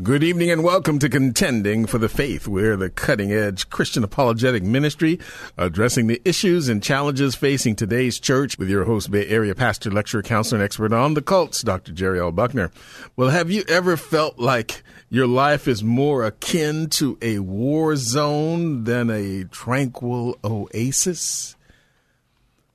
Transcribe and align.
Good 0.00 0.22
evening 0.22 0.48
and 0.52 0.62
welcome 0.62 1.00
to 1.00 1.08
Contending 1.08 1.84
for 1.84 1.98
the 1.98 2.08
Faith. 2.08 2.46
We're 2.46 2.76
the 2.76 2.88
cutting 2.88 3.32
edge 3.32 3.68
Christian 3.68 4.04
apologetic 4.04 4.62
ministry 4.62 5.18
addressing 5.56 6.06
the 6.06 6.22
issues 6.24 6.68
and 6.68 6.80
challenges 6.80 7.34
facing 7.34 7.74
today's 7.74 8.20
church 8.20 8.56
with 8.60 8.70
your 8.70 8.84
host, 8.84 9.10
Bay 9.10 9.26
Area 9.26 9.56
pastor, 9.56 9.90
lecturer, 9.90 10.22
counselor, 10.22 10.60
and 10.60 10.64
expert 10.64 10.92
on 10.92 11.14
the 11.14 11.20
cults, 11.20 11.62
Dr. 11.62 11.90
Jerry 11.90 12.20
L. 12.20 12.30
Buckner. 12.30 12.70
Well, 13.16 13.30
have 13.30 13.50
you 13.50 13.64
ever 13.68 13.96
felt 13.96 14.38
like 14.38 14.84
your 15.10 15.26
life 15.26 15.66
is 15.66 15.82
more 15.82 16.24
akin 16.24 16.90
to 16.90 17.18
a 17.20 17.40
war 17.40 17.96
zone 17.96 18.84
than 18.84 19.10
a 19.10 19.46
tranquil 19.46 20.38
oasis? 20.44 21.56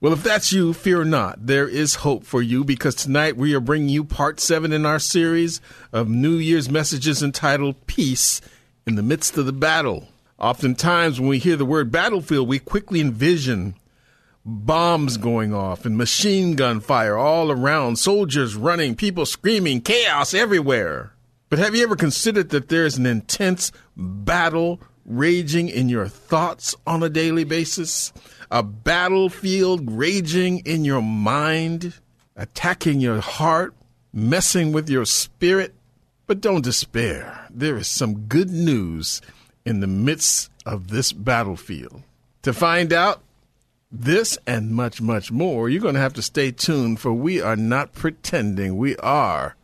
Well, 0.03 0.11
if 0.11 0.21
that's 0.21 0.51
you, 0.51 0.73
fear 0.73 1.05
not. 1.05 1.47
There 1.47 1.65
is 1.65 1.95
hope 1.95 2.25
for 2.25 2.41
you 2.41 2.65
because 2.65 2.93
tonight 2.93 3.37
we 3.37 3.53
are 3.53 3.61
bringing 3.61 3.87
you 3.87 4.03
part 4.03 4.41
seven 4.41 4.73
in 4.73 4.85
our 4.85 4.99
series 4.99 5.61
of 5.93 6.09
New 6.09 6.33
Year's 6.33 6.69
messages 6.69 7.23
entitled 7.23 7.87
Peace 7.87 8.41
in 8.85 8.95
the 8.95 9.01
Midst 9.01 9.37
of 9.37 9.45
the 9.45 9.53
Battle. 9.53 10.09
Oftentimes, 10.37 11.21
when 11.21 11.29
we 11.29 11.39
hear 11.39 11.55
the 11.55 11.63
word 11.63 11.89
battlefield, 11.89 12.49
we 12.49 12.59
quickly 12.59 12.99
envision 12.99 13.75
bombs 14.43 15.15
going 15.15 15.53
off 15.53 15.85
and 15.85 15.97
machine 15.97 16.57
gun 16.57 16.81
fire 16.81 17.15
all 17.17 17.49
around, 17.49 17.95
soldiers 17.95 18.57
running, 18.57 18.95
people 18.95 19.25
screaming, 19.25 19.79
chaos 19.79 20.33
everywhere. 20.33 21.13
But 21.47 21.59
have 21.59 21.75
you 21.75 21.83
ever 21.83 21.95
considered 21.95 22.49
that 22.49 22.67
there 22.67 22.85
is 22.85 22.97
an 22.97 23.05
intense 23.05 23.71
battle 23.95 24.81
raging 25.05 25.69
in 25.69 25.87
your 25.87 26.09
thoughts 26.09 26.75
on 26.85 27.03
a 27.03 27.09
daily 27.09 27.45
basis? 27.45 28.11
A 28.53 28.61
battlefield 28.61 29.91
raging 29.91 30.59
in 30.59 30.85
your 30.85 31.01
mind, 31.01 31.91
attacking 32.35 33.01
your 33.01 33.19
heart, 33.19 33.73
messing 34.13 34.71
with 34.71 34.87
your 34.87 35.05
spirit. 35.05 35.73
But 36.27 36.39
don't 36.39 36.63
despair. 36.63 37.47
There 37.49 37.77
is 37.77 37.87
some 37.87 38.27
good 38.27 38.51
news 38.51 39.21
in 39.65 39.79
the 39.79 39.87
midst 39.87 40.51
of 40.67 40.89
this 40.89 41.11
battlefield. 41.11 42.03
To 42.43 42.53
find 42.53 42.93
out 42.93 43.23
this 43.91 44.37
and 44.45 44.69
much, 44.69 45.01
much 45.01 45.31
more, 45.31 45.67
you're 45.67 45.81
going 45.81 45.95
to 45.95 45.99
have 45.99 46.13
to 46.13 46.21
stay 46.21 46.51
tuned, 46.51 46.99
for 46.99 47.11
we 47.11 47.41
are 47.41 47.55
not 47.55 47.93
pretending. 47.93 48.77
We 48.77 48.95
are 48.97 49.55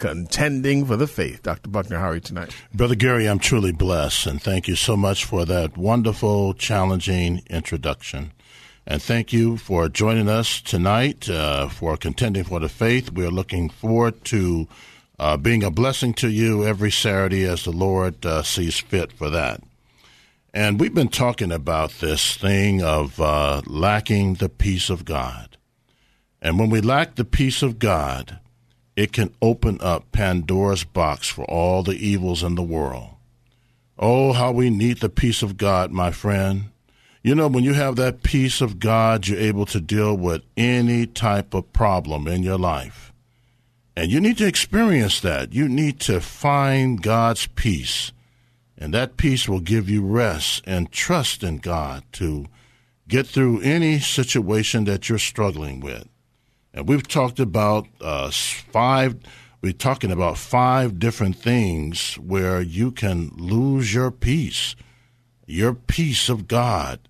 contending 0.00 0.84
for 0.84 0.96
the 0.96 1.06
faith. 1.06 1.44
Dr. 1.44 1.70
Buckner, 1.70 1.98
how 1.98 2.08
are 2.08 2.14
you 2.14 2.20
tonight? 2.20 2.56
Brother 2.74 2.96
Gary, 2.96 3.28
I'm 3.28 3.38
truly 3.38 3.70
blessed, 3.70 4.26
and 4.26 4.42
thank 4.42 4.66
you 4.66 4.74
so 4.74 4.96
much 4.96 5.24
for 5.24 5.44
that 5.44 5.76
wonderful, 5.76 6.54
challenging 6.54 7.42
introduction. 7.48 8.32
And 8.86 9.00
thank 9.00 9.32
you 9.32 9.56
for 9.56 9.88
joining 9.88 10.28
us 10.28 10.60
tonight 10.60 11.28
uh, 11.28 11.68
for 11.68 11.96
contending 11.96 12.42
for 12.42 12.58
the 12.58 12.68
faith. 12.68 13.12
We 13.12 13.24
are 13.24 13.30
looking 13.30 13.68
forward 13.68 14.24
to 14.24 14.66
uh, 15.18 15.36
being 15.36 15.62
a 15.62 15.70
blessing 15.70 16.14
to 16.14 16.28
you 16.28 16.66
every 16.66 16.90
Saturday 16.90 17.44
as 17.44 17.64
the 17.64 17.70
Lord 17.70 18.24
uh, 18.24 18.42
sees 18.42 18.80
fit 18.80 19.12
for 19.12 19.28
that. 19.30 19.62
And 20.52 20.80
we've 20.80 20.94
been 20.94 21.08
talking 21.08 21.52
about 21.52 21.92
this 22.00 22.36
thing 22.36 22.82
of 22.82 23.20
uh, 23.20 23.60
lacking 23.66 24.34
the 24.34 24.48
peace 24.48 24.90
of 24.90 25.04
God. 25.04 25.58
And 26.42 26.58
when 26.58 26.70
we 26.70 26.80
lack 26.80 27.14
the 27.14 27.24
peace 27.24 27.62
of 27.62 27.78
God, 27.78 28.40
it 29.00 29.14
can 29.14 29.34
open 29.40 29.78
up 29.80 30.12
Pandora's 30.12 30.84
box 30.84 31.26
for 31.26 31.46
all 31.46 31.82
the 31.82 31.94
evils 31.94 32.42
in 32.42 32.54
the 32.54 32.62
world. 32.62 33.08
Oh, 33.98 34.34
how 34.34 34.52
we 34.52 34.68
need 34.68 34.98
the 34.98 35.08
peace 35.08 35.40
of 35.42 35.56
God, 35.56 35.90
my 35.90 36.10
friend. 36.10 36.64
You 37.22 37.34
know, 37.34 37.48
when 37.48 37.64
you 37.64 37.72
have 37.72 37.96
that 37.96 38.22
peace 38.22 38.60
of 38.60 38.78
God, 38.78 39.26
you're 39.26 39.40
able 39.40 39.64
to 39.66 39.80
deal 39.80 40.14
with 40.14 40.42
any 40.54 41.06
type 41.06 41.54
of 41.54 41.72
problem 41.72 42.28
in 42.28 42.42
your 42.42 42.58
life. 42.58 43.10
And 43.96 44.10
you 44.10 44.20
need 44.20 44.36
to 44.36 44.46
experience 44.46 45.18
that. 45.20 45.54
You 45.54 45.66
need 45.66 45.98
to 46.00 46.20
find 46.20 47.02
God's 47.02 47.46
peace. 47.46 48.12
And 48.76 48.92
that 48.92 49.16
peace 49.16 49.48
will 49.48 49.60
give 49.60 49.88
you 49.88 50.04
rest 50.04 50.62
and 50.66 50.92
trust 50.92 51.42
in 51.42 51.56
God 51.56 52.04
to 52.12 52.48
get 53.08 53.26
through 53.26 53.62
any 53.62 53.98
situation 53.98 54.84
that 54.84 55.08
you're 55.08 55.18
struggling 55.18 55.80
with. 55.80 56.06
And 56.72 56.88
we've 56.88 57.06
talked 57.06 57.40
about 57.40 57.86
uh, 58.00 58.30
five, 58.30 59.16
we're 59.60 59.72
talking 59.72 60.12
about 60.12 60.38
five 60.38 60.98
different 60.98 61.36
things 61.36 62.14
where 62.14 62.60
you 62.60 62.92
can 62.92 63.30
lose 63.34 63.92
your 63.92 64.10
peace, 64.10 64.76
your 65.46 65.74
peace 65.74 66.28
of 66.28 66.46
God. 66.46 67.00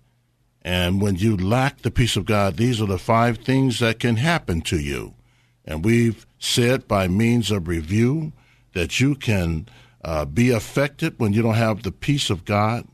And 0.63 1.01
when 1.01 1.15
you 1.15 1.37
lack 1.37 1.81
the 1.81 1.91
peace 1.91 2.15
of 2.15 2.25
God, 2.25 2.57
these 2.57 2.81
are 2.81 2.87
the 2.87 2.99
five 2.99 3.39
things 3.39 3.79
that 3.79 3.99
can 3.99 4.17
happen 4.17 4.61
to 4.61 4.79
you. 4.79 5.15
And 5.65 5.85
we've 5.85 6.25
said 6.39 6.87
by 6.87 7.07
means 7.07 7.51
of 7.51 7.67
review 7.67 8.33
that 8.73 8.99
you 8.99 9.15
can 9.15 9.67
uh, 10.03 10.25
be 10.25 10.49
affected 10.49 11.19
when 11.19 11.33
you 11.33 11.41
don't 11.41 11.53
have 11.53 11.83
the 11.83 11.91
peace 11.91 12.29
of 12.29 12.45
God. 12.45 12.87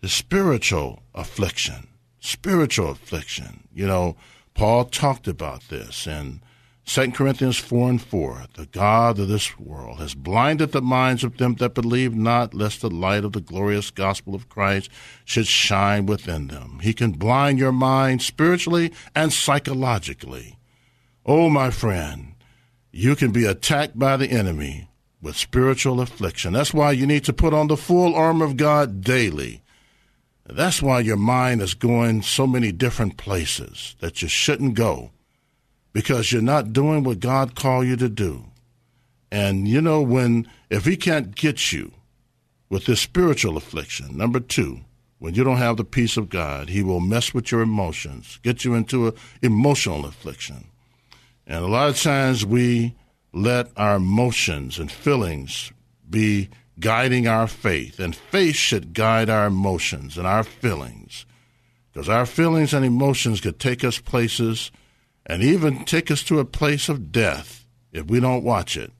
The 0.00 0.08
spiritual 0.08 1.02
affliction, 1.14 1.88
spiritual 2.20 2.90
affliction. 2.90 3.68
You 3.74 3.86
know, 3.86 4.16
Paul 4.60 4.84
talked 4.84 5.26
about 5.26 5.70
this 5.70 6.06
in 6.06 6.42
2 6.84 7.12
Corinthians 7.12 7.56
4 7.56 7.88
and 7.88 8.02
4. 8.02 8.44
The 8.52 8.66
God 8.66 9.18
of 9.18 9.28
this 9.28 9.58
world 9.58 10.00
has 10.00 10.14
blinded 10.14 10.72
the 10.72 10.82
minds 10.82 11.24
of 11.24 11.38
them 11.38 11.54
that 11.54 11.72
believe 11.72 12.14
not, 12.14 12.52
lest 12.52 12.82
the 12.82 12.90
light 12.90 13.24
of 13.24 13.32
the 13.32 13.40
glorious 13.40 13.90
gospel 13.90 14.34
of 14.34 14.50
Christ 14.50 14.90
should 15.24 15.46
shine 15.46 16.04
within 16.04 16.48
them. 16.48 16.80
He 16.82 16.92
can 16.92 17.12
blind 17.12 17.58
your 17.58 17.72
mind 17.72 18.20
spiritually 18.20 18.92
and 19.14 19.32
psychologically. 19.32 20.58
Oh, 21.24 21.48
my 21.48 21.70
friend, 21.70 22.34
you 22.92 23.16
can 23.16 23.30
be 23.30 23.46
attacked 23.46 23.98
by 23.98 24.18
the 24.18 24.28
enemy 24.28 24.90
with 25.22 25.38
spiritual 25.38 26.02
affliction. 26.02 26.52
That's 26.52 26.74
why 26.74 26.92
you 26.92 27.06
need 27.06 27.24
to 27.24 27.32
put 27.32 27.54
on 27.54 27.68
the 27.68 27.78
full 27.78 28.14
armor 28.14 28.44
of 28.44 28.58
God 28.58 29.00
daily 29.00 29.62
that's 30.56 30.82
why 30.82 31.00
your 31.00 31.16
mind 31.16 31.60
is 31.60 31.74
going 31.74 32.22
so 32.22 32.46
many 32.46 32.72
different 32.72 33.16
places 33.16 33.94
that 34.00 34.22
you 34.22 34.28
shouldn't 34.28 34.74
go 34.74 35.10
because 35.92 36.32
you're 36.32 36.42
not 36.42 36.72
doing 36.72 37.04
what 37.04 37.20
God 37.20 37.54
called 37.54 37.86
you 37.86 37.96
to 37.96 38.08
do. 38.08 38.44
And 39.30 39.68
you 39.68 39.80
know, 39.80 40.02
when, 40.02 40.48
if 40.68 40.84
He 40.84 40.96
can't 40.96 41.34
get 41.34 41.72
you 41.72 41.92
with 42.68 42.86
this 42.86 43.00
spiritual 43.00 43.56
affliction, 43.56 44.16
number 44.16 44.40
two, 44.40 44.80
when 45.18 45.34
you 45.34 45.44
don't 45.44 45.58
have 45.58 45.76
the 45.76 45.84
peace 45.84 46.16
of 46.16 46.28
God, 46.28 46.68
He 46.68 46.82
will 46.82 47.00
mess 47.00 47.34
with 47.34 47.52
your 47.52 47.60
emotions, 47.60 48.38
get 48.42 48.64
you 48.64 48.74
into 48.74 49.08
an 49.08 49.14
emotional 49.42 50.06
affliction. 50.06 50.66
And 51.46 51.64
a 51.64 51.68
lot 51.68 51.88
of 51.88 52.00
times 52.00 52.46
we 52.46 52.94
let 53.32 53.68
our 53.76 53.96
emotions 53.96 54.78
and 54.78 54.90
feelings 54.90 55.72
be 56.08 56.48
guiding 56.80 57.26
our 57.26 57.46
faith, 57.46 57.98
and 57.98 58.16
faith 58.16 58.56
should 58.56 58.94
guide 58.94 59.30
our 59.30 59.46
emotions 59.46 60.16
and 60.16 60.26
our 60.26 60.42
feelings. 60.42 61.26
Because 61.92 62.08
our 62.08 62.26
feelings 62.26 62.72
and 62.72 62.84
emotions 62.84 63.40
could 63.40 63.58
take 63.58 63.84
us 63.84 63.98
places 63.98 64.70
and 65.26 65.42
even 65.42 65.84
take 65.84 66.10
us 66.10 66.22
to 66.24 66.38
a 66.38 66.44
place 66.44 66.88
of 66.88 67.12
death 67.12 67.66
if 67.92 68.06
we 68.06 68.20
don't 68.20 68.44
watch 68.44 68.76
it. 68.76 68.92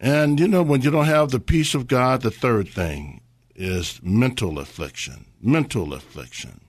And 0.00 0.38
you 0.38 0.48
know, 0.48 0.62
when 0.62 0.82
you 0.82 0.90
don't 0.90 1.06
have 1.06 1.30
the 1.30 1.40
peace 1.40 1.74
of 1.74 1.86
God, 1.86 2.22
the 2.22 2.30
third 2.30 2.68
thing 2.68 3.22
is 3.54 4.00
mental 4.02 4.58
affliction. 4.58 5.26
Mental 5.40 5.94
affliction. 5.94 6.60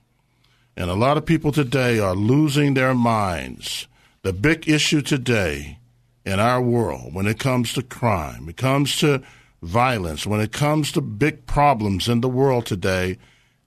And 0.76 0.90
a 0.90 0.94
lot 0.94 1.16
of 1.16 1.26
people 1.26 1.52
today 1.52 1.98
are 1.98 2.14
losing 2.14 2.74
their 2.74 2.94
minds. 2.94 3.86
The 4.22 4.32
big 4.32 4.68
issue 4.68 5.02
today 5.02 5.78
in 6.24 6.38
our 6.38 6.60
world 6.62 7.14
when 7.14 7.26
it 7.26 7.38
comes 7.38 7.72
to 7.72 7.82
crime, 7.82 8.48
it 8.48 8.56
comes 8.56 8.96
to 8.98 9.22
violence, 9.62 10.26
when 10.26 10.40
it 10.40 10.52
comes 10.52 10.92
to 10.92 11.00
big 11.00 11.46
problems 11.46 12.08
in 12.08 12.20
the 12.20 12.28
world 12.28 12.66
today, 12.66 13.18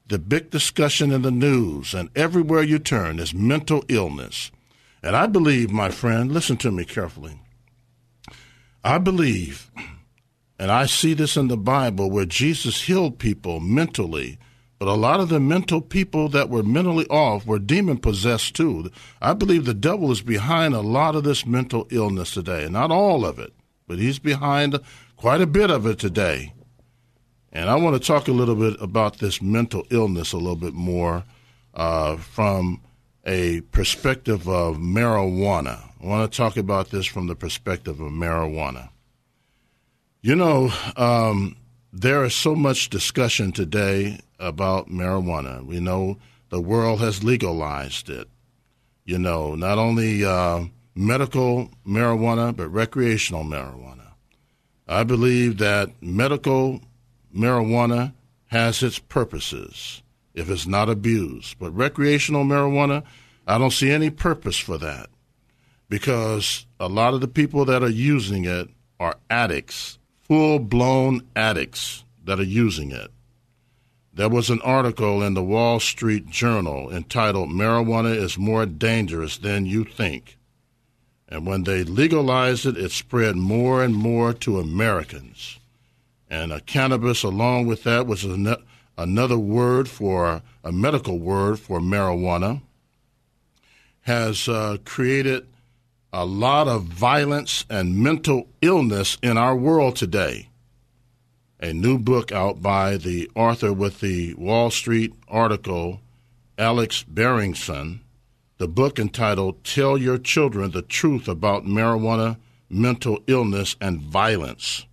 the 0.07 0.19
big 0.19 0.49
discussion 0.49 1.11
in 1.11 1.21
the 1.21 1.31
news 1.31 1.93
and 1.93 2.09
everywhere 2.15 2.63
you 2.63 2.79
turn 2.79 3.19
is 3.19 3.33
mental 3.33 3.83
illness. 3.87 4.51
And 5.03 5.15
I 5.15 5.27
believe, 5.27 5.71
my 5.71 5.89
friend, 5.89 6.31
listen 6.31 6.57
to 6.57 6.71
me 6.71 6.85
carefully. 6.85 7.39
I 8.83 8.97
believe, 8.97 9.71
and 10.59 10.71
I 10.71 10.85
see 10.85 11.13
this 11.13 11.37
in 11.37 11.47
the 11.47 11.57
Bible 11.57 12.09
where 12.09 12.25
Jesus 12.25 12.81
healed 12.81 13.19
people 13.19 13.59
mentally, 13.59 14.37
but 14.79 14.87
a 14.87 14.93
lot 14.93 15.19
of 15.19 15.29
the 15.29 15.39
mental 15.39 15.81
people 15.81 16.27
that 16.29 16.49
were 16.49 16.63
mentally 16.63 17.05
off 17.07 17.45
were 17.45 17.59
demon 17.59 17.97
possessed 17.97 18.55
too. 18.55 18.91
I 19.21 19.33
believe 19.33 19.65
the 19.65 19.73
devil 19.73 20.11
is 20.11 20.21
behind 20.21 20.73
a 20.73 20.81
lot 20.81 21.15
of 21.15 21.23
this 21.23 21.45
mental 21.45 21.87
illness 21.91 22.33
today, 22.33 22.67
not 22.69 22.91
all 22.91 23.23
of 23.23 23.37
it, 23.37 23.53
but 23.87 23.99
he's 23.99 24.19
behind 24.19 24.79
quite 25.21 25.39
a 25.39 25.45
bit 25.45 25.69
of 25.69 25.85
it 25.85 25.99
today. 25.99 26.51
And 27.51 27.69
I 27.69 27.75
want 27.75 27.93
to 27.95 28.05
talk 28.05 28.27
a 28.27 28.31
little 28.31 28.55
bit 28.55 28.75
about 28.81 29.19
this 29.19 29.39
mental 29.39 29.85
illness 29.91 30.33
a 30.33 30.37
little 30.37 30.55
bit 30.55 30.73
more 30.73 31.23
uh, 31.75 32.17
from 32.17 32.81
a 33.23 33.61
perspective 33.71 34.49
of 34.49 34.77
marijuana. 34.77 35.91
I 36.01 36.07
want 36.07 36.31
to 36.31 36.35
talk 36.35 36.57
about 36.57 36.89
this 36.89 37.05
from 37.05 37.27
the 37.27 37.35
perspective 37.35 37.99
of 37.99 38.11
marijuana. 38.11 38.89
You 40.21 40.35
know, 40.35 40.71
um, 40.97 41.55
there 41.93 42.23
is 42.23 42.33
so 42.33 42.55
much 42.55 42.89
discussion 42.89 43.51
today 43.51 44.21
about 44.39 44.89
marijuana. 44.89 45.63
We 45.63 45.79
know 45.79 46.17
the 46.49 46.61
world 46.61 46.99
has 46.99 47.23
legalized 47.23 48.09
it. 48.09 48.27
You 49.05 49.19
know, 49.19 49.53
not 49.53 49.77
only 49.77 50.25
uh, 50.25 50.65
medical 50.95 51.69
marijuana, 51.85 52.55
but 52.55 52.69
recreational 52.69 53.43
marijuana. 53.43 54.10
I 54.91 55.05
believe 55.05 55.57
that 55.59 55.89
medical 56.01 56.81
marijuana 57.33 58.13
has 58.47 58.83
its 58.83 58.99
purposes 58.99 60.03
if 60.33 60.49
it's 60.49 60.67
not 60.67 60.89
abused. 60.89 61.57
But 61.59 61.71
recreational 61.71 62.43
marijuana, 62.43 63.03
I 63.47 63.57
don't 63.57 63.71
see 63.71 63.89
any 63.89 64.09
purpose 64.09 64.57
for 64.57 64.77
that 64.79 65.09
because 65.87 66.65
a 66.77 66.89
lot 66.89 67.13
of 67.13 67.21
the 67.21 67.29
people 67.29 67.63
that 67.65 67.83
are 67.83 67.89
using 67.89 68.43
it 68.43 68.69
are 68.99 69.15
addicts, 69.29 69.97
full 70.19 70.59
blown 70.59 71.21
addicts 71.37 72.03
that 72.25 72.41
are 72.41 72.43
using 72.43 72.91
it. 72.91 73.11
There 74.13 74.29
was 74.29 74.49
an 74.49 74.59
article 74.61 75.23
in 75.23 75.35
the 75.35 75.43
Wall 75.43 75.79
Street 75.79 76.27
Journal 76.27 76.91
entitled 76.91 77.49
Marijuana 77.49 78.13
is 78.13 78.37
More 78.37 78.65
Dangerous 78.65 79.37
Than 79.37 79.65
You 79.65 79.85
Think. 79.85 80.37
And 81.31 81.47
when 81.47 81.63
they 81.63 81.85
legalized 81.85 82.65
it, 82.65 82.77
it 82.77 82.91
spread 82.91 83.37
more 83.37 83.81
and 83.81 83.95
more 83.95 84.33
to 84.33 84.59
Americans. 84.59 85.59
And 86.29 86.65
cannabis, 86.65 87.23
along 87.23 87.67
with 87.67 87.83
that, 87.83 88.05
was 88.05 88.25
an- 88.25 88.57
another 88.97 89.37
word 89.37 89.87
for 89.87 90.41
a 90.61 90.71
medical 90.73 91.19
word 91.19 91.57
for 91.57 91.79
marijuana, 91.79 92.61
has 94.01 94.49
uh, 94.49 94.77
created 94.83 95.47
a 96.11 96.25
lot 96.25 96.67
of 96.67 96.83
violence 96.83 97.65
and 97.69 97.97
mental 97.97 98.47
illness 98.61 99.17
in 99.21 99.37
our 99.37 99.55
world 99.55 99.95
today. 99.95 100.49
A 101.61 101.71
new 101.71 101.97
book 101.97 102.33
out 102.33 102.61
by 102.61 102.97
the 102.97 103.29
author 103.35 103.71
with 103.71 104.01
the 104.01 104.33
Wall 104.33 104.69
Street 104.69 105.13
article, 105.29 106.01
Alex 106.57 107.03
Berenson, 107.07 108.01
the 108.61 108.67
book 108.67 108.99
entitled 108.99 109.63
Tell 109.63 109.97
Your 109.97 110.19
Children 110.19 110.69
the 110.69 110.83
Truth 110.83 111.27
About 111.27 111.65
Marijuana, 111.65 112.37
Mental 112.69 113.17
Illness, 113.25 113.75
and 113.81 113.99
Violence. 113.99 114.85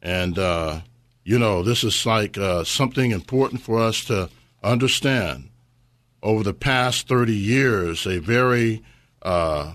And, 0.00 0.38
uh, 0.38 0.80
you 1.22 1.38
know, 1.38 1.62
this 1.62 1.84
is 1.84 2.06
like 2.06 2.38
uh, 2.38 2.64
something 2.64 3.10
important 3.10 3.60
for 3.60 3.78
us 3.78 4.06
to 4.06 4.30
understand. 4.62 5.50
Over 6.22 6.42
the 6.42 6.54
past 6.54 7.06
30 7.08 7.34
years, 7.34 8.06
a 8.06 8.20
very 8.20 8.82
uh, 9.20 9.74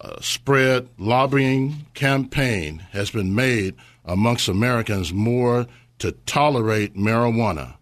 uh, 0.00 0.20
spread 0.20 0.88
lobbying 0.98 1.86
campaign 1.94 2.80
has 2.90 3.12
been 3.12 3.36
made 3.36 3.76
amongst 4.04 4.48
Americans 4.48 5.12
more 5.12 5.68
to 6.00 6.10
tolerate 6.26 6.96
marijuana. 6.96 7.76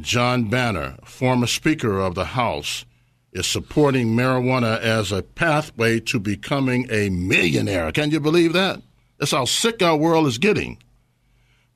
John 0.00 0.44
Boehner, 0.44 0.96
former 1.04 1.46
Speaker 1.46 1.98
of 1.98 2.14
the 2.14 2.24
House, 2.24 2.86
is 3.34 3.46
supporting 3.46 4.08
marijuana 4.08 4.80
as 4.80 5.12
a 5.12 5.22
pathway 5.22 6.00
to 6.00 6.18
becoming 6.18 6.86
a 6.90 7.10
millionaire. 7.10 7.92
Can 7.92 8.10
you 8.10 8.20
believe 8.20 8.54
that? 8.54 8.80
That's 9.18 9.32
how 9.32 9.44
sick 9.44 9.82
our 9.82 9.96
world 9.96 10.26
is 10.26 10.38
getting 10.38 10.78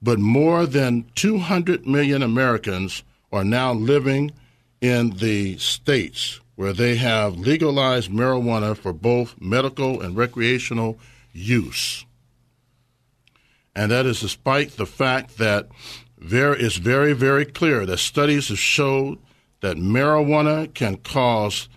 but 0.00 0.18
more 0.18 0.66
than 0.66 1.06
200 1.14 1.86
million 1.86 2.22
Americans 2.22 3.02
are 3.32 3.44
now 3.44 3.72
living 3.72 4.30
in 4.80 5.10
the 5.10 5.58
states 5.58 6.40
where 6.54 6.72
they 6.72 6.96
have 6.96 7.36
legalized 7.36 8.10
marijuana 8.10 8.76
for 8.76 8.92
both 8.92 9.34
medical 9.40 10.00
and 10.00 10.16
recreational 10.16 10.98
use. 11.32 12.04
And 13.74 13.90
that 13.92 14.06
is 14.06 14.20
despite 14.20 14.76
the 14.76 14.86
fact 14.86 15.38
that 15.38 15.68
there 16.16 16.54
is 16.54 16.76
very, 16.76 17.12
very 17.12 17.44
clear 17.44 17.86
that 17.86 17.98
studies 17.98 18.48
have 18.48 18.58
showed 18.58 19.18
that 19.60 19.76
marijuana 19.76 20.72
can 20.72 20.96
cause 20.98 21.68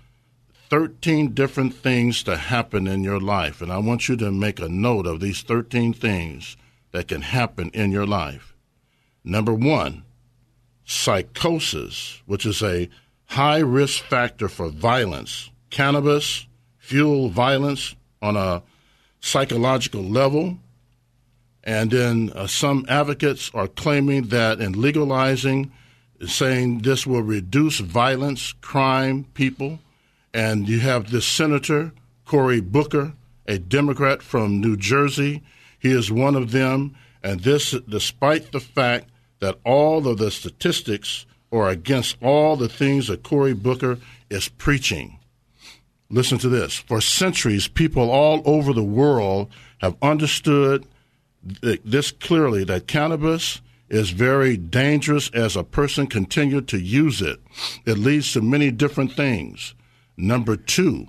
13 0.69 1.33
different 1.33 1.73
things 1.73 2.23
to 2.23 2.37
happen 2.37 2.87
in 2.87 3.03
your 3.03 3.19
life. 3.19 3.61
And 3.61 3.71
I 3.71 3.77
want 3.79 4.07
you 4.07 4.15
to 4.17 4.31
make 4.31 4.59
a 4.59 4.69
note 4.69 5.05
of 5.05 5.19
these 5.19 5.41
13 5.41 5.93
things 5.93 6.55
that 6.91 7.07
can 7.07 7.21
happen 7.21 7.71
in 7.73 7.91
your 7.91 8.05
life. 8.05 8.55
Number 9.23 9.53
one, 9.53 10.03
psychosis, 10.85 12.21
which 12.25 12.45
is 12.45 12.61
a 12.61 12.89
high 13.25 13.59
risk 13.59 14.03
factor 14.03 14.47
for 14.47 14.69
violence. 14.69 15.51
Cannabis 15.69 16.47
fuel 16.77 17.29
violence 17.29 17.95
on 18.21 18.35
a 18.35 18.63
psychological 19.19 20.03
level. 20.03 20.57
And 21.63 21.91
then 21.91 22.31
uh, 22.35 22.47
some 22.47 22.85
advocates 22.89 23.51
are 23.53 23.67
claiming 23.67 24.29
that 24.29 24.59
in 24.59 24.73
legalizing, 24.73 25.71
saying 26.25 26.79
this 26.79 27.07
will 27.07 27.23
reduce 27.23 27.79
violence, 27.79 28.53
crime, 28.61 29.25
people. 29.33 29.79
And 30.33 30.67
you 30.69 30.79
have 30.79 31.11
this 31.11 31.25
senator, 31.25 31.91
Cory 32.25 32.61
Booker, 32.61 33.13
a 33.47 33.57
Democrat 33.57 34.21
from 34.21 34.61
New 34.61 34.77
Jersey, 34.77 35.43
he 35.77 35.91
is 35.91 36.11
one 36.11 36.35
of 36.35 36.51
them, 36.51 36.95
and 37.23 37.39
this 37.41 37.71
despite 37.89 38.51
the 38.51 38.59
fact 38.59 39.09
that 39.39 39.59
all 39.65 40.07
of 40.07 40.19
the 40.19 40.29
statistics 40.29 41.25
are 41.51 41.69
against 41.69 42.15
all 42.21 42.55
the 42.55 42.69
things 42.69 43.07
that 43.07 43.23
Cory 43.23 43.53
Booker 43.53 43.97
is 44.29 44.47
preaching. 44.47 45.19
Listen 46.09 46.37
to 46.37 46.49
this. 46.49 46.75
For 46.75 47.01
centuries, 47.01 47.67
people 47.67 48.11
all 48.11 48.41
over 48.45 48.73
the 48.73 48.83
world 48.83 49.49
have 49.79 49.97
understood 50.01 50.85
this 51.41 52.11
clearly 52.11 52.63
that 52.65 52.87
cannabis 52.87 53.61
is 53.91 54.09
very 54.09 54.57
dangerous 54.57 55.29
as 55.31 55.55
a 55.55 55.63
person 55.63 56.07
continues 56.07 56.65
to 56.65 56.79
use 56.79 57.21
it. 57.21 57.39
It 57.85 57.97
leads 57.97 58.33
to 58.33 58.41
many 58.41 58.71
different 58.71 59.13
things. 59.13 59.75
Number 60.17 60.55
two, 60.55 61.07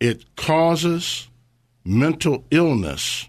it 0.00 0.36
causes 0.36 1.28
mental 1.84 2.44
illness 2.50 3.28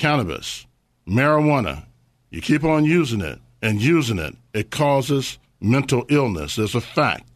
cannabis, 0.00 0.66
marijuana, 1.06 1.84
you 2.30 2.40
keep 2.40 2.64
on 2.64 2.84
using 2.84 3.20
it 3.20 3.38
and 3.60 3.82
using 3.82 4.18
it, 4.18 4.34
it 4.54 4.70
causes 4.70 5.38
mental 5.60 6.06
illness. 6.08 6.56
There's 6.56 6.74
a 6.74 6.80
fact 6.80 7.28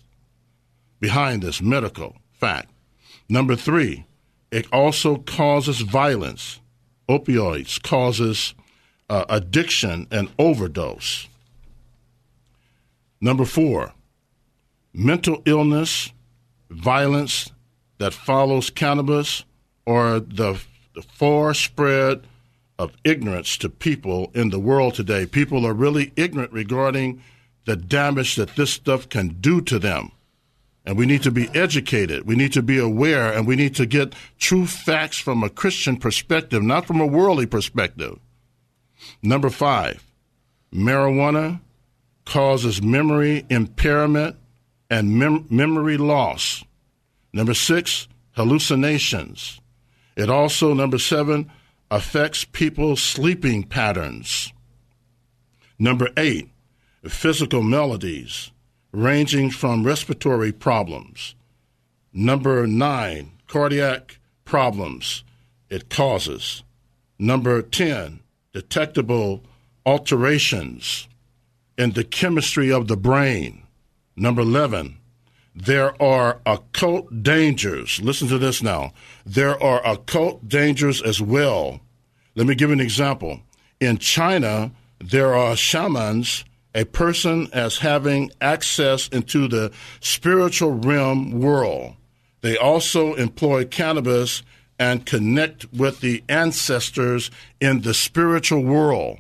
behind 0.99 1.43
this 1.43 1.61
medical 1.61 2.17
fact. 2.33 2.71
Number 3.28 3.55
three, 3.55 4.07
it 4.50 4.67
also 4.73 5.17
causes 5.17 5.81
violence. 5.81 6.61
Opioids 7.09 7.83
causes 7.83 8.55
uh, 9.08 9.25
addiction 9.28 10.06
and 10.11 10.30
overdose. 10.38 11.28
Number 13.20 13.44
four, 13.44 13.92
mental 14.92 15.42
illness, 15.44 16.12
violence 16.70 17.50
that 17.99 18.12
follows 18.12 18.70
cannabis, 18.70 19.44
or 19.87 20.20
the, 20.20 20.61
the 20.94 21.02
far 21.02 21.54
spread 21.54 22.26
of 22.78 22.96
ignorance 23.04 23.56
to 23.58 23.68
people 23.68 24.30
in 24.34 24.50
the 24.50 24.58
world 24.58 24.94
today. 24.94 25.26
People 25.26 25.66
are 25.66 25.73
really 25.73 26.12
ignorant 26.16 26.52
regarding 26.52 27.23
the 27.66 27.76
damage 27.76 28.37
that 28.37 28.56
this 28.56 28.70
stuff 28.70 29.08
can 29.08 29.28
do 29.40 29.61
to 29.62 29.78
them. 29.78 30.11
And 30.84 30.99
we 30.99 31.06
need 31.06 31.23
to 31.23 31.30
be 31.30 31.49
educated. 31.54 32.26
We 32.26 32.37
need 32.37 32.52
to 32.52 32.62
be 32.62 32.78
aware 32.78 33.32
and 33.32 33.46
we 33.46 33.56
need 33.56 33.75
to 33.76 33.87
get 33.87 34.14
true 34.38 34.66
facts 34.66 35.18
from 35.18 35.42
a 35.42 35.49
Christian 35.49 35.96
perspective, 35.96 36.62
not 36.62 36.87
from 36.87 37.00
a 37.00 37.06
worldly 37.06 37.46
perspective. 37.46 38.18
Number 39.23 39.50
five, 39.50 40.04
marijuana 40.73 41.61
causes 42.25 42.82
memory 42.82 43.44
impairment 43.50 44.37
and 44.90 45.18
mem- 45.18 45.46
memory 45.50 45.96
loss. 45.96 46.64
Number 47.32 47.54
six, 47.54 48.08
hallucinations. 48.32 49.61
It 50.16 50.30
also, 50.30 50.75
number 50.75 50.99
seven, 50.99 51.50
affects 51.90 52.44
people's 52.44 53.02
sleeping 53.02 53.64
patterns. 53.64 54.52
Number 55.78 56.11
eight, 56.16 56.49
physical 57.04 57.62
maladies 57.62 58.50
ranging 58.92 59.50
from 59.50 59.84
respiratory 59.84 60.52
problems. 60.52 61.34
Number 62.12 62.66
nine, 62.66 63.32
cardiac 63.49 64.18
problems 64.44 65.25
it 65.68 65.90
causes. 65.90 66.62
Number 67.18 67.61
10, 67.62 68.20
detectable 68.54 69.44
alterations 69.84 71.06
in 71.76 71.92
the 71.92 72.04
chemistry 72.04 72.73
of 72.73 72.88
the 72.88 72.96
brain. 72.96 73.64
Number 74.16 74.40
11, 74.40 74.96
there 75.54 76.00
are 76.02 76.40
occult 76.46 77.23
dangers. 77.23 78.00
Listen 78.00 78.28
to 78.28 78.38
this 78.38 78.62
now. 78.62 78.94
There 79.26 79.62
are 79.62 79.87
occult 79.87 80.49
dangers 80.49 81.02
as 81.02 81.20
well 81.20 81.80
let 82.34 82.46
me 82.46 82.54
give 82.54 82.70
an 82.70 82.80
example. 82.80 83.40
In 83.80 83.99
China, 83.99 84.73
there 84.99 85.34
are 85.34 85.56
shamans, 85.56 86.44
a 86.75 86.84
person 86.84 87.49
as 87.52 87.78
having 87.78 88.32
access 88.40 89.06
into 89.08 89.46
the 89.46 89.73
spiritual 90.00 90.73
realm 90.73 91.40
world. 91.40 91.94
They 92.40 92.58
also 92.58 93.14
employ 93.14 93.64
cannabis 93.66 94.42
and 94.78 95.07
connect 95.07 95.73
with 95.73 96.00
the 96.00 96.25
ancestors 96.28 97.31
in 97.61 97.83
the 97.83 97.95
spiritual 97.95 98.62
world. 98.62 99.19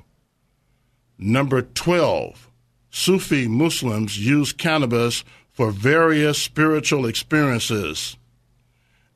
Number 1.18 1.62
12, 1.62 2.50
Sufi 2.90 3.46
Muslims 3.48 4.18
use 4.18 4.52
cannabis 4.52 5.24
for 5.52 5.70
various 5.70 6.38
spiritual 6.42 7.06
experiences. 7.06 8.16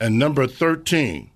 And 0.01 0.19
number 0.19 0.47
13, 0.47 1.31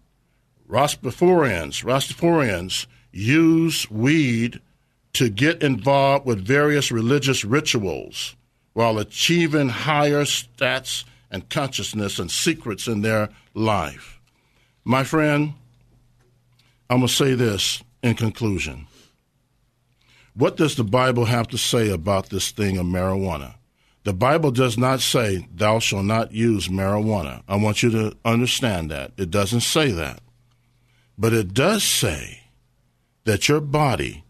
Rastafarians, 0.68 1.84
Rastafarians 1.84 2.86
use 3.10 3.90
weed 3.90 4.60
to 5.12 5.28
get 5.28 5.62
involved 5.62 6.24
with 6.24 6.46
various 6.46 6.90
religious 6.90 7.44
rituals 7.44 8.36
while 8.72 8.98
achieving 8.98 9.68
higher 9.68 10.24
stats 10.24 11.04
and 11.30 11.48
consciousness 11.50 12.18
and 12.18 12.30
secrets 12.30 12.86
in 12.86 13.02
their 13.02 13.28
life. 13.54 14.20
My 14.84 15.04
friend, 15.04 15.54
I'm 16.90 16.98
going 16.98 17.08
to 17.08 17.14
say 17.14 17.34
this 17.34 17.82
in 18.02 18.14
conclusion. 18.14 18.86
What 20.34 20.56
does 20.56 20.76
the 20.76 20.84
Bible 20.84 21.26
have 21.26 21.48
to 21.48 21.58
say 21.58 21.90
about 21.90 22.30
this 22.30 22.50
thing 22.50 22.78
of 22.78 22.86
marijuana? 22.86 23.54
The 24.04 24.12
Bible 24.12 24.50
does 24.50 24.76
not 24.76 25.00
say, 25.00 25.46
Thou 25.54 25.78
shalt 25.78 26.04
not 26.04 26.32
use 26.32 26.68
marijuana. 26.68 27.42
I 27.46 27.56
want 27.56 27.82
you 27.82 27.90
to 27.90 28.16
understand 28.24 28.90
that. 28.90 29.12
It 29.16 29.30
doesn't 29.30 29.60
say 29.60 29.92
that. 29.92 30.20
But 31.16 31.32
it 31.32 31.54
does 31.54 31.84
say 31.84 32.40
that 33.24 33.48
your 33.48 33.60
body, 33.60 34.24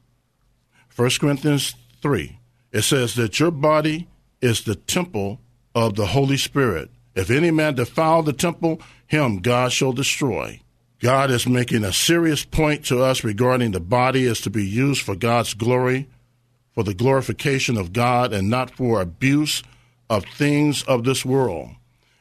1 0.94 1.10
Corinthians 1.18 1.74
3, 2.02 2.38
it 2.72 2.82
says 2.82 3.14
that 3.14 3.40
your 3.40 3.50
body 3.50 4.08
is 4.42 4.62
the 4.62 4.74
temple 4.74 5.40
of 5.74 5.94
the 5.94 6.06
Holy 6.06 6.36
Spirit. 6.36 6.90
If 7.14 7.30
any 7.30 7.50
man 7.50 7.74
defile 7.74 8.22
the 8.22 8.32
temple, 8.32 8.80
him 9.12 9.40
God 9.40 9.72
shall 9.72 9.92
destroy. 9.92 10.58
God 10.98 11.30
is 11.30 11.46
making 11.46 11.84
a 11.84 11.92
serious 11.92 12.46
point 12.46 12.86
to 12.86 13.02
us 13.02 13.22
regarding 13.22 13.72
the 13.72 13.80
body 13.80 14.24
is 14.24 14.40
to 14.40 14.50
be 14.50 14.64
used 14.66 15.02
for 15.02 15.14
God's 15.14 15.52
glory, 15.52 16.08
for 16.72 16.82
the 16.82 16.94
glorification 16.94 17.76
of 17.76 17.92
God, 17.92 18.32
and 18.32 18.48
not 18.48 18.70
for 18.70 19.02
abuse 19.02 19.62
of 20.08 20.24
things 20.24 20.82
of 20.84 21.04
this 21.04 21.26
world. 21.26 21.72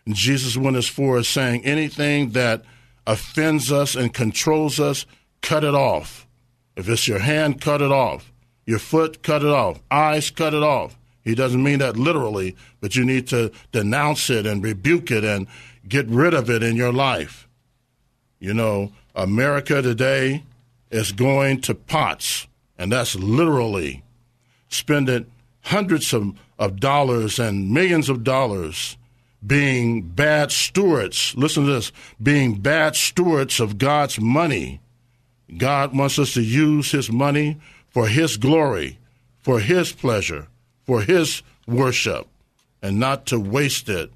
And 0.05 0.15
Jesus 0.15 0.57
went 0.57 0.75
as 0.75 0.87
far 0.89 1.17
as 1.17 1.29
saying 1.29 1.63
anything 1.63 2.31
that 2.31 2.65
offends 3.07 3.71
us 3.71 3.95
and 3.95 4.13
controls 4.13 4.77
us, 4.77 5.05
cut 5.41 5.63
it 5.63 5.73
off. 5.73 6.27
If 6.75 6.89
it's 6.89 7.07
your 7.07 7.19
hand, 7.19 7.61
cut 7.61 7.81
it 7.81 7.91
off. 7.91 8.33
Your 8.65 8.79
foot, 8.79 9.23
cut 9.23 9.43
it 9.43 9.49
off. 9.49 9.79
Eyes, 9.89 10.29
cut 10.29 10.53
it 10.53 10.63
off. 10.63 10.97
He 11.23 11.35
doesn't 11.35 11.63
mean 11.63 11.79
that 11.79 11.95
literally, 11.95 12.57
but 12.81 12.95
you 12.97 13.05
need 13.05 13.27
to 13.27 13.51
denounce 13.71 14.29
it 14.29 14.45
and 14.45 14.61
rebuke 14.61 15.09
it 15.09 15.23
and 15.23 15.47
get 15.87 16.07
rid 16.07 16.33
of 16.33 16.49
it 16.49 16.63
in 16.63 16.75
your 16.75 16.93
life. 16.93 17.47
You 18.39 18.53
know, 18.53 18.91
America 19.15 19.81
today 19.81 20.43
is 20.89 21.11
going 21.11 21.61
to 21.61 21.75
pots, 21.75 22.47
and 22.77 22.91
that's 22.91 23.15
literally 23.15 24.03
spending 24.69 25.25
hundreds 25.61 26.13
of, 26.13 26.33
of 26.57 26.79
dollars 26.79 27.39
and 27.39 27.71
millions 27.71 28.09
of 28.09 28.23
dollars 28.23 28.97
being 29.45 30.01
bad 30.01 30.51
stewards. 30.51 31.33
Listen 31.35 31.65
to 31.65 31.73
this 31.73 31.91
being 32.21 32.55
bad 32.55 32.95
stewards 32.95 33.59
of 33.59 33.77
God's 33.77 34.19
money. 34.19 34.79
God 35.57 35.95
wants 35.95 36.19
us 36.19 36.33
to 36.33 36.41
use 36.41 36.91
His 36.91 37.11
money 37.11 37.57
for 37.89 38.07
His 38.07 38.37
glory, 38.37 38.99
for 39.39 39.59
His 39.59 39.91
pleasure, 39.91 40.47
for 40.85 41.01
His 41.01 41.43
worship, 41.67 42.27
and 42.81 42.99
not 42.99 43.25
to 43.27 43.39
waste 43.39 43.89
it. 43.89 44.11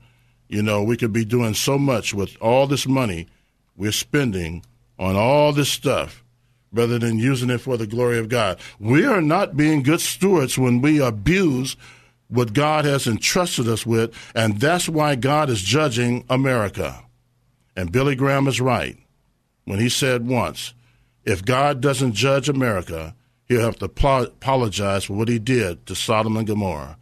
You 0.48 0.62
know, 0.62 0.84
we 0.84 0.98
could 0.98 1.14
be 1.14 1.26
doing 1.26 1.54
so 1.54 1.78
much 1.78 2.14
with 2.14 2.38
all 2.42 2.68
this 2.68 2.88
money 2.88 3.28
we're 3.76 3.92
spending 3.92 4.64
on 4.98 5.16
all 5.16 5.52
this 5.52 5.70
stuff 5.70 6.24
rather 6.72 7.00
than 7.00 7.20
using 7.20 7.50
it 7.50 7.60
for 7.60 7.78
the 7.78 7.88
glory 7.88 8.18
of 8.18 8.30
God. 8.30 8.60
We 8.80 9.06
are 9.06 9.22
not 9.22 9.58
being 9.58 9.84
good 9.84 10.02
stewards 10.02 10.58
when 10.58 10.82
we 10.82 11.02
abuse 11.02 11.76
what 12.28 12.54
God 12.54 12.86
has 12.86 13.08
entrusted 13.08 13.68
us 13.68 13.86
with, 13.86 14.14
and 14.34 14.60
that's 14.60 14.90
why 14.90 15.16
God 15.16 15.50
is 15.50 15.62
judging 15.62 16.26
America. 16.30 17.04
And 17.76 17.92
Billy 17.92 18.16
Graham 18.16 18.48
is 18.48 18.60
right 18.60 18.98
when 19.66 19.80
he 19.80 19.90
said 19.90 20.28
once, 20.28 20.74
if 21.24 21.44
God 21.44 21.82
doesn't 21.82 22.14
judge 22.14 22.50
America, 22.50 23.16
he'll 23.48 23.62
have 23.62 23.78
to 23.80 23.86
apologize 23.86 25.06
for 25.06 25.14
what 25.14 25.28
he 25.28 25.40
did 25.40 25.86
to 25.86 25.96
Sodom 25.96 26.38
and 26.38 26.48
Gomorrah. 26.48 26.98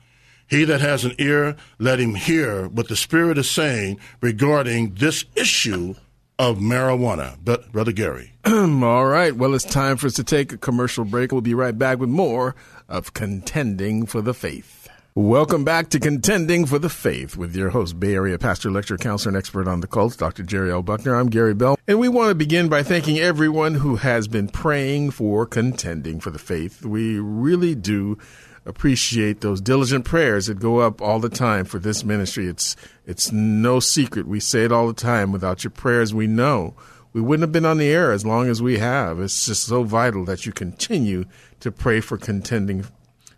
He 0.48 0.66
that 0.66 0.82
has 0.82 1.06
an 1.06 1.16
ear, 1.18 1.56
let 1.80 2.00
him 2.00 2.16
hear 2.16 2.68
what 2.68 2.88
the 2.88 2.96
Spirit 2.96 3.38
is 3.38 3.50
saying 3.50 4.00
regarding 4.22 4.96
this 4.96 5.26
issue 5.36 5.96
of 6.38 6.58
marijuana. 6.58 7.38
But, 7.44 7.72
Brother 7.72 7.92
Gary. 7.92 8.34
All 8.46 9.06
right. 9.06 9.36
Well, 9.36 9.54
it's 9.54 9.64
time 9.64 9.98
for 9.98 10.08
us 10.08 10.14
to 10.14 10.24
take 10.24 10.52
a 10.52 10.58
commercial 10.58 11.06
break. 11.06 11.32
We'll 11.32 11.42
be 11.42 11.54
right 11.54 11.78
back 11.78 12.00
with 12.00 12.10
more 12.10 12.56
of 12.90 13.14
Contending 13.14 14.06
for 14.06 14.22
the 14.22 14.34
Faith. 14.34 14.90
Welcome 15.16 15.64
back 15.64 15.90
to 15.90 16.00
Contending 16.00 16.66
for 16.66 16.80
the 16.80 16.90
Faith 16.90 17.38
with 17.38 17.56
your 17.56 17.70
host, 17.70 18.00
Bay 18.00 18.16
Area 18.16 18.40
pastor, 18.40 18.72
lecturer, 18.72 18.98
counselor, 18.98 19.30
and 19.30 19.38
expert 19.38 19.68
on 19.68 19.82
the 19.82 19.88
cults, 19.88 20.16
Dr. 20.16 20.42
Jerry 20.42 20.72
L. 20.72 20.82
Buckner. 20.82 21.16
I'm 21.16 21.30
Gary 21.30 21.54
Bell, 21.54 21.78
and 21.88 22.00
we 22.00 22.10
want 22.10 22.30
to 22.30 22.36
begin 22.36 22.68
by 22.68 22.82
thanking 22.82 23.20
everyone 23.20 23.76
who 23.76 23.98
has 23.98 24.28
been 24.28 24.48
praying 24.48 25.12
for 25.12 25.46
contending 25.46 26.20
for 26.20 26.32
the 26.32 26.40
faith. 26.40 26.84
We 26.84 27.20
really 27.20 27.76
do 27.76 28.18
appreciate 28.66 29.42
those 29.42 29.62
diligent 29.62 30.06
prayers 30.06 30.48
that 30.48 30.60
go 30.60 30.80
up 30.80 31.02
all 31.02 31.20
the 31.20 31.30
time 31.30 31.66
for 31.66 31.80
this 31.80 32.04
ministry. 32.04 32.48
It's 32.48 32.76
it's 33.06 33.32
no 33.32 33.80
secret. 33.80 34.28
We 34.28 34.40
say 34.40 34.64
it 34.64 34.72
all 34.72 34.88
the 34.88 34.94
time. 34.94 35.32
Without 35.32 35.64
your 35.64 35.72
prayers, 35.72 36.14
we 36.14 36.28
know 36.28 36.74
we 37.12 37.22
wouldn't 37.22 37.44
have 37.44 37.52
been 37.52 37.66
on 37.66 37.78
the 37.78 37.90
air 37.90 38.12
as 38.12 38.26
long 38.26 38.50
as 38.50 38.62
we 38.62 38.80
have. 38.80 39.20
It's 39.20 39.46
just 39.46 39.64
so 39.64 39.84
vital 39.84 40.26
that 40.26 40.46
you 40.46 40.52
continue 40.52 41.26
to 41.60 41.72
pray 41.72 42.02
for 42.02 42.18
contending 42.18 42.86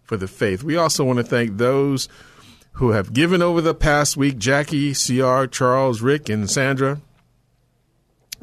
for 0.04 0.18
the 0.18 0.28
faith. 0.28 0.64
We 0.64 0.78
also 0.78 1.04
want 1.04 1.18
to 1.18 1.24
thank 1.24 1.58
those 1.58 2.08
who 2.74 2.92
have 2.92 3.14
given 3.14 3.42
over 3.42 3.62
the 3.62 3.74
past 3.74 4.16
week 4.16 4.38
Jackie, 4.38 4.94
CR, 4.94 5.46
Charles, 5.46 6.02
Rick, 6.02 6.30
and 6.30 6.50
Sandra. 6.50 7.02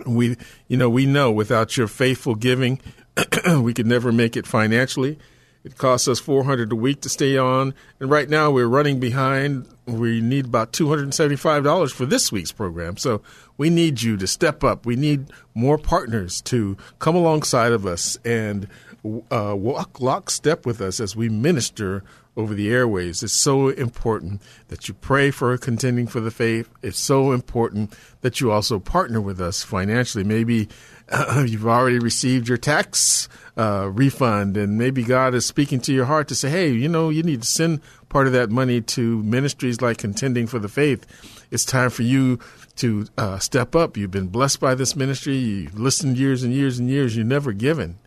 We, 0.04 0.36
you 0.68 0.76
know, 0.76 0.90
we 0.90 1.06
know 1.06 1.30
without 1.30 1.76
your 1.76 1.86
faithful 1.86 2.34
giving, 2.34 2.80
we 3.60 3.72
could 3.72 3.86
never 3.86 4.10
make 4.10 4.36
it 4.36 4.46
financially. 4.46 5.18
It 5.64 5.78
costs 5.78 6.08
us 6.08 6.18
400 6.18 6.72
a 6.72 6.76
week 6.76 7.02
to 7.02 7.08
stay 7.08 7.38
on, 7.38 7.74
and 8.00 8.10
right 8.10 8.28
now 8.28 8.50
we're 8.50 8.66
running 8.66 8.98
behind. 8.98 9.68
We 9.86 10.20
need 10.20 10.46
about 10.46 10.72
$275 10.72 11.92
for 11.92 12.06
this 12.06 12.32
week's 12.32 12.52
program. 12.52 12.96
So 12.96 13.22
we 13.56 13.70
need 13.70 14.02
you 14.02 14.16
to 14.16 14.26
step 14.26 14.64
up. 14.64 14.86
We 14.86 14.96
need 14.96 15.26
more 15.54 15.78
partners 15.78 16.40
to 16.42 16.76
come 16.98 17.14
alongside 17.14 17.72
of 17.72 17.86
us 17.86 18.18
and 18.24 18.68
uh, 19.04 19.54
walk 19.56 20.00
lockstep 20.00 20.64
with 20.66 20.80
us 20.80 21.00
as 21.00 21.14
we 21.16 21.28
minister 21.28 22.02
over 22.36 22.54
the 22.54 22.70
airways. 22.70 23.22
It's 23.22 23.32
so 23.32 23.68
important 23.68 24.40
that 24.68 24.88
you 24.88 24.94
pray 24.94 25.30
for 25.30 25.56
contending 25.58 26.06
for 26.06 26.20
the 26.20 26.30
faith. 26.30 26.68
It's 26.82 26.98
so 26.98 27.32
important 27.32 27.94
that 28.22 28.40
you 28.40 28.50
also 28.50 28.78
partner 28.78 29.20
with 29.20 29.40
us 29.40 29.62
financially. 29.62 30.24
Maybe 30.24 30.68
uh, 31.08 31.44
you've 31.48 31.66
already 31.66 31.98
received 31.98 32.48
your 32.48 32.58
tax 32.58 33.28
uh, 33.56 33.90
refund, 33.92 34.56
and 34.56 34.78
maybe 34.78 35.02
God 35.02 35.34
is 35.34 35.46
speaking 35.46 35.80
to 35.80 35.92
your 35.92 36.06
heart 36.06 36.28
to 36.28 36.34
say, 36.34 36.50
hey, 36.50 36.72
you 36.72 36.88
know, 36.88 37.10
you 37.10 37.22
need 37.22 37.42
to 37.42 37.48
send 37.48 37.80
part 38.08 38.26
of 38.26 38.32
that 38.32 38.50
money 38.50 38.80
to 38.80 39.22
ministries 39.22 39.80
like 39.80 39.98
Contending 39.98 40.46
for 40.46 40.58
the 40.58 40.68
Faith. 40.68 41.06
It's 41.50 41.64
time 41.64 41.90
for 41.90 42.02
you 42.02 42.38
to 42.76 43.06
uh, 43.18 43.38
step 43.38 43.76
up. 43.76 43.96
You've 43.96 44.10
been 44.10 44.28
blessed 44.28 44.60
by 44.60 44.74
this 44.74 44.96
ministry. 44.96 45.36
You've 45.36 45.78
listened 45.78 46.18
years 46.18 46.42
and 46.42 46.52
years 46.52 46.78
and 46.78 46.88
years. 46.88 47.16
You've 47.16 47.26
never 47.26 47.52
given. 47.52 47.98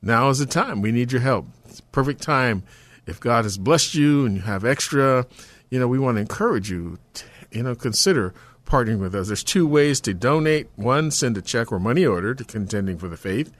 Now 0.00 0.28
is 0.28 0.38
the 0.38 0.46
time. 0.46 0.82
We 0.82 0.92
need 0.92 1.12
your 1.12 1.20
help. 1.20 1.46
It's 1.66 1.80
perfect 1.80 2.22
time. 2.22 2.62
If 3.06 3.20
God 3.20 3.44
has 3.44 3.58
blessed 3.58 3.94
you 3.94 4.24
and 4.24 4.36
you 4.36 4.42
have 4.42 4.64
extra, 4.64 5.26
you 5.70 5.78
know, 5.78 5.88
we 5.88 5.98
want 5.98 6.16
to 6.16 6.20
encourage 6.20 6.70
you 6.70 6.98
to, 7.14 7.24
you 7.50 7.62
know, 7.62 7.74
consider 7.74 8.34
partnering 8.64 8.98
with 8.98 9.14
us. 9.14 9.28
There's 9.28 9.44
two 9.44 9.66
ways 9.66 10.00
to 10.02 10.14
donate. 10.14 10.68
One, 10.76 11.10
send 11.10 11.36
a 11.36 11.42
check 11.42 11.72
or 11.72 11.78
money 11.78 12.04
order 12.04 12.34
to 12.34 12.44
Contending 12.44 12.98
for 12.98 13.08
the 13.08 13.16
Faith. 13.16 13.52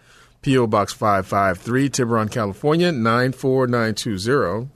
P.O. 0.43 0.67
Box 0.67 0.93
553, 0.93 1.89
Tiburon, 1.89 2.31
California, 2.31 2.93
94920. 2.93 4.69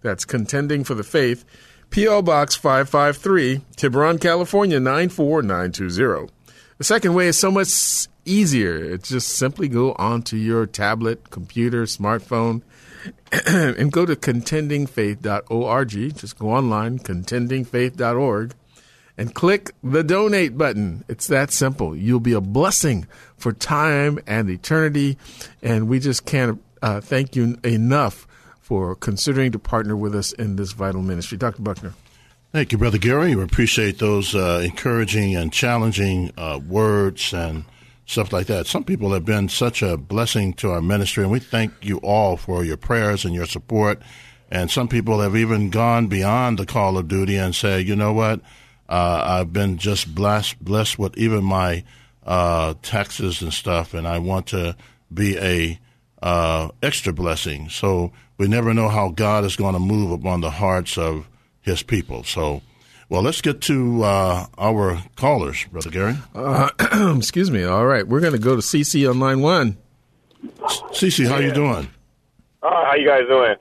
That's 0.00 0.24
Contending 0.24 0.84
for 0.84 0.94
the 0.94 1.02
Faith. 1.02 1.44
P.O. 1.90 2.22
Box 2.22 2.54
553, 2.54 3.62
Tiburon, 3.76 4.18
California, 4.18 4.78
94920. 4.78 6.32
The 6.76 6.84
second 6.84 7.14
way 7.14 7.26
is 7.26 7.38
so 7.38 7.50
much 7.50 8.06
easier. 8.24 8.76
It's 8.76 9.08
just 9.08 9.28
simply 9.28 9.68
go 9.68 9.94
onto 9.94 10.36
your 10.36 10.66
tablet, 10.66 11.30
computer, 11.30 11.84
smartphone, 11.84 12.62
and 13.46 13.90
go 13.90 14.06
to 14.06 14.14
contendingfaith.org. 14.14 16.16
Just 16.16 16.38
go 16.38 16.50
online, 16.50 17.00
contendingfaith.org, 17.00 18.54
and 19.18 19.34
click 19.34 19.72
the 19.82 20.04
donate 20.04 20.56
button. 20.56 21.04
It's 21.08 21.26
that 21.26 21.50
simple. 21.50 21.94
You'll 21.94 22.20
be 22.20 22.32
a 22.32 22.40
blessing 22.40 23.06
for 23.36 23.52
time 23.52 24.20
and 24.26 24.48
eternity, 24.48 25.18
and 25.60 25.88
we 25.88 25.98
just 25.98 26.24
can't 26.24 26.62
uh, 26.80 27.00
thank 27.00 27.34
you 27.34 27.58
enough 27.64 28.26
for 28.60 28.94
considering 28.94 29.50
to 29.52 29.58
partner 29.58 29.96
with 29.96 30.14
us 30.14 30.32
in 30.32 30.56
this 30.56 30.72
vital 30.72 31.02
ministry. 31.02 31.36
Dr. 31.36 31.62
Buckner. 31.62 31.92
Thank 32.52 32.72
you, 32.72 32.78
Brother 32.78 32.96
Gary. 32.96 33.34
We 33.34 33.42
appreciate 33.42 33.98
those 33.98 34.34
uh, 34.34 34.62
encouraging 34.64 35.36
and 35.36 35.52
challenging 35.52 36.32
uh, 36.38 36.60
words 36.66 37.34
and 37.34 37.64
stuff 38.06 38.32
like 38.32 38.46
that. 38.46 38.66
Some 38.66 38.84
people 38.84 39.12
have 39.12 39.24
been 39.24 39.48
such 39.48 39.82
a 39.82 39.96
blessing 39.96 40.54
to 40.54 40.70
our 40.70 40.80
ministry, 40.80 41.24
and 41.24 41.32
we 41.32 41.40
thank 41.40 41.72
you 41.82 41.98
all 41.98 42.36
for 42.36 42.64
your 42.64 42.78
prayers 42.78 43.24
and 43.24 43.34
your 43.34 43.46
support. 43.46 44.00
And 44.50 44.70
some 44.70 44.88
people 44.88 45.20
have 45.20 45.36
even 45.36 45.68
gone 45.68 46.06
beyond 46.06 46.58
the 46.58 46.64
call 46.64 46.96
of 46.96 47.08
duty 47.08 47.36
and 47.36 47.54
say, 47.54 47.80
you 47.80 47.94
know 47.94 48.14
what, 48.14 48.40
uh, 48.88 49.22
I've 49.24 49.52
been 49.52 49.78
just 49.78 50.14
blessed, 50.14 50.62
blessed 50.64 50.98
with 50.98 51.16
even 51.18 51.44
my 51.44 51.84
uh, 52.26 52.74
taxes 52.82 53.42
and 53.42 53.52
stuff, 53.52 53.94
and 53.94 54.06
I 54.06 54.18
want 54.18 54.48
to 54.48 54.76
be 55.12 55.36
a 55.38 55.78
uh, 56.22 56.68
extra 56.82 57.12
blessing. 57.12 57.68
So 57.68 58.12
we 58.38 58.48
never 58.48 58.72
know 58.72 58.88
how 58.88 59.10
God 59.10 59.44
is 59.44 59.56
going 59.56 59.74
to 59.74 59.80
move 59.80 60.10
upon 60.10 60.40
the 60.40 60.50
hearts 60.50 60.96
of 60.96 61.28
his 61.60 61.82
people. 61.82 62.24
So, 62.24 62.62
well, 63.08 63.22
let's 63.22 63.40
get 63.40 63.60
to 63.62 64.02
uh, 64.04 64.46
our 64.56 65.02
callers, 65.16 65.64
Brother 65.70 65.90
Gary. 65.90 66.16
Uh, 66.34 66.70
excuse 67.16 67.50
me. 67.50 67.64
All 67.64 67.86
right, 67.86 68.06
we're 68.06 68.20
going 68.20 68.32
to 68.32 68.38
go 68.38 68.56
to 68.56 68.62
CC 68.62 69.08
on 69.08 69.18
line 69.18 69.40
one. 69.40 69.76
CC, 70.92 71.26
how 71.26 71.38
yeah. 71.38 71.48
you 71.48 71.52
doing? 71.52 71.88
Oh, 72.62 72.84
how 72.84 72.94
you 72.94 73.06
guys 73.06 73.26
doing? 73.28 73.56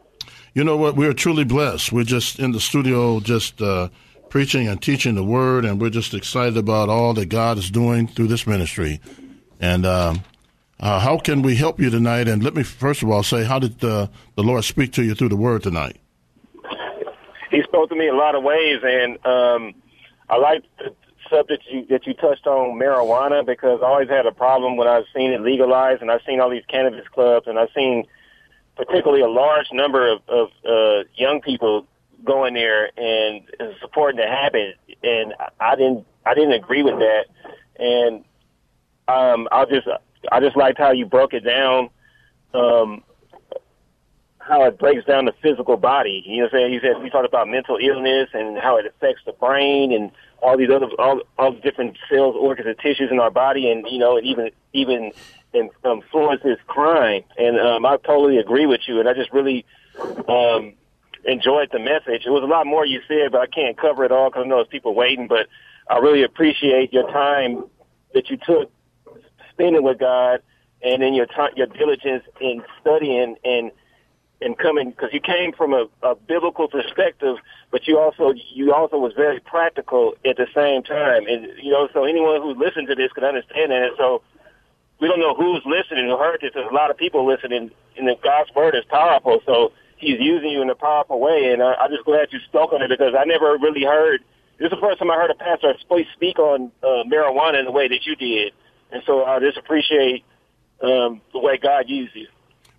You 0.54 0.64
know 0.64 0.78
what? 0.78 0.96
We're 0.96 1.14
truly 1.14 1.44
blessed. 1.44 1.92
We're 1.92 2.04
just 2.04 2.40
in 2.40 2.52
the 2.52 2.60
studio, 2.60 3.20
just 3.20 3.62
uh, 3.62 3.90
preaching 4.38 4.68
and 4.68 4.80
teaching 4.80 5.16
the 5.16 5.24
word, 5.24 5.66
and 5.66 5.82
we're 5.82 5.90
just 5.90 6.14
excited 6.14 6.56
about 6.58 6.90
all 6.90 7.12
that 7.12 7.26
God 7.26 7.58
is 7.58 7.72
doing 7.72 8.08
through 8.08 8.28
this 8.28 8.46
ministry. 8.46 9.00
And 9.60 9.84
um, 9.84 10.24
uh, 10.80 11.00
how 11.00 11.18
can 11.18 11.42
we 11.42 11.56
help 11.56 11.80
you 11.80 11.90
tonight? 11.90 12.28
And 12.28 12.44
let 12.44 12.54
me 12.54 12.62
first 12.62 13.02
of 13.02 13.10
all 13.10 13.24
say, 13.24 13.46
how 13.46 13.58
did 13.58 13.80
the 13.80 14.12
Lord 14.36 14.64
speak 14.64 14.94
to 14.94 15.04
you 15.04 15.16
through 15.16 15.30
the 15.30 15.36
word 15.36 15.64
tonight? 15.64 15.98
he 17.50 17.64
spoke 17.64 17.90
to 17.90 17.96
me 17.96 18.10
a 18.10 18.14
lot 18.14 18.36
of 18.36 18.44
ways, 18.44 18.78
and 18.84 19.14
um, 19.26 19.74
I 20.30 20.38
like 20.38 20.64
the 20.78 20.94
subject 21.32 21.64
you, 21.72 21.88
that 21.88 22.06
you 22.06 22.14
touched 22.14 22.46
on 22.46 22.78
marijuana 22.78 23.44
because 23.44 23.80
I 23.82 23.88
always 23.88 24.08
had 24.08 24.28
a 24.28 24.32
problem 24.32 24.78
when 24.78 24.88
I've 24.88 25.06
seen 25.16 25.32
it 25.32 25.42
legalized, 25.42 26.04
and 26.04 26.12
I've 26.12 26.22
seen 26.28 26.40
all 26.40 26.52
these 26.52 26.66
cannabis 26.68 27.08
clubs, 27.08 27.48
and 27.48 27.58
I've 27.58 27.72
seen 27.76 28.06
particularly 28.76 29.24
a 29.24 29.30
large 29.30 29.70
number 29.72 30.08
of, 30.08 30.22
of 30.28 30.50
uh, 30.64 31.06
young 31.16 31.42
people 31.42 31.88
going 32.28 32.54
there 32.54 32.92
and 32.98 33.42
supporting 33.82 34.20
the 34.20 34.28
habit, 34.28 34.76
and 35.02 35.34
I 35.60 35.76
didn't 35.76 36.06
I 36.26 36.34
didn't 36.34 36.54
agree 36.54 36.84
with 36.84 37.00
that, 37.00 37.26
and 37.80 38.24
um, 39.08 39.48
I 39.52 39.66
just 39.66 39.88
I 40.32 40.40
just 40.40 40.56
liked 40.56 40.78
how 40.78 40.92
you 40.92 41.06
broke 41.06 41.34
it 41.34 41.42
down. 41.42 41.90
Um, 42.54 43.04
how 44.48 44.64
it 44.64 44.80
breaks 44.80 45.06
down 45.06 45.26
the 45.26 45.34
physical 45.42 45.76
body. 45.76 46.24
You 46.26 46.38
know 46.38 46.44
what 46.44 46.54
I'm 46.54 46.60
saying? 46.60 46.74
He 46.74 46.80
said 46.80 47.04
we 47.04 47.10
talked 47.10 47.28
about 47.28 47.50
mental 47.50 47.78
illness 47.82 48.30
and 48.34 48.58
how 48.58 48.78
it 48.78 48.86
affects 48.86 49.22
the 49.26 49.34
brain 49.34 49.92
and 49.92 50.12
all 50.42 50.58
these 50.58 50.70
other 50.70 50.88
all 51.00 51.22
all 51.38 51.52
the 51.54 51.60
different 51.60 51.98
cells, 52.10 52.36
organs, 52.40 52.68
and 52.68 52.78
tissues 52.80 53.12
in 53.12 53.20
our 53.20 53.32
body, 53.32 53.70
and 53.70 53.86
you 53.88 54.00
know, 54.00 54.18
it 54.18 54.24
even 54.24 54.52
even 54.74 55.12
influences 55.54 56.58
crime. 56.68 57.24
And 57.38 57.60
um, 57.60 57.86
I 57.86 57.98
totally 57.98 58.38
agree 58.38 58.66
with 58.66 58.82
you. 58.88 59.00
And 59.00 59.10
I 59.10 59.14
just 59.14 59.32
really 59.34 59.66
um, 60.28 60.74
enjoyed 61.26 61.70
the 61.72 61.80
message. 61.80 62.26
It 62.26 62.30
was 62.30 62.44
a 62.44 62.48
lot 62.48 62.66
more 62.66 62.86
you 62.86 63.02
said, 63.08 63.32
but 63.32 63.42
I 63.42 63.48
can't 63.48 63.78
cover 63.78 64.04
it 64.04 64.12
all 64.12 64.30
because 64.30 64.44
I 64.46 64.48
know 64.48 64.58
there's 64.58 64.68
people 64.68 64.94
waiting. 64.94 65.28
But 65.28 65.48
I 65.90 65.98
really 65.98 66.24
appreciate 66.24 66.94
your 66.94 67.10
time 67.12 67.64
that 68.14 68.30
you 68.30 68.38
took 68.38 68.72
spending 69.52 69.84
with 69.84 70.00
God, 70.00 70.42
and 70.82 71.02
then 71.02 71.14
your 71.14 71.26
time, 71.26 71.52
your 71.56 71.68
diligence 71.68 72.24
in 72.40 72.64
studying 72.82 73.36
and 73.44 73.72
and 74.40 74.58
coming 74.58 74.92
because 74.92 75.10
you 75.14 75.20
came 75.20 75.52
from 75.52 75.74
a, 75.74 75.88
a 76.04 76.16
biblical 76.16 76.68
perspective, 76.68 77.38
but 77.72 77.88
you 77.88 77.98
also 77.98 78.34
you 78.54 78.74
also 78.74 78.98
was 78.98 79.14
very 79.16 79.40
practical 79.40 80.14
at 80.26 80.38
the 80.38 80.48
same 80.54 80.84
time, 80.84 81.26
and 81.28 81.48
you 81.62 81.72
know 81.72 81.90
so 81.94 82.04
anyone 82.04 82.42
who 82.42 82.54
listened 82.54 82.88
to 82.88 82.96
this 82.96 83.12
could 83.12 83.24
understand 83.24 83.72
that. 83.72 83.84
And 83.84 83.92
so 83.98 84.22
we 85.00 85.08
don't 85.08 85.20
know 85.20 85.34
who's 85.34 85.64
listening 85.66 86.06
who 86.06 86.18
heard 86.18 86.40
this. 86.42 86.52
There's 86.54 86.70
a 86.70 86.74
lot 86.74 86.92
of 86.92 86.98
people 86.98 87.26
listening, 87.26 87.72
and 87.98 88.08
the 88.08 88.16
God's 88.24 88.54
word 88.56 88.76
is 88.76 88.86
powerful. 88.90 89.42
So 89.46 89.72
He's 89.98 90.20
using 90.20 90.50
you 90.50 90.62
in 90.62 90.70
a 90.70 90.76
powerful 90.76 91.20
way, 91.20 91.52
and 91.52 91.62
I, 91.62 91.74
I'm 91.74 91.92
just 91.92 92.06
glad 92.06 92.28
you 92.32 92.40
spoke 92.48 92.72
on 92.74 92.82
it 92.82 92.90
because 92.90 93.14
I 93.18 93.26
never 93.26 93.58
really 93.58 93.84
heard. 93.84 94.22
This 94.58 94.68
is 94.68 94.72
the 94.72 94.82
first 94.82 95.00
time 95.00 95.12
I 95.12 95.16
heard 95.16 95.32
a 95.32 95.36
pastor 95.36 95.74
speak 96.14 96.40
on 96.40 96.72
uh, 96.84 97.04
marijuana 97.12 97.60
in 97.60 97.66
the 97.66 97.72
way 97.72 97.88
that 97.88 98.06
you 98.06 98.16
did, 98.16 98.54
and 98.92 99.04
so 99.06 99.26
I 99.26 99.40
just 99.40 99.58
appreciate 99.58 100.24
um, 100.82 101.22
the 101.34 101.40
way 101.40 101.58
God 101.58 101.86
used 101.88 102.16
you. 102.16 102.28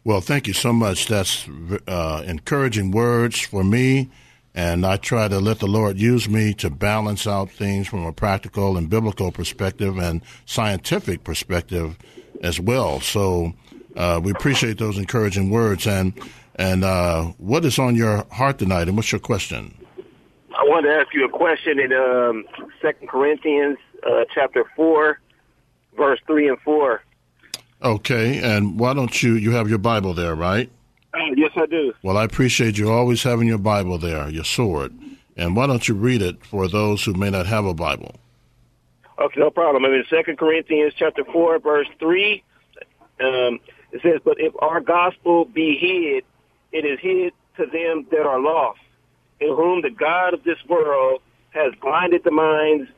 Well, 0.05 0.21
thank 0.21 0.47
you 0.47 0.55
so 0.55 0.73
much. 0.73 1.07
That's 1.07 1.47
uh, 1.87 2.23
encouraging 2.27 2.93
words 2.93 3.41
for 3.41 3.63
me. 3.63 4.09
And 4.55 4.85
I 4.85 4.97
try 4.97 5.29
to 5.29 5.39
let 5.39 5.61
the 5.61 5.69
Lord 5.69 5.99
use 5.99 6.29
me 6.29 6.53
to 6.55 6.71
balance 6.71 7.27
out 7.27 7.51
things 7.51 7.87
from 7.87 8.05
a 8.05 8.13
practical 8.13 8.77
and 8.77 8.91
biblical 8.91 9.31
perspective 9.31 9.99
and 9.99 10.23
scientific 10.47 11.23
perspective 11.23 11.97
as 12.43 12.59
well. 12.59 13.01
So 13.01 13.53
uh, 13.95 14.21
we 14.23 14.33
appreciate 14.33 14.79
those 14.79 14.99
encouraging 14.99 15.51
words. 15.51 15.87
And 15.87 16.13
and 16.59 16.85
uh, 16.85 17.23
what 17.39 17.65
is 17.65 17.79
on 17.79 17.95
your 17.95 18.27
heart 18.33 18.59
tonight? 18.59 18.89
And 18.89 18.97
what's 18.97 19.13
your 19.13 19.21
question? 19.21 19.75
I 20.57 20.65
wanted 20.65 20.89
to 20.89 20.95
ask 20.95 21.15
you 21.15 21.25
a 21.25 21.29
question 21.29 21.79
in 21.79 21.93
um, 21.93 22.45
Second 22.83 23.09
Corinthians 23.09 23.79
uh, 24.05 24.25
chapter 24.35 24.65
four, 24.75 25.21
verse 25.97 26.19
three 26.27 26.49
and 26.49 26.59
four. 26.61 27.03
Okay, 27.81 28.43
and 28.43 28.79
why 28.79 28.93
don't 28.93 29.23
you 29.23 29.35
you 29.35 29.53
have 29.53 29.69
your 29.69 29.79
Bible 29.79 30.15
there, 30.15 30.35
right? 30.35 30.69
Uh, 31.15 31.19
yes, 31.37 31.53
I 31.57 31.67
do. 31.67 31.95
Well, 32.03 32.17
I 32.17 32.25
appreciate 32.25 32.77
you 32.77 32.91
always 32.91 33.23
having 33.23 33.47
your 33.47 33.59
Bible 33.59 33.99
there, 33.99 34.29
your 34.29 34.45
sword. 34.45 34.93
And 35.37 35.55
why 35.55 35.69
don't 35.69 35.87
you 35.87 35.95
read 35.95 36.21
it 36.21 36.45
for 36.45 36.67
those 36.67 37.05
who 37.05 37.15
may 37.15 37.31
not 37.31 37.47
have 37.47 37.65
a 37.65 37.73
Bible? 37.73 38.17
Okay, 39.21 39.39
no 39.39 39.51
problem. 39.51 39.85
I'm 39.85 39.93
in 39.93 40.05
Second 40.11 40.39
Corinthians 40.39 40.93
chapter 40.99 41.25
four, 41.25 41.61
verse 41.61 41.87
three. 42.01 42.43
Um, 43.21 43.61
it 43.93 44.03
says, 44.03 44.21
"But 44.25 44.41
if 44.41 44.53
our 44.59 44.81
gospel 44.81 45.45
be 45.45 45.77
hid, 45.79 46.25
it 46.73 46.85
is 46.85 46.99
hid 47.01 47.33
to 47.57 47.67
them 47.67 48.07
that 48.11 48.27
are 48.27 48.41
lost, 48.41 48.81
in 49.41 49.49
whom 49.49 49.83
the 49.83 49.91
God 49.91 50.35
of 50.35 50.45
this 50.45 50.59
world 50.69 51.21
has 51.51 51.73
blinded 51.81 52.23
the 52.25 52.31
minds 52.31 52.89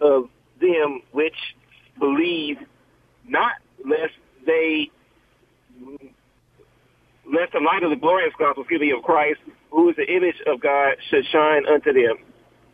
of 0.00 0.28
them 0.60 1.02
which 1.12 1.36
believe 1.98 2.58
not 3.26 3.52
lest 3.84 4.12
they 4.46 4.90
lest 7.26 7.52
the 7.52 7.60
light 7.60 7.82
of 7.82 7.90
the 7.90 7.96
glorious 7.96 8.32
gospel, 8.38 8.62
excuse 8.62 8.80
me, 8.80 8.90
of 8.90 9.02
Christ, 9.02 9.40
who 9.70 9.88
is 9.88 9.96
the 9.96 10.06
image 10.06 10.36
of 10.46 10.60
God, 10.60 10.96
should 11.08 11.24
shine 11.32 11.66
unto 11.66 11.92
them. 11.92 12.16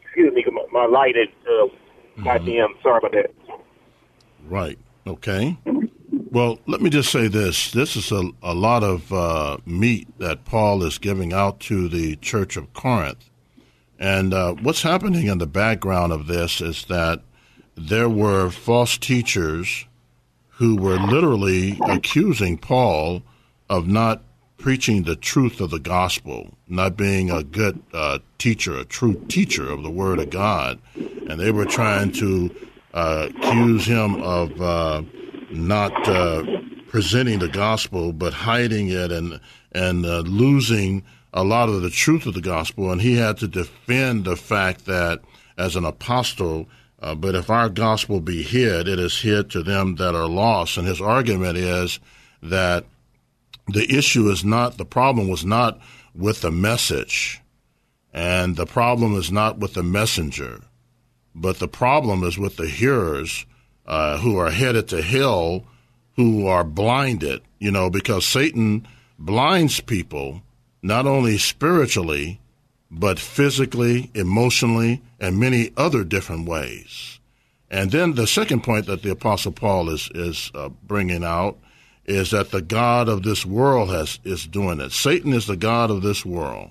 Excuse 0.03 0.35
me, 0.35 0.45
my, 0.51 0.67
my 0.73 0.87
light 0.87 1.17
is 1.17 1.29
uh, 1.47 1.69
mm-hmm. 2.21 2.83
Sorry 2.83 2.99
about 2.99 3.13
that. 3.13 3.31
Right. 4.49 4.79
Okay. 5.07 5.57
Well, 6.33 6.61
let 6.69 6.81
me 6.81 6.91
just 6.91 7.11
say 7.11 7.27
this. 7.27 7.73
This 7.73 7.97
is 7.97 8.13
a, 8.13 8.31
a 8.41 8.55
lot 8.55 8.85
of 8.85 9.13
uh, 9.13 9.57
meat 9.67 10.07
that 10.19 10.45
Paul 10.45 10.85
is 10.85 10.97
giving 10.99 11.33
out 11.33 11.59
to 11.61 11.89
the 11.89 12.15
church 12.17 12.57
of 12.57 12.73
Corinth. 12.73 13.29
And 13.99 14.33
uh, 14.33 14.53
what's 14.55 14.83
happening 14.83 15.27
in 15.27 15.39
the 15.39 15.49
background 15.49 16.13
of 16.13 16.29
this 16.29 16.61
is 16.61 16.85
that 16.85 17.23
there 17.75 18.09
were 18.09 18.49
false 18.51 18.97
teachers 18.97 19.87
who 20.51 20.77
were 20.77 21.01
literally 21.01 21.77
accusing 21.89 22.59
Paul 22.59 23.23
of 23.69 23.89
not 23.89 24.23
preaching 24.57 25.03
the 25.03 25.17
truth 25.17 25.61
of 25.61 25.71
the 25.71 25.81
gospel, 25.81 26.55
not 26.69 26.97
being 26.97 27.29
a 27.33 27.43
good 27.43 27.83
uh, 27.93 28.21
teacher, 28.39 28.77
a 28.77 28.85
true 28.85 29.15
teacher 29.27 29.69
of 29.69 29.83
the 29.83 29.91
Word 29.91 30.21
of 30.21 30.31
God. 30.31 30.79
And 30.95 31.41
they 31.41 31.51
were 31.51 31.65
trying 31.65 32.13
to 32.13 32.55
uh, 32.95 33.31
accuse 33.31 33.87
him 33.87 34.23
of 34.23 34.61
uh, 34.61 35.03
not 35.53 36.09
uh, 36.09 36.43
presenting 36.89 37.39
the 37.39 37.49
gospel, 37.49 38.13
but 38.13 38.33
hiding 38.33 38.89
it 38.89 39.13
and, 39.13 39.41
and 39.73 40.05
uh, 40.05 40.21
losing 40.21 41.05
a 41.33 41.45
lot 41.45 41.69
of 41.69 41.83
the 41.83 41.91
truth 41.91 42.27
of 42.27 42.35
the 42.35 42.41
gospel. 42.41 42.91
And 42.91 43.01
he 43.01 43.17
had 43.17 43.39
to 43.39 43.49
defend 43.49 44.25
the 44.25 44.37
fact 44.37 44.87
that 44.87 45.21
as 45.57 45.77
an 45.77 45.85
apostle, 45.85 46.67
uh, 47.01 47.15
but 47.15 47.35
if 47.35 47.51
our 47.51 47.69
gospel 47.69 48.21
be 48.21 48.43
hid, 48.43 48.89
it 48.89 48.99
is 48.99 49.21
hid 49.21 49.51
to 49.51 49.63
them 49.63 49.97
that 49.97 50.15
are 50.15 50.29
lost. 50.29 50.77
And 50.77 50.87
his 50.87 51.01
argument 51.01 51.57
is 51.57 52.01
that 52.43 52.85
the 53.69 53.97
issue 53.97 54.29
is 54.31 54.45
not, 54.45 54.77
the 54.77 54.85
problem 54.85 55.29
was 55.29 55.45
not 55.45 55.81
with 56.15 56.41
the 56.41 56.51
message, 56.51 57.41
and 58.13 58.57
the 58.57 58.67
problem 58.67 59.15
is 59.15 59.31
not 59.31 59.59
with 59.59 59.75
the 59.75 59.83
messenger, 59.83 60.63
but 61.35 61.59
the 61.59 61.69
problem 61.69 62.25
is 62.25 62.37
with 62.37 62.57
the 62.57 62.67
hearers 62.67 63.47
uh, 63.91 64.19
who 64.19 64.39
are 64.39 64.53
headed 64.53 64.87
to 64.87 65.03
hell, 65.03 65.65
who 66.15 66.47
are 66.47 66.63
blinded, 66.63 67.43
you 67.59 67.73
know, 67.73 67.91
because 67.91 68.25
Satan 68.25 68.87
blinds 69.19 69.81
people 69.81 70.43
not 70.81 71.09
only 71.09 71.37
spiritually, 71.37 72.41
but 72.89 73.19
physically, 73.19 74.09
emotionally, 74.15 75.03
and 75.19 75.41
many 75.41 75.73
other 75.77 76.05
different 76.05 76.49
ways. 76.49 77.19
And 77.69 77.91
then 77.91 78.15
the 78.15 78.29
second 78.29 78.63
point 78.63 78.87
that 78.87 79.03
the 79.03 79.11
Apostle 79.11 79.53
Paul 79.53 79.91
is 79.91 80.09
is 80.15 80.53
uh, 80.55 80.69
bringing 80.85 81.25
out 81.25 81.59
is 82.07 82.31
that 82.31 82.53
the 82.53 82.63
God 82.63 83.09
of 83.09 83.25
this 83.25 83.45
world 83.45 83.91
has 83.91 84.21
is 84.23 84.47
doing 84.47 84.81
it. 84.81 84.93
Satan 84.93 85.33
is 85.33 85.47
the 85.47 85.57
God 85.57 85.91
of 85.91 86.03
this 86.03 86.25
world. 86.25 86.71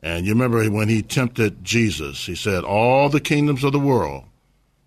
And 0.00 0.26
you 0.26 0.32
remember 0.32 0.64
when 0.70 0.88
he 0.88 1.02
tempted 1.02 1.64
Jesus, 1.64 2.26
he 2.26 2.36
said, 2.36 2.62
All 2.62 3.08
the 3.08 3.20
kingdoms 3.20 3.64
of 3.64 3.72
the 3.72 3.80
world 3.80 4.26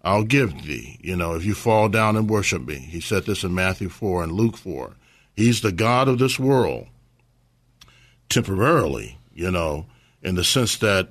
I'll 0.04 0.24
give 0.24 0.64
thee, 0.64 0.98
you 1.02 1.16
know, 1.16 1.34
if 1.34 1.44
you 1.44 1.54
fall 1.54 1.90
down 1.90 2.16
and 2.16 2.30
worship 2.30 2.66
me. 2.66 2.76
He 2.76 3.02
said 3.02 3.26
this 3.26 3.44
in 3.44 3.54
Matthew 3.54 3.90
4 3.90 4.24
and 4.24 4.32
Luke 4.32 4.58
4. 4.58 4.96
He's 5.36 5.62
the 5.62 5.72
God 5.72 6.08
of 6.08 6.20
this 6.20 6.40
world 6.40 6.88
temporarily, 8.30 9.18
you 9.34 9.52
know, 9.52 9.86
in 10.22 10.36
the 10.36 10.44
sense 10.44 10.78
that 10.78 11.10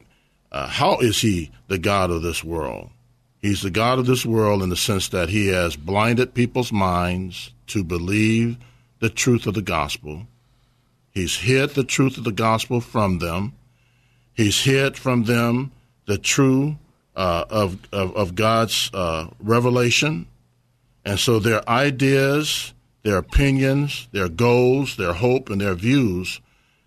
uh, 0.51 0.67
how 0.67 0.99
is 0.99 1.21
he 1.21 1.51
the 1.67 1.79
God 1.79 2.11
of 2.11 2.23
this 2.23 2.43
world? 2.43 2.91
He's 3.39 3.63
the 3.63 3.71
God 3.71 3.99
of 3.99 4.07
this 4.07 4.25
world 4.25 4.63
in 4.63 4.69
the 4.69 4.77
sense 4.77 5.09
that 5.09 5.29
he 5.29 5.49
has 5.49 5.77
blinded 5.77 6.35
people's 6.35 6.73
minds 6.73 7.53
to 7.69 7.85
believe 7.85 8.57
the 9.01 9.11
truth 9.11 9.47
of 9.47 9.55
the 9.55 9.63
gospel. 9.63 10.27
He's 11.11 11.39
hid 11.39 11.71
the 11.71 11.85
truth 11.85 12.17
of 12.17 12.25
the 12.25 12.33
gospel 12.33 12.81
from 12.81 13.19
them. 13.19 13.55
He's 14.35 14.65
hid 14.65 14.97
from 14.97 15.25
them 15.25 15.73
the 16.07 16.19
true 16.19 16.79
uh, 17.19 17.45
of, 17.51 17.79
of, 17.93 18.17
of 18.17 18.35
God's 18.37 18.91
uh, 18.95 19.27
revelation. 19.41 20.29
And 21.05 21.19
so 21.19 21.41
their 21.41 21.69
ideas, 21.69 22.73
their 23.03 23.19
opinions, 23.19 24.07
their 24.13 24.29
goals, 24.29 24.97
their 24.97 25.15
hope, 25.15 25.51
and 25.51 25.61
their 25.61 25.75
views 25.75 26.41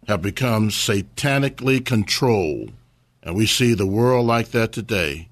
have 0.08 0.22
become 0.22 0.70
satanically 0.70 1.86
controlled. 1.86 2.72
And 3.22 3.36
we 3.36 3.46
see 3.46 3.74
the 3.74 3.86
world 3.86 4.26
like 4.26 4.52
that 4.52 4.72
today. 4.72 5.28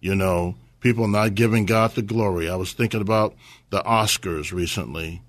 You 0.00 0.16
know, 0.16 0.56
people 0.80 1.06
not 1.06 1.36
giving 1.36 1.64
God 1.64 1.94
the 1.94 2.02
glory. 2.02 2.50
I 2.50 2.56
was 2.56 2.72
thinking 2.72 3.00
about 3.00 3.36
the 3.70 3.82
Oscars 3.82 4.52
recently. 4.52 5.22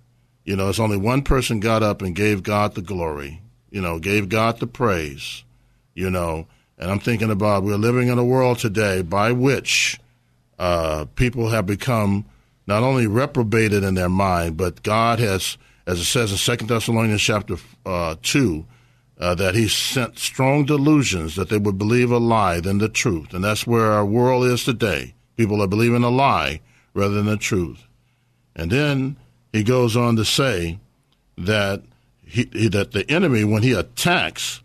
You 0.45 0.55
know, 0.55 0.69
it's 0.69 0.79
only 0.79 0.97
one 0.97 1.21
person 1.21 1.60
got 1.60 1.84
up 1.84 2.01
and 2.01 2.15
gave 2.15 2.41
God 2.41 2.73
the 2.73 2.81
glory, 2.81 3.41
you 3.69 3.81
know, 3.81 3.99
gave 3.99 4.29
God 4.29 4.60
the 4.60 4.67
praise, 4.67 5.43
you 5.93 6.10
know. 6.10 6.47
And 6.82 6.89
I'm 6.89 7.00
thinking 7.00 7.30
about 7.30 7.63
we're 7.63 7.76
living 7.76 8.08
in 8.08 8.17
a 8.17 8.24
world 8.26 8.58
today 8.58 9.04
by 9.04 9.32
which 9.32 10.00
uh, 10.58 11.06
people 11.15 11.50
have 11.50 11.67
become 11.67 12.26
not 12.65 12.82
only 12.82 13.06
reprobated 13.06 13.84
in 13.84 13.94
their 13.94 14.10
mind, 14.10 14.58
but 14.58 14.82
God 14.82 15.20
has, 15.20 15.60
as 15.86 16.00
it 16.00 16.06
says 16.06 16.32
in 16.32 16.38
Second 16.38 16.67
Thessalonians 16.67 17.22
chapter 17.22 17.58
uh, 17.86 18.15
2, 18.24 18.65
uh, 19.20 19.36
that 19.36 19.54
he 19.54 19.67
sent 19.67 20.17
strong 20.17 20.65
delusions 20.65 21.36
that 21.36 21.50
they 21.50 21.60
would 21.60 21.78
believe 21.78 22.12
a 22.12 22.17
lie 22.17 22.60
than 22.60 22.80
the 22.80 22.89
truth. 22.89 23.32
And 23.32 23.44
that's 23.44 23.67
where 23.67 23.91
our 23.91 24.06
world 24.06 24.46
is 24.46 24.63
today. 24.63 25.13
People 25.38 25.62
are 25.62 25.67
believing 25.67 26.04
a 26.04 26.10
lie 26.10 26.62
rather 26.96 27.13
than 27.13 27.28
the 27.28 27.38
truth. 27.38 27.86
And 28.56 28.72
then 28.72 29.17
he 29.54 29.62
goes 29.62 29.96
on 29.96 30.15
to 30.15 30.26
say 30.26 30.80
that 31.38 31.84
he, 32.26 32.46
that 32.70 32.91
the 32.91 33.10
enemy, 33.12 33.44
when 33.44 33.62
he 33.62 33.74
attacks, 33.74 34.61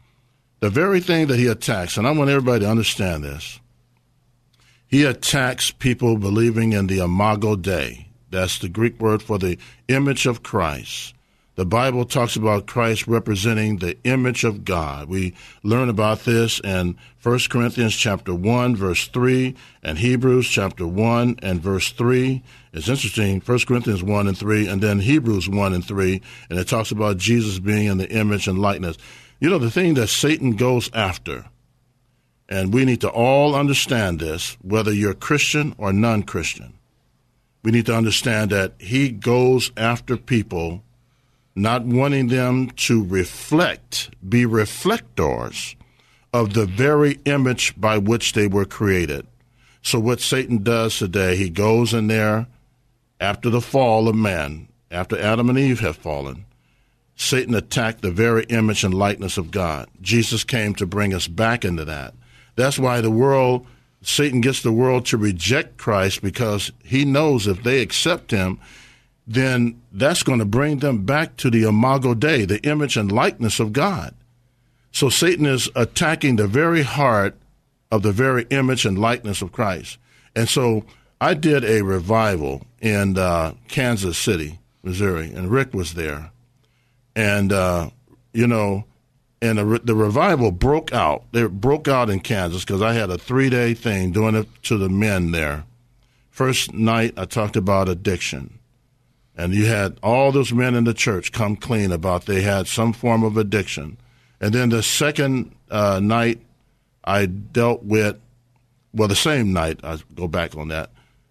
the 0.61 0.71
very 0.71 1.01
thing 1.01 1.27
that 1.29 1.39
he 1.39 1.47
attacks, 1.47 1.97
and 1.97 2.07
I 2.07 2.11
want 2.13 2.31
everybody 2.31 2.61
to 2.61 2.71
understand 2.71 3.25
this, 3.25 3.61
he 4.87 5.05
attacks 5.05 5.71
people 5.71 6.17
believing 6.17 6.73
in 6.73 6.87
the 6.87 7.01
imago 7.01 7.57
Dei. 7.57 8.09
That's 8.31 8.59
the 8.59 8.69
Greek 8.69 9.01
word 9.01 9.23
for 9.23 9.39
the 9.39 9.59
image 9.89 10.27
of 10.27 10.43
Christ. 10.43 11.15
The 11.57 11.65
Bible 11.65 12.05
talks 12.05 12.37
about 12.37 12.67
Christ 12.67 13.07
representing 13.07 13.79
the 13.79 13.97
image 14.05 14.45
of 14.45 14.63
God. 14.63 15.09
We 15.09 15.35
learn 15.63 15.89
about 15.89 16.21
this 16.21 16.61
in 16.61 16.99
1 17.23 17.39
Corinthians 17.49 17.97
chapter 17.97 18.35
1 18.35 18.77
verse 18.77 19.09
3 19.09 19.57
and 19.83 19.99
Hebrews 19.99 20.47
chapter 20.49 20.87
1 20.87 21.37
and 21.43 21.63
verse 21.63 21.93
3. 21.93 22.43
It's 22.75 22.91
interesting, 22.91 23.41
1 23.41 23.59
Corinthians 23.61 24.03
1 24.03 24.29
and 24.29 24.37
3 24.37 24.69
and 24.69 24.83
then 24.83 25.01
Hebrews 25.01 25.49
1 25.49 25.73
and 25.73 25.83
3 25.83 26.21
and 26.51 26.59
it 26.59 26.69
talks 26.69 26.91
about 26.91 27.17
Jesus 27.17 27.59
being 27.59 27.87
in 27.87 27.97
the 27.97 28.11
image 28.11 28.47
and 28.47 28.59
likeness. 28.59 28.99
You 29.39 29.51
know 29.51 29.59
the 29.59 29.71
thing 29.71 29.95
that 29.95 30.09
Satan 30.09 30.53
goes 30.53 30.91
after 30.95 31.47
and 32.49 32.73
we 32.73 32.85
need 32.85 33.01
to 33.01 33.11
all 33.11 33.55
understand 33.55 34.21
this 34.21 34.57
whether 34.63 34.93
you're 34.93 35.15
Christian 35.15 35.75
or 35.79 35.93
non-Christian. 35.93 36.73
We 37.63 37.73
need 37.73 37.87
to 37.87 37.97
understand 37.97 38.51
that 38.51 38.75
he 38.79 39.11
goes 39.11 39.73
after 39.77 40.17
people 40.17 40.83
not 41.55 41.85
wanting 41.85 42.29
them 42.29 42.71
to 42.71 43.03
reflect, 43.03 44.11
be 44.27 44.47
reflectors 44.47 45.75
of 46.33 46.55
the 46.55 46.67
very 46.67 47.19
image 47.25 47.79
by 47.81 47.99
which 47.99 48.35
they 48.35 48.47
were 48.47 48.67
created. 48.67 49.27
So, 49.83 49.99
what 49.99 50.21
Satan 50.21 50.63
does 50.63 50.99
today, 50.99 51.37
he 51.37 51.49
goes 51.49 51.95
in 51.95 52.09
there 52.09 52.47
after 53.21 53.49
the 53.51 53.61
fall 53.61 54.09
of 54.09 54.15
man, 54.15 54.69
after 54.91 55.19
Adam 55.19 55.49
and 55.49 55.59
Eve 55.59 55.81
have 55.81 55.97
fallen. 55.97 56.45
Satan 57.17 57.55
attacked 57.55 58.03
the 58.03 58.11
very 58.11 58.45
image 58.45 58.85
and 58.85 58.93
likeness 58.93 59.39
of 59.39 59.51
God. 59.51 59.89
Jesus 60.03 60.45
came 60.45 60.75
to 60.75 60.87
bring 60.87 61.15
us 61.15 61.27
back 61.27 61.65
into 61.65 61.85
that. 61.87 62.15
That's 62.57 62.79
why 62.79 63.01
the 63.01 63.11
world, 63.11 63.67
Satan 64.03 64.43
gets 64.43 64.63
the 64.63 64.73
world 64.73 65.07
to 65.07 65.17
reject 65.17 65.79
Christ 65.79 66.23
because 66.23 66.73
he 66.85 67.05
knows 67.05 67.47
if 67.47 67.63
they 67.63 67.81
accept 67.81 68.31
him, 68.31 68.61
then 69.27 69.81
that's 69.93 70.23
going 70.23 70.39
to 70.39 70.45
bring 70.45 70.79
them 70.79 71.05
back 71.05 71.37
to 71.39 71.51
the 71.51 71.65
imago 71.65 72.15
Dei, 72.15 72.45
the 72.45 72.63
image 72.63 72.97
and 72.97 73.11
likeness 73.11 73.59
of 73.59 73.73
God. 73.73 74.15
So 74.93 75.09
Satan 75.09 75.47
is 75.47 75.69
attacking 75.75 76.37
the 76.37 76.47
very 76.47 76.83
heart 76.83 77.37
of 77.91 78.03
the 78.03 78.13
very 78.13 78.47
image 78.51 78.87
and 78.87 78.99
likeness 78.99 79.43
of 79.43 79.53
Christ. 79.53 79.99
And 80.35 80.49
so 80.49 80.85
I 81.21 81.35
did 81.35 81.65
a 81.65 81.83
revival 81.83 82.67
in 82.81 83.19
uh, 83.19 83.55
Kansas 83.69 84.19
City, 84.19 84.59
Missouri, 84.83 85.33
and 85.33 85.51
Rick 85.51 85.75
was 85.75 85.95
there. 85.95 86.31
And, 87.17 87.53
uh, 87.53 87.91
you 88.33 88.47
know, 88.47 88.85
and 89.43 89.59
the, 89.59 89.81
the 89.83 89.95
revival 89.97 90.53
broke 90.53 90.93
out. 90.93 91.25
It 91.33 91.61
broke 91.61 91.89
out 91.89 92.11
in 92.11 92.21
Kansas 92.21 92.65
because 92.65 92.83
I 92.83 92.93
had 92.93 93.11
a 93.11 93.19
three 93.19 93.51
day 93.51 93.75
thing 93.75 94.13
doing 94.13 94.37
it 94.37 94.47
to 94.65 94.79
the 94.79 94.89
men 94.89 95.33
there. 95.33 95.65
First 96.31 96.73
night, 96.73 97.15
I 97.17 97.25
talked 97.25 97.57
about 97.57 97.89
addiction 97.89 98.57
and 99.37 99.55
you 99.55 99.67
had 99.67 99.99
all 100.03 100.33
those 100.33 100.53
men 100.53 100.75
in 100.75 100.85
the 100.85 100.95
church 100.95 101.31
come 101.31 101.57
clean 101.57 101.93
about 101.93 102.25
they 102.25 102.41
had 102.41 102.67
some 102.67 102.93
form 102.93 103.23
of 103.23 103.37
addiction. 103.37 103.99
And 104.41 104.55
then 104.55 104.71
the 104.71 104.83
second 104.83 105.55
uh, 105.71 106.01
night, 106.03 106.41
I 107.05 107.27
dealt 107.27 107.83
with, 107.83 108.19
well, 108.95 109.09
the 109.09 109.15
same 109.15 109.53
night, 109.53 109.81
I 109.85 109.99
go 110.15 110.27
back 110.27 110.57
on 110.57 110.69
that, 110.69 110.91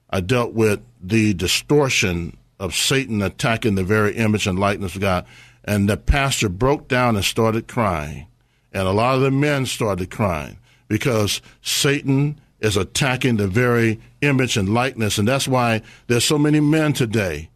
I 0.10 0.22
dealt 0.22 0.54
with 0.54 0.82
the 1.02 1.34
distortion 1.34 2.38
of 2.60 2.76
Satan 2.76 3.22
attacking 3.22 3.76
the 3.76 3.84
very 3.84 4.16
image 4.16 4.48
and 4.48 4.60
likeness 4.60 4.96
of 4.96 5.02
God. 5.02 5.26
And 5.66 5.90
the 5.90 5.98
pastor 5.98 6.48
broke 6.48 6.88
down 6.88 7.16
and 7.16 7.26
started 7.26 7.68
crying. 7.68 8.28
And 8.72 8.88
a 8.88 8.92
lot 8.92 9.16
of 9.16 9.22
the 9.22 9.32
men 9.32 9.66
started 9.66 10.12
crying 10.12 10.58
because 10.88 11.42
Satan 11.62 12.40
is 12.60 12.78
attacking 12.78 13.38
the 13.38 13.48
very 13.48 14.00
image 14.22 14.58
and 14.58 14.74
likeness. 14.74 15.18
And 15.18 15.28
that's 15.28 15.48
why 15.48 15.82
there's 16.08 16.24
so 16.24 16.38
many 16.38 16.60
men 16.60 16.94
today 16.94 17.50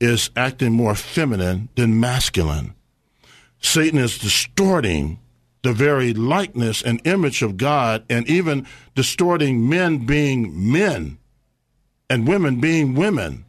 is 0.00 0.30
acting 0.36 0.72
more 0.72 0.94
feminine 0.94 1.68
than 1.74 2.00
masculine. 2.00 2.74
Satan 3.60 3.98
is 3.98 4.18
distorting 4.18 5.18
the 5.62 5.72
very 5.72 6.14
likeness 6.14 6.82
and 6.82 7.04
image 7.06 7.42
of 7.42 7.56
God 7.56 8.04
and 8.08 8.28
even 8.28 8.66
distorting 8.94 9.68
men 9.68 10.06
being 10.06 10.70
men 10.70 11.18
and 12.08 12.28
women 12.28 12.60
being 12.60 12.94
women. 12.94 13.44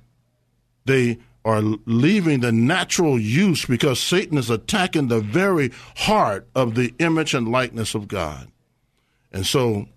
They 0.86 1.20
are 1.48 1.62
leaving 1.86 2.42
the 2.42 2.52
natural 2.52 3.18
use 3.18 3.66
because 3.66 4.02
Satan 4.02 4.38
is 4.38 4.50
attacking 4.50 5.08
the 5.08 5.22
very 5.22 5.72
heart 5.96 6.46
of 6.54 6.76
the 6.76 6.94
image 7.00 7.34
and 7.34 7.48
likeness 7.48 7.96
of 7.96 8.10
God. 8.10 8.52
And 9.32 9.46
so 9.46 9.88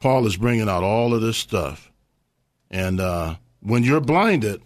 Paul 0.00 0.26
is 0.26 0.38
bringing 0.38 0.70
out 0.70 0.82
all 0.82 1.12
of 1.12 1.20
this 1.20 1.36
stuff. 1.36 1.92
And 2.70 2.98
uh, 2.98 3.34
when 3.60 3.82
you're 3.82 4.00
blinded, 4.00 4.62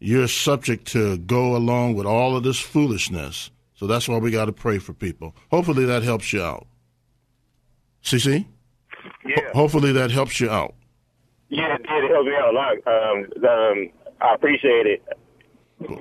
you're 0.00 0.28
subject 0.28 0.86
to 0.88 1.16
go 1.16 1.56
along 1.56 1.94
with 1.94 2.04
all 2.04 2.36
of 2.36 2.42
this 2.42 2.60
foolishness. 2.60 3.50
So 3.76 3.86
that's 3.86 4.06
why 4.06 4.18
we 4.18 4.30
got 4.30 4.44
to 4.44 4.52
pray 4.52 4.78
for 4.78 4.92
people. 4.92 5.34
Hopefully 5.50 5.86
that 5.86 6.02
helps 6.02 6.30
you 6.30 6.42
out. 6.42 6.66
CC? 8.02 8.44
Yeah. 9.24 9.36
Ho- 9.54 9.60
hopefully 9.60 9.92
that 9.92 10.10
helps 10.10 10.40
you 10.40 10.50
out. 10.50 10.74
Yeah, 11.48 11.74
it 11.74 11.82
did 11.82 12.10
help 12.10 12.26
me 12.26 12.34
out 12.34 12.48
a 12.48 12.56
lot. 12.56 12.76
Um, 12.86 13.26
um, 13.48 13.90
I 14.20 14.34
appreciate 14.34 14.86
it. 14.86 15.02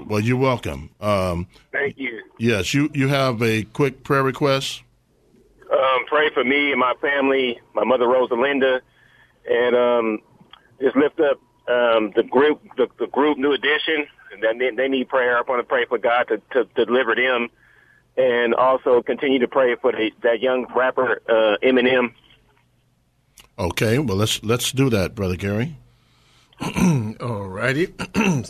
Well, 0.08 0.20
you're 0.20 0.38
welcome. 0.38 0.92
Um, 1.02 1.48
Thank 1.72 1.98
you. 1.98 2.22
yes, 2.38 2.74
you, 2.74 2.90
you 2.94 3.08
have 3.10 3.42
a 3.42 3.64
quick 3.64 4.04
prayer 4.04 4.24
request? 4.24 4.84
Um, 5.72 6.06
pray 6.08 6.30
for 6.34 6.44
me 6.44 6.72
and 6.72 6.80
my 6.80 6.94
family, 7.02 7.60
my 7.74 7.84
mother 7.84 8.06
Rosalinda, 8.06 8.82
and 9.50 9.76
um, 9.76 10.20
just 10.80 10.96
lift 10.96 11.20
up 11.20 11.40
um, 11.68 12.14
the 12.16 12.24
group, 12.24 12.62
the, 12.78 12.88
the 13.00 13.08
group 13.08 13.38
New 13.38 13.52
Edition. 13.52 14.06
And 14.32 14.60
they, 14.60 14.72
they 14.72 14.88
need 14.88 15.10
prayer. 15.10 15.38
I 15.38 15.42
want 15.42 15.60
to 15.60 15.64
pray 15.64 15.86
for 15.86 15.98
God 16.00 16.24
to, 16.30 16.42
to, 16.54 16.66
to 16.66 16.86
deliver 16.86 17.14
them, 17.14 17.50
and 18.18 18.56
also 18.56 19.02
continue 19.04 19.40
to 19.40 19.48
pray 19.48 19.76
for 19.76 19.92
the, 19.92 20.12
that 20.24 20.40
young 20.40 20.66
rapper 20.76 21.22
uh, 21.30 21.58
Eminem. 21.64 22.14
Okay, 23.60 24.00
well 24.00 24.18
let's 24.18 24.44
let's 24.44 24.72
do 24.72 24.90
that, 24.90 25.14
brother 25.14 25.36
Gary. 25.36 25.76
All 27.22 27.48
righty. 27.48 27.94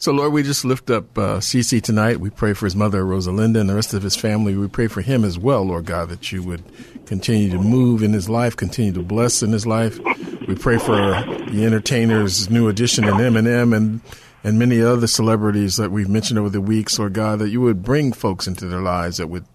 So, 0.00 0.12
Lord, 0.12 0.32
we 0.32 0.44
just 0.44 0.64
lift 0.64 0.90
up 0.90 1.18
uh, 1.18 1.38
CC 1.38 1.82
tonight. 1.82 2.20
We 2.20 2.30
pray 2.30 2.52
for 2.52 2.66
his 2.66 2.76
mother, 2.76 3.02
Rosalinda, 3.02 3.60
and 3.60 3.68
the 3.68 3.74
rest 3.74 3.94
of 3.94 4.04
his 4.04 4.14
family. 4.14 4.54
We 4.54 4.68
pray 4.68 4.86
for 4.86 5.00
him 5.00 5.24
as 5.24 5.40
well, 5.40 5.64
Lord 5.64 5.86
God, 5.86 6.08
that 6.10 6.30
you 6.30 6.40
would 6.44 6.62
continue 7.06 7.50
to 7.50 7.58
move 7.58 8.04
in 8.04 8.12
his 8.12 8.28
life, 8.28 8.56
continue 8.56 8.92
to 8.92 9.02
bless 9.02 9.42
in 9.42 9.50
his 9.50 9.66
life. 9.66 9.98
We 10.46 10.54
pray 10.54 10.78
for 10.78 10.94
the 10.94 11.64
entertainers' 11.64 12.48
New 12.48 12.68
Edition 12.68 13.08
in 13.08 13.14
Eminem 13.14 13.76
and 13.76 14.00
and 14.44 14.56
many 14.56 14.80
other 14.80 15.08
celebrities 15.08 15.78
that 15.78 15.90
we've 15.90 16.08
mentioned 16.08 16.38
over 16.38 16.48
the 16.48 16.60
weeks, 16.60 16.96
Lord 16.96 17.14
God, 17.14 17.40
that 17.40 17.48
you 17.48 17.60
would 17.60 17.82
bring 17.82 18.12
folks 18.12 18.46
into 18.46 18.66
their 18.66 18.80
lives 18.80 19.16
that 19.16 19.26
would 19.26 19.46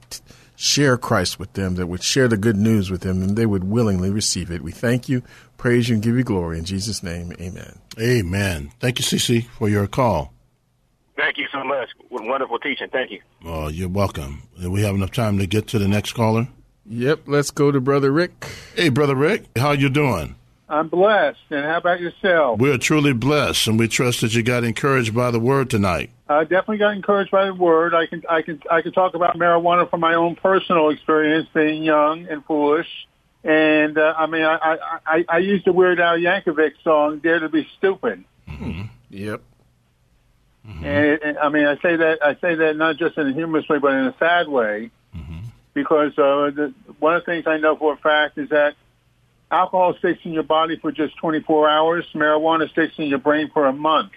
share 0.64 0.98
Christ 0.98 1.40
with 1.40 1.54
them, 1.54 1.76
that 1.76 1.88
would 1.88 2.02
share 2.02 2.28
the 2.28 2.38
good 2.38 2.56
news 2.56 2.90
with 2.90 3.02
them, 3.02 3.22
and 3.22 3.36
they 3.36 3.46
would 3.46 3.66
willingly 3.66 4.10
receive 4.10 4.50
it. 4.50 4.62
We 4.62 4.72
thank 4.72 5.10
you, 5.10 5.22
praise 5.58 5.90
you, 5.90 5.96
and 5.96 6.04
give 6.04 6.16
you 6.16 6.24
glory. 6.24 6.58
In 6.58 6.64
Jesus' 6.64 7.04
name, 7.04 7.34
amen. 7.40 7.80
Amen. 8.00 8.72
Thank 8.80 8.98
you, 8.98 9.06
CC, 9.06 9.46
for 9.46 9.68
your 9.68 9.88
call. 9.88 10.34
Thank 11.18 11.38
you 11.38 11.48
so 11.52 11.64
much. 11.64 11.90
What 12.10 12.24
Wonderful 12.24 12.60
teaching. 12.60 12.88
Thank 12.92 13.12
you. 13.12 13.20
Oh, 13.46 13.68
you're 13.68 13.90
welcome. 13.90 14.44
Do 14.60 14.72
we 14.72 14.82
have 14.84 14.96
enough 14.96 15.12
time 15.12 15.38
to 15.40 15.46
get 15.46 15.68
to 15.68 15.80
the 15.80 15.88
next 15.88 16.14
caller? 16.14 16.48
Yep, 16.86 17.22
let's 17.28 17.52
go 17.52 17.70
to 17.72 17.82
Brother 17.82 18.12
Rick. 18.12 18.48
Hey, 18.76 18.90
Brother 18.90 19.16
Rick, 19.16 19.46
how 19.58 19.72
you 19.72 19.90
doing? 19.90 20.36
I'm 20.70 20.88
blessed. 20.88 21.40
And 21.50 21.66
how 21.66 21.78
about 21.78 22.00
yourself? 22.00 22.60
We're 22.60 22.78
truly 22.78 23.14
blessed, 23.14 23.68
and 23.68 23.78
we 23.78 23.88
trust 23.88 24.22
that 24.22 24.34
you 24.34 24.44
got 24.44 24.64
encouraged 24.64 25.14
by 25.14 25.32
the 25.32 25.40
word 25.40 25.70
tonight. 25.70 26.10
I 26.28 26.44
definitely 26.44 26.78
got 26.78 26.96
encouraged 26.96 27.32
by 27.32 27.46
the 27.46 27.54
word. 27.54 27.94
I 27.94 28.08
can 28.08 28.24
I 28.30 28.42
can 28.42 28.62
I 28.72 28.82
can 28.82 28.92
talk 28.92 29.14
about 29.14 29.38
marijuana 29.38 29.90
from 29.90 30.00
my 30.00 30.16
own 30.16 30.36
personal 30.36 30.90
experience, 30.90 31.48
being 31.54 31.84
young 31.84 32.28
and 32.28 32.44
foolish. 32.46 32.88
And 33.44 33.98
uh, 33.98 34.14
I 34.18 34.26
mean, 34.28 34.44
I, 34.44 34.56
I 34.56 34.78
I 35.06 35.26
I 35.28 35.38
used 35.40 35.66
the 35.66 35.74
Weird 35.74 36.00
Al 36.00 36.18
Yankovic 36.18 36.74
song 36.84 37.20
"Dare 37.20 37.40
to 37.40 37.50
Be 37.50 37.68
Stupid." 37.78 38.24
Mm-hmm. 38.48 38.84
Yep. 39.10 39.42
Mm-hmm. 40.68 40.86
And, 40.86 41.22
and 41.24 41.38
I 41.38 41.50
mean, 41.50 41.66
I 41.66 41.76
say 41.76 41.98
that 41.98 42.20
I 42.24 42.36
say 42.36 42.56
that 42.56 42.78
not 42.78 42.98
just 42.98 43.18
in 43.18 43.28
a 43.28 43.34
humorous 43.34 43.68
way, 43.68 43.80
but 43.80 43.94
in 43.94 44.06
a 44.06 44.16
sad 44.18 44.48
way, 44.48 44.92
mm-hmm. 45.16 45.40
because 45.74 46.18
uh, 46.18 46.52
the, 46.52 46.74
one 47.00 47.16
of 47.16 47.26
the 47.26 47.32
things 47.32 47.46
I 47.48 47.58
know 47.58 47.76
for 47.76 47.94
a 47.94 47.98
fact 47.98 48.38
is 48.38 48.50
that 48.50 48.76
alcohol 49.54 49.96
sticks 50.00 50.20
in 50.24 50.34
your 50.34 50.44
body 50.44 50.78
for 50.78 50.92
just 50.92 51.16
24 51.18 51.70
hours. 51.70 52.06
Marijuana 52.14 52.70
sticks 52.70 52.96
in 52.98 53.06
your 53.06 53.20
brain 53.20 53.50
for 53.54 53.66
a 53.66 53.74
month. 53.74 54.12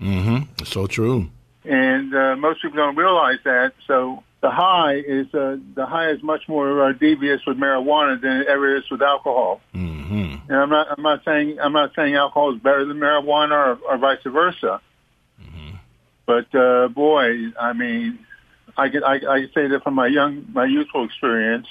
Mm-hmm. 0.00 0.64
So 0.64 0.86
true. 0.86 1.28
And 1.64 2.14
uh, 2.14 2.36
most 2.36 2.62
people 2.62 2.76
don't 2.76 2.96
realize 2.96 3.38
that. 3.44 3.72
So 3.86 4.22
the 4.40 4.50
high 4.50 4.96
is 4.96 5.26
uh, 5.34 5.56
the 5.74 5.86
high 5.86 6.10
is 6.10 6.22
much 6.22 6.48
more 6.48 6.84
uh, 6.84 6.92
devious 6.92 7.40
with 7.46 7.56
marijuana 7.56 8.20
than 8.20 8.42
it 8.42 8.46
ever 8.46 8.76
is 8.76 8.88
with 8.90 9.02
alcohol. 9.02 9.60
Mm-hmm. 9.74 10.36
And 10.48 10.56
I'm 10.56 10.70
not 10.70 10.86
I'm 10.90 11.02
not 11.02 11.24
saying 11.24 11.58
I'm 11.60 11.72
not 11.72 11.94
saying 11.96 12.14
alcohol 12.14 12.54
is 12.54 12.60
better 12.60 12.84
than 12.84 12.98
marijuana 12.98 13.52
or, 13.52 13.78
or 13.88 13.98
vice 13.98 14.18
versa. 14.24 14.80
Mm-hmm. 15.42 15.76
But 16.26 16.54
uh, 16.54 16.88
boy, 16.88 17.48
I 17.58 17.72
mean, 17.72 18.20
I 18.76 18.88
can 18.90 19.02
I, 19.02 19.14
I 19.14 19.40
say 19.54 19.66
that 19.68 19.82
from 19.82 19.94
my 19.94 20.06
young 20.06 20.46
my 20.52 20.66
youthful 20.66 21.04
experience. 21.04 21.66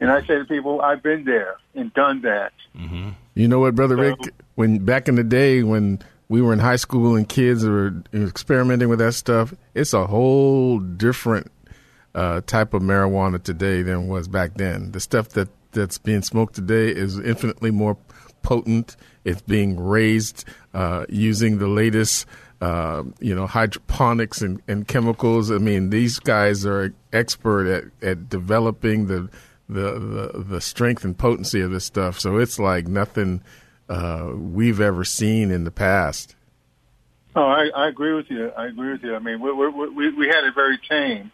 And 0.00 0.10
I 0.10 0.20
say 0.20 0.38
to 0.38 0.44
people, 0.44 0.80
I've 0.80 1.02
been 1.02 1.24
there 1.24 1.56
and 1.74 1.92
done 1.94 2.22
that. 2.22 2.52
Mm-hmm. 2.76 3.10
You 3.34 3.48
know 3.48 3.60
what, 3.60 3.74
brother 3.74 3.96
so, 3.96 4.02
Rick? 4.02 4.18
When 4.54 4.84
back 4.84 5.08
in 5.08 5.14
the 5.14 5.24
day, 5.24 5.62
when 5.62 6.00
we 6.28 6.42
were 6.42 6.52
in 6.52 6.58
high 6.58 6.76
school 6.76 7.16
and 7.16 7.28
kids 7.28 7.64
were 7.64 7.94
experimenting 8.12 8.88
with 8.88 8.98
that 8.98 9.12
stuff, 9.12 9.54
it's 9.74 9.92
a 9.92 10.06
whole 10.06 10.78
different 10.78 11.50
uh, 12.14 12.40
type 12.42 12.74
of 12.74 12.82
marijuana 12.82 13.42
today 13.42 13.82
than 13.82 14.08
was 14.08 14.28
back 14.28 14.54
then. 14.54 14.92
The 14.92 15.00
stuff 15.00 15.30
that 15.30 15.48
that's 15.72 15.98
being 15.98 16.22
smoked 16.22 16.54
today 16.54 16.88
is 16.88 17.18
infinitely 17.18 17.70
more 17.70 17.96
potent. 18.42 18.96
It's 19.24 19.42
being 19.42 19.78
raised 19.78 20.44
uh, 20.72 21.06
using 21.08 21.58
the 21.58 21.66
latest, 21.66 22.26
uh, 22.60 23.02
you 23.18 23.34
know, 23.34 23.46
hydroponics 23.46 24.40
and, 24.40 24.62
and, 24.68 24.86
chemicals. 24.86 25.50
I 25.50 25.58
mean, 25.58 25.90
these 25.90 26.18
guys 26.18 26.64
are 26.64 26.94
expert 27.12 27.66
at, 27.66 28.08
at 28.08 28.28
developing 28.28 29.08
the 29.08 29.28
the, 29.68 29.98
the, 30.32 30.44
the 30.46 30.60
strength 30.60 31.04
and 31.04 31.16
potency 31.16 31.60
of 31.60 31.70
this 31.70 31.84
stuff. 31.84 32.20
So 32.20 32.38
it's 32.38 32.58
like 32.58 32.86
nothing 32.86 33.42
uh, 33.88 34.32
we've 34.34 34.80
ever 34.80 35.04
seen 35.04 35.50
in 35.50 35.64
the 35.64 35.70
past. 35.70 36.34
Oh, 37.36 37.42
I, 37.42 37.68
I 37.74 37.88
agree 37.88 38.14
with 38.14 38.30
you. 38.30 38.50
I 38.50 38.66
agree 38.66 38.92
with 38.92 39.02
you. 39.02 39.14
I 39.14 39.18
mean, 39.18 39.40
we 39.40 39.52
we 39.52 39.88
we, 39.88 40.12
we 40.12 40.28
had 40.28 40.44
it 40.44 40.54
very 40.54 40.78
tame, 40.78 41.32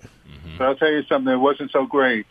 mm-hmm. 0.00 0.58
but 0.58 0.64
I'll 0.64 0.76
tell 0.76 0.90
you 0.90 1.02
something. 1.04 1.32
It 1.32 1.36
wasn't 1.36 1.72
so 1.72 1.86
great. 1.86 2.26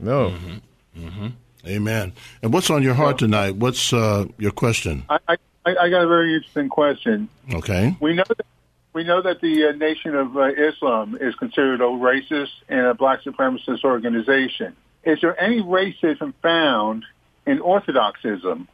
No. 0.00 0.30
Mm-hmm. 0.30 1.06
Mm-hmm. 1.06 1.26
Amen. 1.66 2.12
And 2.42 2.52
what's 2.52 2.70
on 2.70 2.82
your 2.82 2.94
heart 2.94 3.18
tonight? 3.18 3.56
What's 3.56 3.92
uh, 3.92 4.26
your 4.38 4.50
question? 4.50 5.04
I, 5.08 5.18
I 5.28 5.36
I 5.64 5.88
got 5.88 6.02
a 6.02 6.08
very 6.08 6.34
interesting 6.34 6.68
question. 6.68 7.28
Okay. 7.52 7.96
We 8.00 8.14
know 8.14 8.24
that 8.26 8.46
we 8.92 9.04
know 9.04 9.22
that 9.22 9.40
the 9.40 9.68
uh, 9.68 9.72
Nation 9.72 10.16
of 10.16 10.36
uh, 10.36 10.46
Islam 10.46 11.16
is 11.20 11.34
considered 11.36 11.80
a 11.80 11.84
racist 11.84 12.50
and 12.68 12.86
a 12.86 12.94
black 12.94 13.22
supremacist 13.22 13.84
organization 13.84 14.74
is 15.06 15.20
there 15.20 15.38
any 15.40 15.60
racism 15.60 16.34
found 16.42 17.04
in 17.46 17.60
Orthodoxism, 17.60 18.68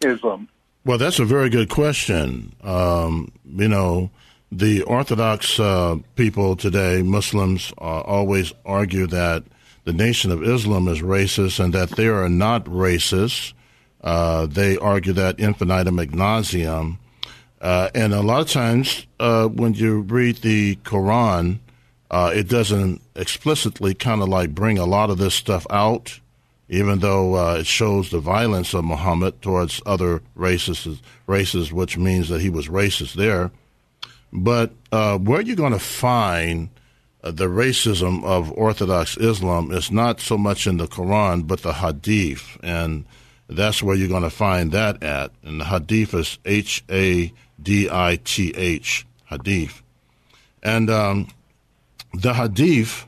Islam? 0.00 0.48
Well, 0.84 0.98
that's 0.98 1.18
a 1.18 1.24
very 1.24 1.48
good 1.48 1.68
question. 1.68 2.54
Um, 2.62 3.32
you 3.44 3.68
know, 3.68 4.10
the 4.52 4.82
Orthodox 4.82 5.58
uh, 5.58 5.96
people 6.14 6.56
today, 6.56 7.02
Muslims, 7.02 7.72
uh, 7.78 8.00
always 8.00 8.52
argue 8.64 9.06
that 9.08 9.44
the 9.84 9.92
Nation 9.92 10.30
of 10.30 10.42
Islam 10.42 10.88
is 10.88 11.00
racist 11.00 11.62
and 11.62 11.72
that 11.72 11.90
they 11.90 12.06
are 12.06 12.28
not 12.28 12.64
racist. 12.66 13.52
Uh, 14.02 14.46
they 14.46 14.76
argue 14.78 15.12
that 15.14 15.40
infinitum 15.40 15.96
nauseam. 16.12 16.98
Uh, 17.60 17.88
and 17.94 18.12
a 18.12 18.20
lot 18.20 18.42
of 18.42 18.50
times, 18.50 19.06
uh, 19.18 19.46
when 19.48 19.74
you 19.74 20.00
read 20.02 20.36
the 20.36 20.76
Quran, 20.76 21.58
uh, 22.10 22.32
it 22.34 22.48
doesn't 22.48 23.02
explicitly 23.14 23.94
kind 23.94 24.22
of 24.22 24.28
like 24.28 24.54
bring 24.54 24.78
a 24.78 24.86
lot 24.86 25.10
of 25.10 25.18
this 25.18 25.34
stuff 25.34 25.66
out, 25.70 26.20
even 26.68 27.00
though 27.00 27.34
uh, 27.34 27.56
it 27.60 27.66
shows 27.66 28.10
the 28.10 28.20
violence 28.20 28.74
of 28.74 28.84
Muhammad 28.84 29.40
towards 29.42 29.80
other 29.86 30.22
races, 30.34 31.00
races, 31.26 31.72
which 31.72 31.98
means 31.98 32.28
that 32.28 32.40
he 32.40 32.50
was 32.50 32.68
racist 32.68 33.14
there. 33.14 33.50
But 34.32 34.72
uh, 34.92 35.18
where 35.18 35.40
you're 35.40 35.56
going 35.56 35.72
to 35.72 35.78
find 35.78 36.68
uh, 37.22 37.30
the 37.32 37.46
racism 37.46 38.24
of 38.24 38.52
Orthodox 38.52 39.16
Islam 39.16 39.72
is 39.72 39.90
not 39.90 40.20
so 40.20 40.38
much 40.38 40.66
in 40.66 40.76
the 40.76 40.86
Quran, 40.86 41.46
but 41.46 41.62
the 41.62 41.74
Hadith, 41.74 42.56
and 42.62 43.04
that's 43.48 43.82
where 43.82 43.96
you're 43.96 44.08
going 44.08 44.22
to 44.22 44.30
find 44.30 44.70
that 44.72 45.02
at. 45.02 45.32
And 45.42 45.60
the 45.60 45.64
Hadith 45.64 46.14
is 46.14 46.38
H 46.44 46.84
A 46.90 47.32
D 47.60 47.88
I 47.90 48.20
T 48.22 48.52
H, 48.56 49.06
Hadith, 49.24 49.82
and 50.62 50.90
um, 50.90 51.28
the 52.20 52.34
Hadith 52.34 53.06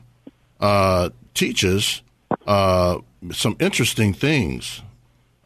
uh, 0.59 1.09
teaches 1.33 2.01
uh, 2.45 2.99
some 3.31 3.55
interesting 3.59 4.13
things. 4.13 4.81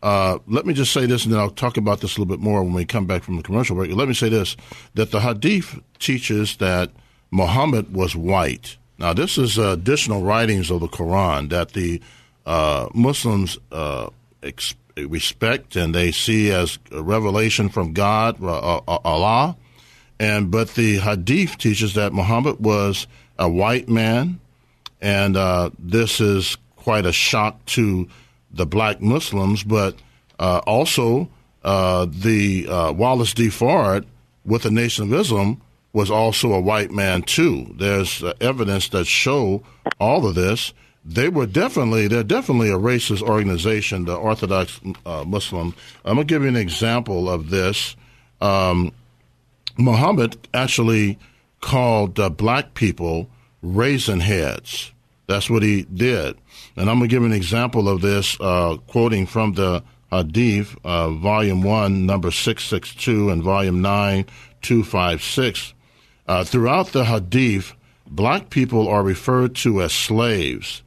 Uh, 0.01 0.39
let 0.47 0.65
me 0.65 0.73
just 0.73 0.91
say 0.91 1.05
this, 1.05 1.23
and 1.23 1.33
then 1.33 1.39
I'll 1.39 1.49
talk 1.49 1.77
about 1.77 2.01
this 2.01 2.17
a 2.17 2.19
little 2.19 2.35
bit 2.35 2.43
more 2.43 2.61
when 2.63 2.73
we 2.73 2.85
come 2.85 3.05
back 3.05 3.23
from 3.23 3.37
the 3.37 3.43
commercial 3.43 3.75
break. 3.75 3.91
Let 3.91 4.07
me 4.07 4.13
say 4.13 4.29
this: 4.29 4.57
that 4.95 5.11
the 5.11 5.21
Hadith 5.21 5.79
teaches 5.99 6.57
that 6.57 6.91
Muhammad 7.31 7.93
was 7.93 8.15
white. 8.15 8.77
Now, 8.99 9.13
this 9.13 9.37
is 9.37 9.57
additional 9.57 10.21
writings 10.21 10.69
of 10.69 10.81
the 10.81 10.87
Quran 10.87 11.49
that 11.49 11.71
the 11.71 12.01
uh, 12.45 12.89
Muslims 12.93 13.57
uh, 13.71 14.09
ex- 14.43 14.75
respect 14.97 15.75
and 15.75 15.95
they 15.95 16.11
see 16.11 16.51
as 16.51 16.77
a 16.91 17.01
revelation 17.01 17.69
from 17.69 17.93
God, 17.93 18.43
uh, 18.43 18.81
Allah. 18.87 19.57
And 20.19 20.51
but 20.51 20.75
the 20.75 20.97
Hadith 20.97 21.57
teaches 21.57 21.95
that 21.95 22.13
Muhammad 22.13 22.59
was 22.59 23.07
a 23.37 23.49
white 23.49 23.89
man, 23.89 24.39
and 25.01 25.35
uh, 25.35 25.69
this 25.79 26.21
is 26.21 26.57
quite 26.75 27.05
a 27.05 27.11
shock 27.11 27.63
to 27.65 28.07
the 28.51 28.65
black 28.65 29.01
Muslims, 29.01 29.63
but 29.63 29.95
uh, 30.39 30.61
also 30.67 31.29
uh, 31.63 32.05
the 32.09 32.67
uh, 32.67 32.91
Wallace 32.91 33.33
D. 33.33 33.47
Fard 33.47 34.05
with 34.45 34.63
the 34.63 34.71
Nation 34.71 35.05
of 35.05 35.19
Islam 35.19 35.61
was 35.93 36.09
also 36.09 36.53
a 36.53 36.59
white 36.59 36.91
man 36.91 37.21
too. 37.21 37.73
There's 37.77 38.23
uh, 38.23 38.33
evidence 38.41 38.89
that 38.89 39.05
show 39.05 39.63
all 39.99 40.27
of 40.27 40.35
this. 40.35 40.73
They 41.05 41.29
were 41.29 41.45
definitely 41.45 42.07
they're 42.07 42.23
definitely 42.23 42.69
a 42.69 42.77
racist 42.77 43.21
organization, 43.21 44.05
the 44.05 44.15
Orthodox 44.15 44.79
uh, 45.05 45.23
Muslim. 45.25 45.75
I'm 46.05 46.15
gonna 46.15 46.25
give 46.25 46.43
you 46.43 46.47
an 46.47 46.55
example 46.55 47.29
of 47.29 47.49
this. 47.49 47.95
Um, 48.41 48.91
Muhammad 49.77 50.47
actually 50.53 51.17
called 51.63 52.19
uh, 52.19 52.29
black 52.29 52.73
people 52.73 53.29
raisin 53.61 54.19
heads. 54.19 54.91
That's 55.27 55.49
what 55.49 55.63
he 55.63 55.83
did. 55.83 56.35
And 56.75 56.89
I'm 56.89 56.99
going 56.99 57.09
to 57.09 57.15
give 57.15 57.23
an 57.23 57.31
example 57.31 57.87
of 57.87 58.01
this, 58.01 58.37
uh, 58.39 58.77
quoting 58.87 59.25
from 59.25 59.53
the 59.53 59.81
Hadith, 60.11 60.75
uh, 60.83 61.09
volume 61.09 61.63
1, 61.63 62.05
number 62.05 62.29
662, 62.29 63.29
and 63.29 63.41
volume 63.41 63.81
9, 63.81 64.25
256. 64.61 65.73
Uh, 66.27 66.43
throughout 66.43 66.87
the 66.87 67.05
Hadith, 67.05 67.73
black 68.05 68.49
people 68.49 68.87
are 68.89 69.01
referred 69.01 69.55
to 69.55 69.81
as 69.81 69.93
slaves. 69.93 70.83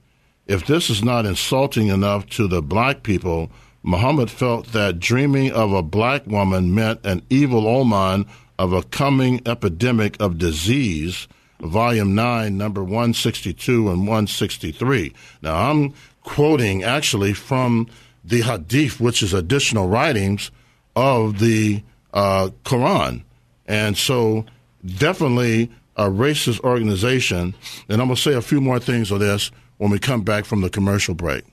If 0.46 0.66
this 0.66 0.90
is 0.90 1.02
not 1.02 1.24
insulting 1.24 1.88
enough 1.88 2.26
to 2.30 2.46
the 2.46 2.60
black 2.60 3.02
people, 3.02 3.50
Muhammad 3.82 4.30
felt 4.30 4.72
that 4.72 5.00
dreaming 5.00 5.52
of 5.52 5.72
a 5.72 5.82
black 5.82 6.26
woman 6.26 6.74
meant 6.74 7.04
an 7.04 7.22
evil 7.30 7.66
omen 7.66 8.26
of 8.58 8.72
a 8.72 8.82
coming 8.82 9.40
epidemic 9.46 10.20
of 10.20 10.38
disease, 10.38 11.28
volume 11.60 12.14
9, 12.14 12.56
number 12.56 12.82
162 12.82 13.88
and 13.88 14.00
163. 14.00 15.12
Now, 15.42 15.70
I'm 15.70 15.94
quoting 16.22 16.82
actually 16.82 17.32
from 17.32 17.88
the 18.24 18.42
Hadith, 18.42 19.00
which 19.00 19.22
is 19.22 19.32
additional 19.32 19.88
writings 19.88 20.50
of 20.94 21.38
the 21.38 21.82
uh, 22.12 22.50
Quran. 22.64 23.22
And 23.66 23.96
so, 23.96 24.46
definitely 24.84 25.70
a 25.96 26.04
racist 26.04 26.60
organization. 26.60 27.54
And 27.88 28.00
I'm 28.00 28.08
going 28.08 28.16
to 28.16 28.22
say 28.22 28.34
a 28.34 28.42
few 28.42 28.60
more 28.60 28.78
things 28.78 29.10
on 29.10 29.18
this 29.18 29.50
when 29.78 29.90
we 29.90 29.98
come 29.98 30.22
back 30.22 30.44
from 30.44 30.60
the 30.60 30.70
commercial 30.70 31.14
break. 31.14 31.44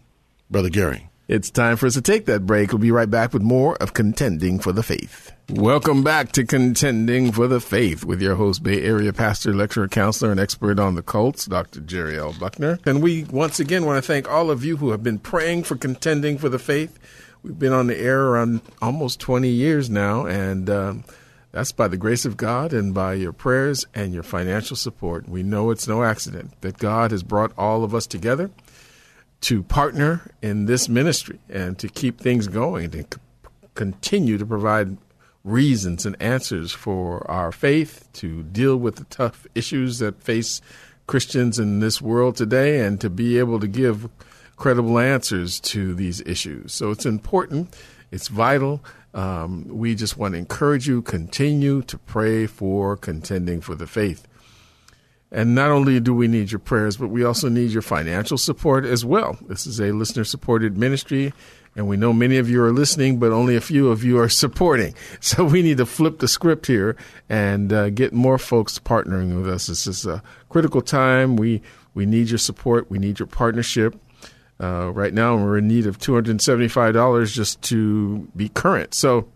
Brother 0.50 0.70
Gary. 0.70 1.10
It's 1.28 1.50
time 1.50 1.78
for 1.78 1.88
us 1.88 1.94
to 1.94 2.02
take 2.02 2.26
that 2.26 2.46
break. 2.46 2.72
We'll 2.72 2.80
be 2.80 2.92
right 2.92 3.10
back 3.10 3.34
with 3.34 3.42
more 3.42 3.76
of 3.78 3.94
Contending 3.94 4.60
for 4.60 4.72
the 4.72 4.84
Faith. 4.84 5.33
Welcome 5.50 6.04
back 6.04 6.32
to 6.34 6.46
Contending 6.46 7.34
for 7.34 7.48
the 7.48 7.60
Faith 7.60 8.06
with 8.06 8.22
your 8.22 8.36
host, 8.36 8.64
Bay 8.64 8.82
Area 8.82 9.12
pastor, 9.12 9.54
lecturer, 9.54 9.90
counselor, 9.90 10.32
and 10.32 10.40
expert 10.40 10.80
on 10.80 10.96
the 10.96 11.04
cults, 11.04 11.46
Dr. 11.46 11.82
Jerry 11.82 12.18
L. 12.18 12.32
Buckner. 12.32 12.80
And 12.86 13.04
we 13.04 13.26
once 13.26 13.60
again 13.60 13.86
want 13.86 14.02
to 14.02 14.08
thank 14.08 14.30
all 14.32 14.50
of 14.50 14.64
you 14.64 14.78
who 14.78 14.92
have 14.92 15.04
been 15.04 15.20
praying 15.20 15.64
for 15.64 15.76
Contending 15.76 16.38
for 16.38 16.48
the 16.48 16.60
Faith. 16.60 16.98
We've 17.44 17.60
been 17.60 17.74
on 17.74 17.88
the 17.88 18.00
air 18.00 18.24
around 18.24 18.62
almost 18.82 19.20
20 19.20 19.50
years 19.50 19.90
now, 19.90 20.26
and 20.26 20.70
um, 20.70 21.04
that's 21.52 21.74
by 21.74 21.90
the 21.90 21.98
grace 21.98 22.24
of 22.24 22.38
God 22.38 22.72
and 22.72 22.94
by 22.94 23.14
your 23.16 23.34
prayers 23.34 23.86
and 23.94 24.14
your 24.14 24.24
financial 24.24 24.78
support. 24.78 25.28
We 25.28 25.44
know 25.44 25.72
it's 25.72 25.90
no 25.90 26.06
accident 26.06 26.54
that 26.62 26.78
God 26.78 27.12
has 27.12 27.22
brought 27.22 27.52
all 27.58 27.84
of 27.84 27.94
us 27.94 28.08
together 28.08 28.50
to 29.42 29.62
partner 29.62 30.32
in 30.42 30.68
this 30.68 30.88
ministry 30.88 31.40
and 31.50 31.78
to 31.80 31.90
keep 31.90 32.22
things 32.22 32.48
going 32.48 32.96
and 32.96 33.12
to 33.12 33.20
continue 33.76 34.38
to 34.38 34.46
provide 34.46 34.98
reasons 35.44 36.06
and 36.06 36.16
answers 36.22 36.72
for 36.72 37.30
our 37.30 37.52
faith 37.52 38.08
to 38.14 38.44
deal 38.44 38.78
with 38.78 38.96
the 38.96 39.04
tough 39.06 39.46
issues 39.56 40.00
that 40.00 40.22
face 40.22 40.62
Christians 41.06 41.60
in 41.60 41.80
this 41.80 42.02
world 42.02 42.38
today 42.38 42.80
and 42.80 43.00
to 43.02 43.10
be 43.10 43.38
able 43.38 43.60
to 43.60 43.68
give 43.68 44.10
credible 44.56 44.98
answers 45.00 45.60
to 45.60 45.94
these 45.94 46.22
issues. 46.22 46.74
So 46.74 46.92
it's 46.92 47.06
important, 47.06 47.76
it's 48.12 48.30
vital. 48.30 48.84
Um, 49.14 49.68
we 49.68 49.96
just 49.96 50.18
want 50.18 50.34
to 50.34 50.38
encourage 50.38 50.88
you 50.88 51.02
continue 51.02 51.82
to 51.84 51.98
pray 51.98 52.48
for 52.48 52.96
contending 52.96 53.62
for 53.62 53.76
the 53.76 53.86
faith. 53.86 54.28
And 55.32 55.56
not 55.56 55.72
only 55.72 56.00
do 56.00 56.14
we 56.14 56.28
need 56.28 56.52
your 56.52 56.60
prayers, 56.60 56.98
but 56.98 57.10
we 57.10 57.24
also 57.24 57.50
need 57.50 57.72
your 57.72 57.82
financial 57.82 58.38
support 58.38 58.86
as 58.86 59.04
well. 59.04 59.38
This 59.48 59.66
is 59.66 59.82
a 59.82 59.92
listener 59.92 60.24
supported 60.24 60.78
ministry, 60.78 61.34
and 61.76 61.88
we 61.88 61.98
know 61.98 62.14
many 62.14 62.38
of 62.38 62.50
you 62.50 62.62
are 62.64 62.72
listening, 62.72 63.18
but 63.18 63.32
only 63.32 63.56
a 63.56 63.62
few 63.62 63.90
of 63.90 64.04
you 64.04 64.20
are 64.20 64.30
supporting. 64.30 64.94
So 65.20 65.46
we 65.46 65.62
need 65.62 65.78
to 65.78 65.86
flip 65.86 66.20
the 66.20 66.28
script 66.28 66.68
here 66.68 66.96
and 67.30 67.72
uh, 67.72 67.90
get 67.90 68.14
more 68.14 68.38
folks 68.38 68.78
partnering 68.78 69.36
with 69.38 69.48
us. 69.48 69.68
This 69.68 69.88
is 69.88 70.06
a 70.06 70.22
critical 70.50 70.82
time. 70.82 71.38
We, 71.38 71.62
we 71.94 72.06
need 72.06 72.30
your 72.30 72.38
support, 72.38 72.92
we 72.92 73.00
need 73.00 73.20
your 73.20 73.28
partnership. 73.28 73.96
Uh, 74.62 74.92
right 74.94 75.14
now, 75.14 75.36
we're 75.36 75.58
in 75.58 75.68
need 75.68 75.88
of 75.88 75.98
$275 75.98 77.34
just 77.34 77.62
to 77.64 78.28
be 78.36 78.50
current. 78.50 78.94
So 78.94 79.28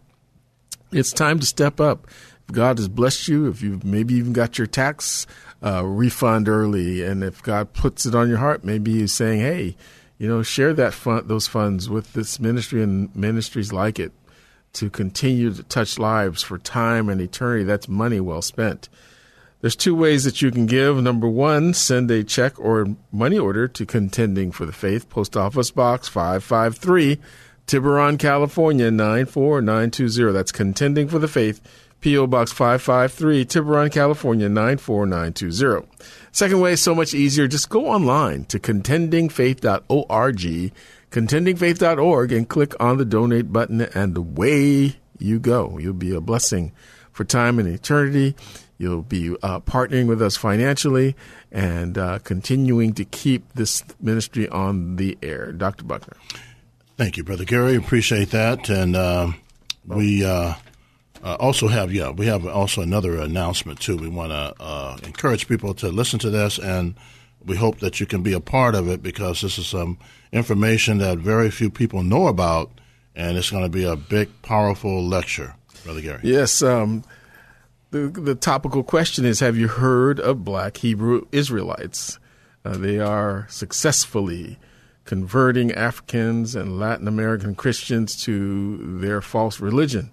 it's 0.92 1.12
time 1.12 1.40
to 1.40 1.46
step 1.46 1.80
up. 1.80 2.08
If 2.48 2.54
God 2.54 2.78
has 2.78 2.88
blessed 2.88 3.28
you, 3.28 3.48
if 3.48 3.62
you've 3.62 3.84
maybe 3.84 4.14
even 4.16 4.34
got 4.34 4.58
your 4.58 4.68
tax 4.68 5.26
uh, 5.64 5.84
refund 5.86 6.48
early. 6.48 7.04
And 7.04 7.24
if 7.24 7.42
God 7.42 7.74
puts 7.74 8.06
it 8.06 8.16
on 8.16 8.30
your 8.30 8.38
heart, 8.38 8.64
maybe 8.64 8.94
He's 8.94 9.14
saying, 9.14 9.40
"Hey, 9.40 9.76
you 10.18 10.28
know, 10.28 10.44
share 10.44 10.74
that 10.74 10.94
fund, 10.94 11.28
those 11.28 11.48
funds 11.48 11.90
with 11.90 12.14
this 12.14 12.40
ministry 12.40 12.82
and 12.82 13.16
ministries 13.16 13.72
like 13.72 14.00
it 14.00 14.12
to 14.74 14.90
continue 14.90 15.54
to 15.54 15.64
touch 15.64 15.98
lives 15.98 16.44
for 16.44 16.58
time 16.58 17.10
and 17.10 17.22
eternity. 17.22 17.64
That's 17.64 17.88
money 17.88 18.20
well 18.20 18.42
spent." 18.42 18.90
There's 19.62 19.76
two 19.76 19.96
ways 19.96 20.24
that 20.24 20.42
you 20.42 20.52
can 20.52 20.68
give. 20.68 21.02
Number 21.02 21.28
one, 21.28 21.74
send 21.74 22.12
a 22.12 22.24
check 22.24 22.60
or 22.60 22.96
money 23.12 23.40
order 23.40 23.68
to 23.68 23.86
Contending 23.88 24.52
for 24.52 24.68
the 24.68 24.72
Faith, 24.72 25.10
Post 25.10 25.36
Office 25.36 25.72
Box 25.72 26.08
553, 26.08 27.20
Tiburon, 27.66 28.18
California 28.20 28.92
94920. 28.92 30.32
That's 30.32 30.52
Contending 30.52 31.08
for 31.08 31.18
the 31.18 31.28
Faith. 31.28 31.60
P.O. 32.02 32.28
Box 32.28 32.52
553, 32.52 33.46
Tiburon, 33.46 33.90
California 33.90 34.48
94920. 34.48 35.88
Second 36.32 36.62
way 36.62 36.74
is 36.74 36.82
so 36.82 36.94
much 36.94 37.14
easier. 37.14 37.48
Just 37.48 37.70
go 37.70 37.88
online 37.88 38.46
to 38.46 38.60
contendingfaith.org, 38.60 40.74
contendingfaith.org, 41.12 42.32
and 42.32 42.50
click 42.50 42.74
on 42.80 42.98
the 42.98 43.06
donate 43.06 43.52
button, 43.52 43.82
and 43.82 44.16
away 44.16 44.98
you 45.18 45.40
go. 45.40 45.80
You'll 45.80 45.94
be 45.94 46.14
a 46.14 46.22
blessing 46.22 46.72
for 47.12 47.24
time 47.24 47.58
and 47.58 47.68
eternity. 47.68 48.36
You'll 48.78 49.02
be 49.02 49.36
uh, 49.42 49.60
partnering 49.62 50.08
with 50.08 50.22
us 50.22 50.38
financially 50.38 51.16
and 51.52 51.98
uh, 51.98 52.20
continuing 52.20 52.94
to 52.94 53.06
keep 53.06 53.54
this 53.54 53.84
ministry 54.00 54.48
on 54.50 54.98
the 54.98 55.18
air. 55.24 55.52
Dr. 55.52 55.84
Buckner. 55.84 56.18
Thank 56.96 57.18
you, 57.18 57.24
Brother 57.24 57.46
Gary. 57.46 57.76
Appreciate 57.76 58.32
that. 58.32 58.70
And 58.70 58.96
uh, 58.96 59.32
we 59.86 60.24
uh, 61.24 61.36
also 61.40 61.68
have 61.68 61.92
yeah 61.92 62.10
we 62.10 62.26
have 62.28 62.46
also 62.46 62.82
another 62.82 63.18
announcement 63.18 63.80
too. 63.80 63.98
We 63.98 64.10
want 64.10 64.32
to 64.32 64.54
uh, 64.62 64.98
encourage 65.04 65.48
people 65.48 65.74
to 65.76 65.90
listen 65.90 66.20
to 66.20 66.30
this, 66.30 66.58
and 66.58 66.96
we 67.46 67.56
hope 67.56 67.80
that 67.80 68.00
you 68.00 68.06
can 68.06 68.24
be 68.24 68.34
a 68.34 68.40
part 68.40 68.76
of 68.76 68.88
it 68.88 69.02
because 69.02 69.42
this 69.42 69.58
is 69.58 69.68
some 69.68 69.98
information 70.32 70.98
that 71.00 71.18
very 71.18 71.50
few 71.50 71.70
people 71.70 72.04
know 72.04 72.28
about, 72.28 72.72
and 73.16 73.38
it's 73.38 73.50
going 73.50 73.64
to 73.64 73.70
be 73.70 73.86
a 73.86 73.96
big, 73.96 74.30
powerful 74.42 75.04
lecture, 75.04 75.56
Brother 75.84 76.02
Gary. 76.02 76.20
Yes. 76.24 76.62
Um, 76.62 77.04
the 77.92 78.08
the 78.08 78.36
topical 78.36 78.84
question 78.84 79.26
is: 79.26 79.40
Have 79.40 79.58
you 79.58 79.68
heard 79.68 80.20
of 80.20 80.44
Black 80.44 80.78
Hebrew 80.78 81.26
Israelites? 81.32 82.20
Uh, 82.66 82.78
they 82.78 83.00
are 83.00 83.48
successfully 83.50 84.60
converting 85.06 85.72
Africans 85.72 86.54
and 86.54 86.78
Latin 86.78 87.08
American 87.08 87.56
Christians 87.56 88.22
to 88.24 89.00
their 89.00 89.22
false 89.22 89.62
religion. 89.62 90.12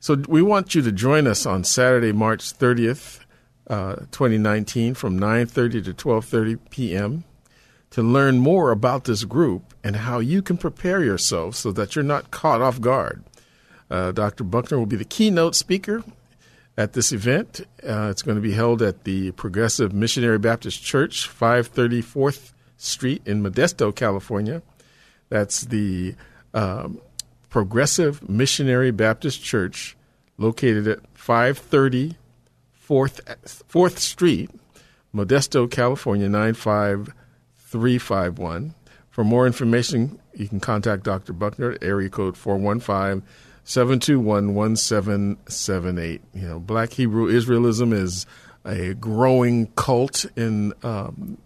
So 0.00 0.16
we 0.28 0.42
want 0.42 0.74
you 0.74 0.82
to 0.82 0.92
join 0.92 1.26
us 1.26 1.44
on 1.44 1.64
Saturday, 1.64 2.12
March 2.12 2.52
30th, 2.52 3.20
uh, 3.66 3.96
2019, 4.12 4.94
from 4.94 5.18
9:30 5.18 5.84
to 5.84 5.94
12:30 5.94 6.58
p.m. 6.70 7.24
to 7.90 8.02
learn 8.02 8.38
more 8.38 8.70
about 8.70 9.04
this 9.04 9.24
group 9.24 9.74
and 9.82 9.96
how 9.96 10.20
you 10.20 10.40
can 10.40 10.56
prepare 10.56 11.02
yourself 11.02 11.56
so 11.56 11.72
that 11.72 11.96
you're 11.96 12.04
not 12.04 12.30
caught 12.30 12.60
off 12.60 12.80
guard. 12.80 13.24
Uh, 13.90 14.12
Dr. 14.12 14.44
Buckner 14.44 14.78
will 14.78 14.86
be 14.86 14.96
the 14.96 15.04
keynote 15.04 15.56
speaker 15.56 16.04
at 16.76 16.92
this 16.92 17.10
event. 17.10 17.62
Uh, 17.82 18.08
it's 18.10 18.22
going 18.22 18.36
to 18.36 18.42
be 18.42 18.52
held 18.52 18.82
at 18.82 19.04
the 19.04 19.32
Progressive 19.32 19.92
Missionary 19.92 20.38
Baptist 20.38 20.82
Church, 20.82 21.28
534th 21.28 22.52
Street 22.76 23.22
in 23.26 23.42
Modesto, 23.42 23.94
California. 23.94 24.62
That's 25.28 25.62
the 25.62 26.14
um, 26.54 27.00
Progressive 27.48 28.28
Missionary 28.28 28.90
Baptist 28.90 29.42
Church, 29.42 29.96
located 30.36 30.86
at 30.86 31.00
530 31.14 32.16
4th, 32.88 33.20
4th 33.68 33.98
Street, 33.98 34.50
Modesto, 35.14 35.70
California 35.70 36.26
95351. 36.28 38.74
For 39.10 39.22
more 39.24 39.46
information, 39.46 40.18
you 40.34 40.48
can 40.48 40.60
contact 40.60 41.02
Dr. 41.02 41.34
Buckner 41.34 41.72
at 41.72 41.82
area 41.82 42.08
code 42.08 42.36
415 42.36 43.24
721 43.64 44.54
1778. 44.54 46.22
You 46.32 46.48
know, 46.48 46.60
Black 46.60 46.92
Hebrew 46.92 47.26
Israelism 47.30 47.92
is 47.92 48.24
a 48.64 48.94
growing 48.94 49.66
cult 49.76 50.24
in 50.36 50.72
um, 50.82 51.36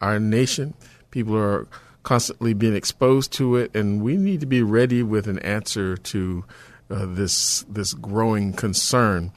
our 0.00 0.18
nation. 0.18 0.74
People 1.10 1.36
are 1.36 1.68
constantly 2.08 2.54
being 2.54 2.74
exposed 2.74 3.30
to 3.30 3.54
it, 3.56 3.70
and 3.76 4.00
we 4.00 4.16
need 4.16 4.40
to 4.40 4.46
be 4.46 4.62
ready 4.62 5.02
with 5.02 5.28
an 5.28 5.38
answer 5.40 5.94
to 5.94 6.42
uh, 6.88 7.04
this 7.04 7.66
this 7.68 7.92
growing 7.92 8.50
concern. 8.50 9.30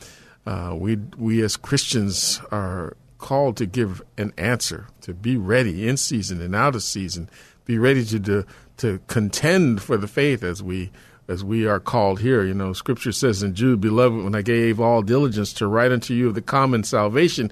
Uh, 0.46 0.74
we 0.80 0.96
we 1.18 1.44
as 1.44 1.58
Christians 1.58 2.40
are 2.50 2.96
called 3.18 3.58
to 3.58 3.66
give 3.66 4.02
an 4.18 4.32
answer, 4.38 4.88
to 5.02 5.14
be 5.14 5.36
ready 5.36 5.86
in 5.86 5.98
season 5.98 6.40
and 6.40 6.56
out 6.56 6.74
of 6.74 6.82
season, 6.82 7.30
be 7.66 7.78
ready 7.78 8.06
to 8.06 8.18
to, 8.22 8.46
to 8.78 9.02
contend 9.08 9.82
for 9.82 9.98
the 9.98 10.08
faith 10.08 10.42
as 10.42 10.64
we 10.64 10.92
as 11.28 11.44
we 11.44 11.68
are 11.68 11.82
called 11.82 12.22
here. 12.22 12.46
You 12.46 12.54
know, 12.54 12.72
Scripture 12.72 13.12
says 13.12 13.44
in 13.44 13.54
Jude, 13.54 13.82
"Beloved, 13.82 14.24
when 14.24 14.34
I 14.34 14.42
gave 14.42 14.80
all 14.80 15.02
diligence 15.02 15.52
to 15.56 15.68
write 15.68 15.92
unto 15.92 16.14
you 16.14 16.30
of 16.30 16.36
the 16.36 16.42
common 16.42 16.86
salvation." 16.86 17.52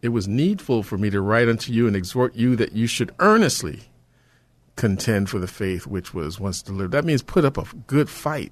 It 0.00 0.10
was 0.10 0.28
needful 0.28 0.84
for 0.84 0.96
me 0.96 1.10
to 1.10 1.20
write 1.20 1.48
unto 1.48 1.72
you 1.72 1.86
and 1.86 1.94
exhort 1.94 2.34
you 2.34 2.56
that 2.56 2.72
you 2.72 2.86
should 2.86 3.12
earnestly 3.18 3.89
contend 4.80 5.28
for 5.28 5.38
the 5.38 5.46
faith 5.46 5.86
which 5.86 6.14
was 6.14 6.40
once 6.40 6.62
delivered. 6.62 6.92
That 6.92 7.04
means 7.04 7.22
put 7.22 7.44
up 7.44 7.58
a 7.58 7.64
good 7.86 8.08
fight. 8.08 8.50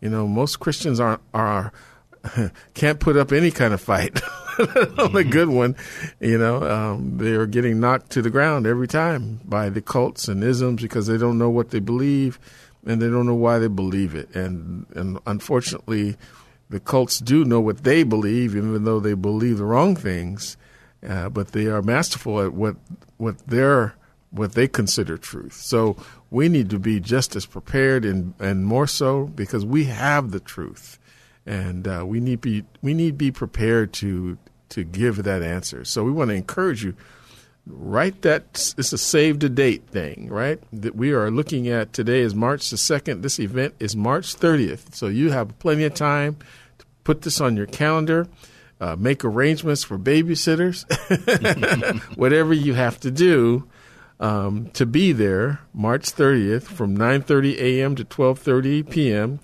You 0.00 0.08
know, 0.08 0.28
most 0.28 0.60
Christians 0.60 1.00
are 1.00 1.20
are 1.34 1.72
can't 2.74 3.00
put 3.00 3.16
up 3.16 3.32
any 3.32 3.50
kind 3.50 3.74
of 3.74 3.80
fight, 3.80 4.20
a 4.58 5.24
good 5.24 5.48
one. 5.48 5.74
You 6.20 6.38
know, 6.38 6.62
um, 6.62 7.18
they 7.18 7.32
are 7.32 7.46
getting 7.46 7.80
knocked 7.80 8.10
to 8.10 8.22
the 8.22 8.30
ground 8.30 8.68
every 8.68 8.86
time 8.86 9.40
by 9.44 9.68
the 9.68 9.82
cults 9.82 10.28
and 10.28 10.44
isms 10.44 10.80
because 10.80 11.08
they 11.08 11.18
don't 11.18 11.38
know 11.38 11.50
what 11.50 11.70
they 11.70 11.80
believe 11.80 12.38
and 12.86 13.02
they 13.02 13.08
don't 13.08 13.26
know 13.26 13.34
why 13.34 13.58
they 13.58 13.66
believe 13.66 14.14
it. 14.14 14.32
And 14.36 14.86
and 14.94 15.18
unfortunately, 15.26 16.16
the 16.70 16.78
cults 16.78 17.18
do 17.18 17.44
know 17.44 17.60
what 17.60 17.82
they 17.82 18.04
believe, 18.04 18.54
even 18.54 18.84
though 18.84 19.00
they 19.00 19.14
believe 19.14 19.58
the 19.58 19.64
wrong 19.64 19.96
things. 19.96 20.56
Uh, 21.04 21.28
but 21.28 21.48
they 21.48 21.66
are 21.66 21.82
masterful 21.82 22.40
at 22.40 22.52
what 22.52 22.76
what 23.16 23.44
their 23.48 23.96
what 24.30 24.52
they 24.52 24.68
consider 24.68 25.16
truth. 25.16 25.54
So 25.54 25.96
we 26.30 26.48
need 26.48 26.70
to 26.70 26.78
be 26.78 27.00
just 27.00 27.36
as 27.36 27.46
prepared 27.46 28.04
and 28.04 28.34
and 28.38 28.66
more 28.66 28.86
so 28.86 29.26
because 29.26 29.64
we 29.64 29.84
have 29.84 30.30
the 30.30 30.40
truth, 30.40 30.98
and 31.46 31.86
uh, 31.86 32.04
we 32.06 32.20
need 32.20 32.40
be 32.40 32.64
we 32.82 32.94
need 32.94 33.16
be 33.16 33.30
prepared 33.30 33.92
to 33.94 34.38
to 34.70 34.84
give 34.84 35.22
that 35.24 35.42
answer. 35.42 35.84
So 35.84 36.04
we 36.04 36.12
want 36.12 36.30
to 36.30 36.34
encourage 36.34 36.84
you. 36.84 36.94
Write 37.70 38.22
that 38.22 38.74
it's 38.78 38.94
a 38.94 38.98
save 38.98 39.40
the 39.40 39.50
date 39.50 39.88
thing, 39.88 40.28
right? 40.30 40.58
That 40.72 40.96
we 40.96 41.12
are 41.12 41.30
looking 41.30 41.68
at 41.68 41.92
today 41.92 42.20
is 42.20 42.34
March 42.34 42.70
the 42.70 42.78
second. 42.78 43.20
This 43.20 43.38
event 43.38 43.74
is 43.78 43.94
March 43.94 44.34
thirtieth, 44.34 44.94
so 44.94 45.08
you 45.08 45.30
have 45.30 45.58
plenty 45.58 45.84
of 45.84 45.92
time 45.92 46.36
to 46.78 46.86
put 47.04 47.22
this 47.22 47.40
on 47.40 47.56
your 47.56 47.66
calendar. 47.66 48.26
Uh, 48.80 48.94
make 48.96 49.24
arrangements 49.24 49.82
for 49.82 49.98
babysitters, 49.98 50.86
whatever 52.16 52.54
you 52.54 52.74
have 52.74 53.00
to 53.00 53.10
do 53.10 53.68
um, 54.20 54.70
to 54.72 54.86
be 54.86 55.12
there 55.12 55.60
March 55.72 56.12
30th 56.12 56.64
from 56.64 56.96
9:30 56.96 57.58
a.m. 57.58 57.94
to 57.96 58.04
12:30 58.04 58.88
p.m. 58.90 59.40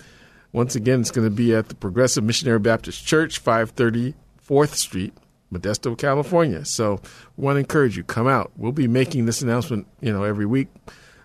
Once 0.52 0.74
again, 0.76 1.00
it's 1.00 1.10
going 1.10 1.26
to 1.26 1.34
be 1.34 1.54
at 1.54 1.68
the 1.68 1.74
Progressive 1.74 2.22
Missionary 2.22 2.60
Baptist 2.60 3.04
Church, 3.04 3.38
530 3.38 4.14
4th 4.46 4.74
Street, 4.74 5.12
Modesto, 5.52 5.98
California. 5.98 6.64
So, 6.64 7.00
we 7.36 7.44
want 7.44 7.56
to 7.56 7.60
encourage 7.60 7.96
you 7.96 8.04
come 8.04 8.28
out. 8.28 8.52
We'll 8.56 8.72
be 8.72 8.86
making 8.86 9.26
this 9.26 9.42
announcement, 9.42 9.86
you 10.00 10.12
know, 10.12 10.22
every 10.22 10.46
week. 10.46 10.68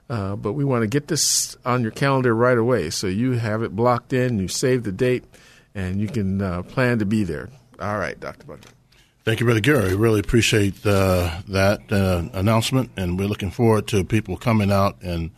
Uh, 0.09 0.35
but 0.35 0.53
we 0.53 0.65
want 0.65 0.81
to 0.81 0.87
get 0.87 1.07
this 1.07 1.55
on 1.65 1.83
your 1.83 1.91
calendar 1.91 2.33
right 2.33 2.57
away 2.57 2.89
so 2.89 3.05
you 3.05 3.33
have 3.33 3.61
it 3.61 3.75
blocked 3.75 4.11
in, 4.11 4.39
you 4.39 4.47
save 4.47 4.81
the 4.81 4.91
date, 4.91 5.23
and 5.75 6.01
you 6.01 6.07
can 6.07 6.41
uh, 6.41 6.63
plan 6.63 6.97
to 6.97 7.05
be 7.05 7.23
there. 7.23 7.47
All 7.79 7.99
right, 7.99 8.19
Dr. 8.19 8.47
Butler. 8.47 8.71
Thank 9.29 9.41
you, 9.41 9.45
Brother 9.45 9.59
Gary. 9.59 9.93
Really 9.93 10.21
appreciate 10.21 10.83
uh, 10.83 11.41
that 11.49 11.81
uh, 11.91 12.23
announcement, 12.33 12.89
and 12.97 13.19
we're 13.19 13.27
looking 13.27 13.51
forward 13.51 13.85
to 13.89 14.03
people 14.03 14.37
coming 14.37 14.71
out 14.71 15.03
and 15.03 15.29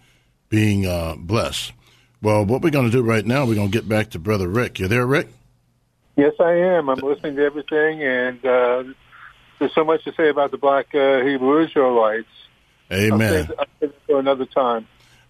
being 0.48 0.86
uh, 0.86 1.16
blessed. 1.18 1.74
Well, 2.22 2.46
what 2.46 2.62
we're 2.62 2.70
going 2.70 2.86
to 2.86 2.92
do 2.92 3.02
right 3.02 3.26
now, 3.26 3.44
we're 3.44 3.56
going 3.56 3.70
to 3.70 3.78
get 3.78 3.90
back 3.90 4.12
to 4.12 4.20
Brother 4.20 4.48
Rick. 4.48 4.80
You 4.80 4.88
there, 4.88 5.06
Rick? 5.06 5.28
Yes, 6.16 6.32
I 6.40 6.54
am. 6.54 6.88
I'm 6.88 7.00
listening 7.00 7.36
to 7.36 7.44
everything, 7.44 8.02
and 8.02 8.46
uh, 8.46 8.84
there's 9.60 9.76
so 9.76 9.84
much 9.84 10.06
to 10.06 10.14
say 10.14 10.30
about 10.30 10.52
the 10.52 10.58
Black 10.58 10.96
uh, 10.96 11.22
Hebrew 11.26 11.62
Israelites. 11.62 12.30
Amen. 12.94 13.22
I'll 13.22 13.46
save, 13.46 13.52
I'll 13.60 13.66
save 13.82 13.94
for 14.08 14.20
another 14.22 14.46
time. 14.46 14.88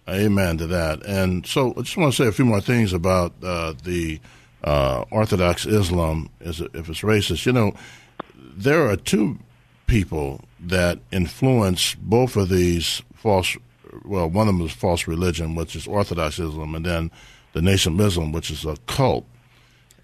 Amen 0.08 0.58
to 0.58 0.68
that. 0.68 1.04
And 1.04 1.44
so, 1.44 1.72
I 1.76 1.80
just 1.82 1.96
want 1.96 2.12
to 2.12 2.22
say 2.22 2.28
a 2.28 2.32
few 2.32 2.44
more 2.44 2.60
things 2.60 2.92
about 2.92 3.32
uh, 3.42 3.74
the 3.82 4.20
uh, 4.62 5.04
Orthodox 5.10 5.66
Islam 5.66 6.30
if 6.40 6.60
it's 6.60 7.00
racist. 7.00 7.44
You 7.44 7.52
know, 7.54 7.72
there 8.56 8.88
are 8.88 8.96
two 8.96 9.38
people 9.86 10.40
that 10.60 10.98
influence 11.10 11.94
both 11.96 12.36
of 12.36 12.48
these 12.48 13.02
false. 13.14 13.56
Well, 14.04 14.28
one 14.28 14.48
of 14.48 14.56
them 14.56 14.66
is 14.66 14.72
false 14.72 15.06
religion, 15.06 15.54
which 15.54 15.76
is 15.76 15.86
Orthodox 15.86 16.38
Islam, 16.38 16.74
and 16.74 16.86
then 16.86 17.10
the 17.52 17.62
Nation 17.62 17.94
of 17.94 18.06
Islam, 18.06 18.32
which 18.32 18.50
is 18.50 18.64
a 18.64 18.76
cult. 18.86 19.26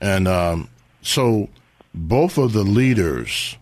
And 0.00 0.28
um, 0.28 0.68
so, 1.00 1.48
both 1.94 2.38
of 2.38 2.52
the 2.52 2.62
leaders, 2.64 3.56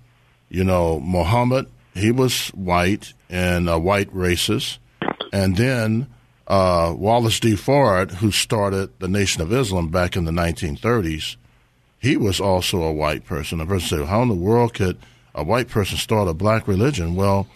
you 0.49 0.65
know, 0.65 1.01
Muhammad, 1.01 1.71
he 1.95 2.11
was 2.11 2.49
white 2.49 3.15
and 3.31 3.69
a 3.69 3.79
white 3.79 4.13
racist, 4.13 4.79
and 5.33 5.57
then 5.57 6.09
uh, 6.47 6.95
Wallace 6.97 7.41
D. 7.41 7.57
Ford, 7.57 8.11
who 8.11 8.31
started 8.31 8.91
the 8.99 9.09
Nation 9.09 9.43
of 9.43 9.53
Islam 9.53 9.89
back 9.89 10.17
in 10.17 10.25
the 10.25 10.33
1930s, 10.33 11.37
he 12.07 12.17
was 12.17 12.41
also 12.41 12.83
a 12.83 12.93
white 12.93 13.25
person. 13.25 13.61
A 13.61 13.67
person 13.67 13.99
said, 13.99 14.07
"How 14.07 14.23
in 14.23 14.29
the 14.29 14.35
world 14.35 14.75
could 14.75 14.97
a 15.35 15.45
white 15.45 15.69
person 15.69 15.99
start 15.99 16.29
a 16.29 16.35
black 16.35 16.69
religion?" 16.69 17.15
Well, 17.15 17.47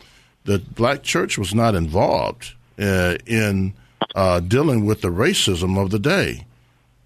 the 0.44 0.58
black 0.58 1.02
church 1.02 1.38
was 1.38 1.54
not 1.54 1.74
involved 1.74 2.54
uh, 2.78 3.16
in 3.26 3.74
uh, 4.14 4.40
dealing 4.40 4.86
with 4.86 5.02
the 5.02 5.08
racism 5.08 5.78
of 5.78 5.90
the 5.90 5.98
day. 5.98 6.46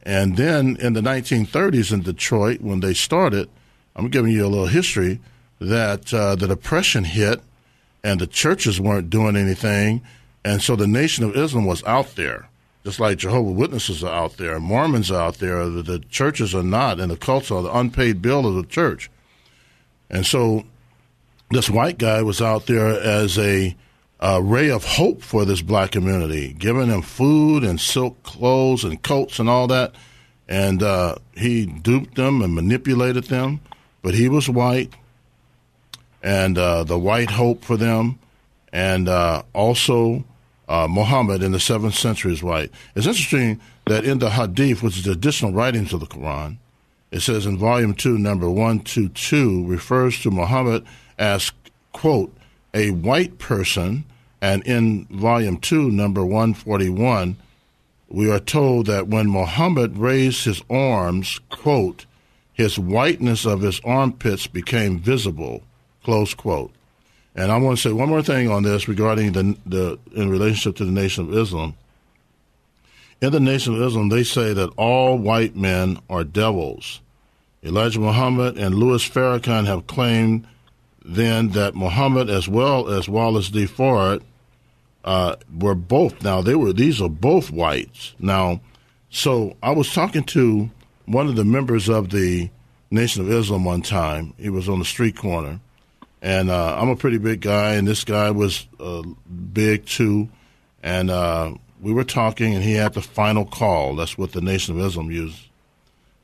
And 0.03 0.37
then 0.37 0.77
in 0.81 0.93
the 0.93 1.01
1930s 1.01 1.93
in 1.93 2.03
Detroit, 2.03 2.61
when 2.61 2.81
they 2.81 2.95
started, 2.95 3.49
I'm 3.97 4.09
giving 4.09 4.33
you 4.33 4.45
a 4.45 4.49
little 4.49 4.67
history 4.67 5.21
that 5.61 6.13
uh, 6.13 6.35
the 6.35 6.47
depression 6.47 7.05
hit, 7.05 7.41
and 8.03 8.21
the 8.21 8.27
churches 8.27 8.81
weren't 8.81 9.09
doing 9.09 9.37
anything, 9.37 10.03
and 10.45 10.61
so 10.61 10.77
the 10.77 10.87
Nation 10.87 11.25
of 11.25 11.37
Islam 11.37 11.65
was 11.65 11.83
out 11.85 12.17
there 12.17 12.49
just 12.85 13.01
like 13.01 13.17
Jehovah 13.17 13.51
Witnesses 13.51 14.05
are 14.05 14.15
out 14.15 14.37
there, 14.37 14.61
Mormons 14.61 15.11
are 15.11 15.23
out 15.23 15.39
there, 15.39 15.69
the, 15.71 15.83
the, 15.83 15.99
churches 16.01 16.55
are 16.55 16.63
not, 16.63 17.01
and 17.01 17.11
the 17.11 17.17
cults 17.17 17.51
are 17.51 17.63
the 17.63 17.75
unpaid 17.75 18.21
bill 18.21 18.47
of 18.47 18.55
the 18.57 18.65
church. 18.65 19.11
And 20.11 20.27
so 20.27 20.65
this 21.51 21.71
white 21.71 21.97
guy 21.97 22.21
was 22.23 22.43
out 22.43 22.67
there 22.67 22.89
as 22.89 23.39
a, 23.39 23.75
a 24.21 24.43
ray 24.43 24.71
of 24.71 24.85
hope 24.85 25.23
for 25.23 25.47
this 25.47 25.63
black 25.63 25.93
community, 25.93 26.53
giving 26.53 26.89
them 26.89 27.01
food 27.01 27.65
and 27.65 27.81
silk 27.81 28.23
clothes 28.23 28.85
and 28.85 29.03
coats 29.03 29.39
and 29.39 29.49
all 29.49 29.67
that. 29.69 29.95
And 30.47 30.83
uh, 30.83 31.17
he 31.35 31.65
duped 31.65 32.17
them 32.17 32.43
and 32.43 32.55
manipulated 32.55 33.25
them, 33.25 33.61
but 34.03 34.13
he 34.13 34.29
was 34.29 34.47
white, 34.47 34.93
and 36.23 36.59
uh, 36.59 36.85
the 36.85 36.99
white 36.99 37.31
hope 37.31 37.65
for 37.65 37.79
them, 37.79 38.19
and 38.71 39.09
uh, 39.09 39.43
also 39.55 40.25
uh, 40.69 40.87
Muhammad 40.89 41.43
in 41.43 41.53
the 41.53 41.61
seventh 41.61 41.95
century 41.95 42.33
is 42.33 42.43
white. 42.43 42.71
It's 42.95 43.07
interesting 43.07 43.61
that 43.87 44.05
in 44.05 44.19
the 44.19 44.31
Hadith, 44.31 44.83
which 44.83 44.99
is 44.99 45.05
the 45.05 45.13
additional 45.13 45.53
writings 45.53 45.93
of 45.93 46.01
the 46.01 46.07
Quran, 46.07 46.59
it 47.11 47.21
says 47.21 47.47
in 47.47 47.59
volume 47.59 47.95
2, 47.95 48.19
number 48.19 48.49
122, 48.49 49.67
refers 49.67 50.21
to 50.23 50.31
Muhammad 50.31 50.85
as, 51.19 51.53
quote, 51.93 52.35
a 52.73 52.91
white 52.91 53.39
person, 53.39 54.05
and 54.41 54.67
in 54.67 55.07
volume 55.07 55.59
2, 55.59 55.91
number 55.91 56.25
141, 56.25 57.37
we 58.09 58.31
are 58.31 58.41
told 58.41 58.87
that 58.87 59.09
when 59.09 59.29
Muhammad 59.29 59.99
raised 59.99 60.45
his 60.45 60.63
arms, 60.69 61.41
quote, 61.51 62.07
his 62.53 62.79
whiteness 62.79 63.45
of 63.45 63.63
his 63.63 63.81
armpits 63.85 64.47
became 64.47 64.99
visible, 64.99 65.63
close 66.05 66.35
quote. 66.35 66.73
And 67.35 67.51
I 67.51 67.57
want 67.57 67.79
to 67.79 67.83
say 67.83 67.93
one 67.93 68.09
more 68.09 68.23
thing 68.23 68.49
on 68.49 68.63
this 68.63 68.87
regarding 68.87 69.33
the, 69.33 69.57
the 69.67 69.99
in 70.13 70.31
relationship 70.31 70.77
to 70.77 70.85
the 70.85 70.93
Nation 70.93 71.29
of 71.29 71.37
Islam. 71.37 71.75
In 73.21 73.33
the 73.33 73.41
Nation 73.41 73.75
of 73.75 73.83
Islam, 73.83 74.09
they 74.09 74.23
say 74.23 74.53
that 74.53 74.71
all 74.77 75.19
white 75.19 75.57
men 75.57 75.99
are 76.09 76.25
devils. 76.25 77.01
Elijah 77.65 78.01
Muhammad 78.01 78.59
and 78.59 78.75
Louis 78.75 79.09
Farrakhan 79.09 79.67
have 79.67 79.87
claimed 79.87 80.47
then 81.05 81.51
that 81.51 81.75
Muhammad, 81.75 82.31
as 82.31 82.49
well 82.49 82.89
as 82.89 83.09
Wallace 83.09 83.51
D. 83.51 83.67
Fard, 83.67 84.23
uh, 85.05 85.37
were 85.59 85.75
both. 85.75 86.23
Now 86.23 86.41
they 86.41 86.55
were; 86.55 86.73
these 86.73 87.01
are 87.01 87.09
both 87.09 87.51
whites. 87.51 88.15
Now, 88.19 88.61
so 89.11 89.57
I 89.63 89.71
was 89.73 89.93
talking 89.93 90.25
to 90.25 90.71
one 91.07 91.29
of 91.29 91.37
the 91.37 91.45
members 91.45 91.89
of 91.89 92.11
the 92.11 92.51
Nation 92.91 93.23
of 93.23 93.31
Islam 93.31 93.65
one 93.65 93.83
time. 93.83 94.35
He 94.39 94.51
was 94.51 94.69
on 94.69 94.79
the 94.79 94.85
street 94.85 95.17
corner, 95.17 95.61
and 96.25 96.51
uh, 96.51 96.79
I'm 96.81 96.89
a 96.89 96.97
pretty 96.97 97.19
big 97.19 97.43
guy, 97.43 97.75
and 97.75 97.87
this 97.87 98.03
guy 98.03 98.31
was 98.31 98.67
uh, 98.81 99.03
big 99.53 99.85
too. 99.85 100.31
And 100.83 101.11
uh, 101.11 101.53
we 101.83 101.93
were 101.93 102.03
talking, 102.03 102.55
and 102.55 102.65
he 102.65 102.73
had 102.73 102.95
the 102.95 103.03
final 103.03 103.45
call. 103.45 103.95
That's 103.95 104.17
what 104.17 104.33
the 104.33 104.41
Nation 104.41 104.75
of 104.75 104.87
Islam 104.87 105.11
used, 105.11 105.39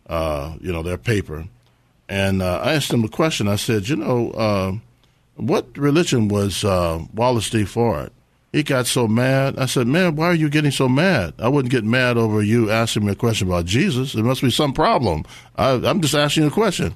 uh, 0.06 0.54
you 0.58 0.72
know, 0.72 0.82
their 0.82 0.96
paper. 0.96 1.44
And 2.08 2.40
uh, 2.40 2.60
I 2.64 2.72
asked 2.72 2.90
him 2.90 3.04
a 3.04 3.08
question. 3.08 3.46
I 3.46 3.56
said, 3.56 3.90
you 3.90 3.96
know, 3.96 4.30
uh, 4.30 4.72
what 5.34 5.76
religion 5.76 6.28
was 6.28 6.64
Wallace 6.64 7.50
D. 7.50 7.66
Ford? 7.66 8.10
He 8.52 8.62
got 8.62 8.86
so 8.86 9.06
mad. 9.06 9.58
I 9.58 9.66
said, 9.66 9.86
man, 9.86 10.16
why 10.16 10.26
are 10.28 10.34
you 10.34 10.48
getting 10.48 10.72
so 10.72 10.88
mad? 10.88 11.34
I 11.38 11.48
wouldn't 11.48 11.70
get 11.70 11.84
mad 11.84 12.16
over 12.16 12.42
you 12.42 12.70
asking 12.70 13.04
me 13.04 13.12
a 13.12 13.14
question 13.14 13.48
about 13.48 13.66
Jesus. 13.66 14.14
There 14.14 14.24
must 14.24 14.40
be 14.40 14.50
some 14.50 14.72
problem. 14.72 15.24
I, 15.56 15.72
I'm 15.72 16.00
just 16.00 16.14
asking 16.14 16.44
you 16.44 16.48
a 16.48 16.52
question. 16.52 16.94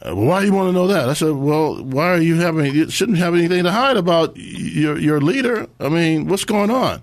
Uh, 0.00 0.14
why 0.14 0.40
do 0.40 0.46
you 0.46 0.52
want 0.52 0.68
to 0.68 0.72
know 0.72 0.86
that? 0.86 1.08
I 1.08 1.12
said, 1.12 1.32
well, 1.32 1.82
why 1.82 2.10
are 2.10 2.20
you 2.20 2.36
having, 2.36 2.72
you 2.72 2.88
shouldn't 2.88 3.18
have 3.18 3.34
anything 3.34 3.64
to 3.64 3.72
hide 3.72 3.96
about 3.96 4.36
your, 4.36 4.96
your 4.98 5.20
leader. 5.20 5.66
I 5.80 5.88
mean, 5.88 6.28
what's 6.28 6.44
going 6.44 6.70
on? 6.70 7.02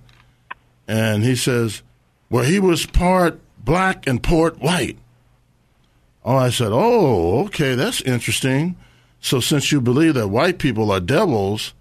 And 0.87 1.23
he 1.23 1.35
says, 1.35 1.81
well, 2.29 2.43
he 2.43 2.59
was 2.59 2.85
part 2.85 3.39
black 3.57 4.07
and 4.07 4.21
part 4.23 4.59
white. 4.59 4.97
Oh, 6.23 6.37
I 6.37 6.49
said, 6.49 6.69
oh, 6.71 7.45
okay, 7.45 7.75
that's 7.75 8.01
interesting. 8.01 8.77
So 9.19 9.39
since 9.39 9.71
you 9.71 9.81
believe 9.81 10.13
that 10.13 10.29
white 10.29 10.57
people 10.57 10.91
are 10.91 10.99
devils, 10.99 11.73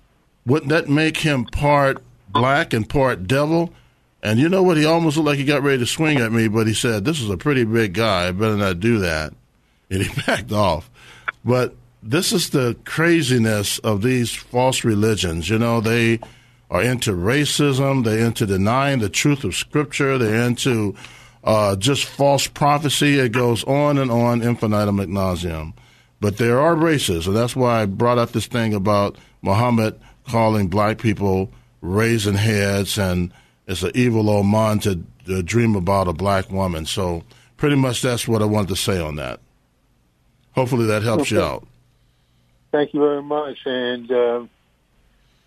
wouldn't 0.45 0.71
that 0.71 0.89
make 0.89 1.19
him 1.19 1.45
part 1.45 2.03
black 2.29 2.73
and 2.73 2.89
part 2.89 3.27
devil? 3.27 3.73
And 4.23 4.41
you 4.41 4.49
know 4.49 4.63
what? 4.63 4.79
He 4.79 4.85
almost 4.85 5.17
looked 5.17 5.27
like 5.27 5.39
he 5.39 5.45
got 5.45 5.63
ready 5.63 5.79
to 5.79 5.87
swing 5.87 6.19
at 6.19 6.33
me, 6.33 6.49
but 6.49 6.67
he 6.67 6.75
said, 6.75 7.05
this 7.05 7.21
is 7.21 7.31
a 7.31 7.37
pretty 7.37 7.65
big 7.65 7.93
guy. 7.93 8.29
I 8.29 8.33
better 8.33 8.57
not 8.57 8.81
do 8.81 8.99
that. 8.99 9.33
And 9.91 10.03
he 10.03 10.23
backed 10.27 10.53
off. 10.53 10.91
But 11.45 11.75
this 12.03 12.33
is 12.33 12.51
the 12.51 12.77
craziness 12.85 13.79
of 13.81 14.03
these 14.03 14.35
false 14.35 14.85
religions. 14.85 15.49
You 15.49 15.59
know, 15.59 15.81
they 15.81 16.21
are 16.71 16.83
into 16.83 17.13
racism, 17.13 18.05
they're 18.05 18.27
into 18.27 18.47
denying 18.47 19.01
the 19.01 19.09
truth 19.09 19.45
of 19.45 19.55
Scripture, 19.55 20.19
they're 20.19 20.47
into 20.47 20.95
uh, 21.45 21.77
just 21.77 22.05
false 22.05 22.47
prophecy. 22.47 23.19
It 23.19 23.33
goes 23.33 23.65
on 23.65 23.99
and 23.99 24.11
on, 24.11 24.43
infinitum 24.43 25.01
et 25.01 25.09
nauseum. 25.09 25.75
But 26.21 26.39
there 26.39 26.59
are 26.59 26.75
races, 26.75 27.27
and 27.27 27.37
that's 27.37 27.55
why 27.55 27.83
I 27.83 27.87
brought 27.87 28.19
up 28.19 28.33
this 28.33 28.47
thing 28.47 28.73
about 28.73 29.17
Muhammad 29.43 30.01
calling 30.27 30.69
black 30.69 30.99
people 30.99 31.51
raising 31.83 32.35
heads, 32.35 32.99
and 32.99 33.31
it's 33.67 33.83
an 33.83 33.93
evil 33.95 34.31
old 34.31 34.47
man 34.47 34.79
to, 34.81 35.05
to 35.27 35.43
dream 35.43 35.77
about 35.77 36.09
a 36.09 36.15
black 36.15 36.51
woman. 36.51 36.87
So 36.87 37.25
pretty 37.59 37.77
much 37.77 38.01
that's 38.01 38.27
what 38.27 38.41
I 38.41 38.47
wanted 38.47 38.69
to 38.69 38.77
say 38.77 38.99
on 38.99 39.17
that. 39.17 39.41
Hopefully 40.55 40.87
that 40.87 41.03
helps 41.03 41.25
okay. 41.25 41.37
you 41.37 41.43
out. 41.43 41.67
Thank 42.73 42.93
you 42.95 43.01
very 43.01 43.23
much, 43.23 43.59
and 43.67 44.11
uh, 44.11 44.45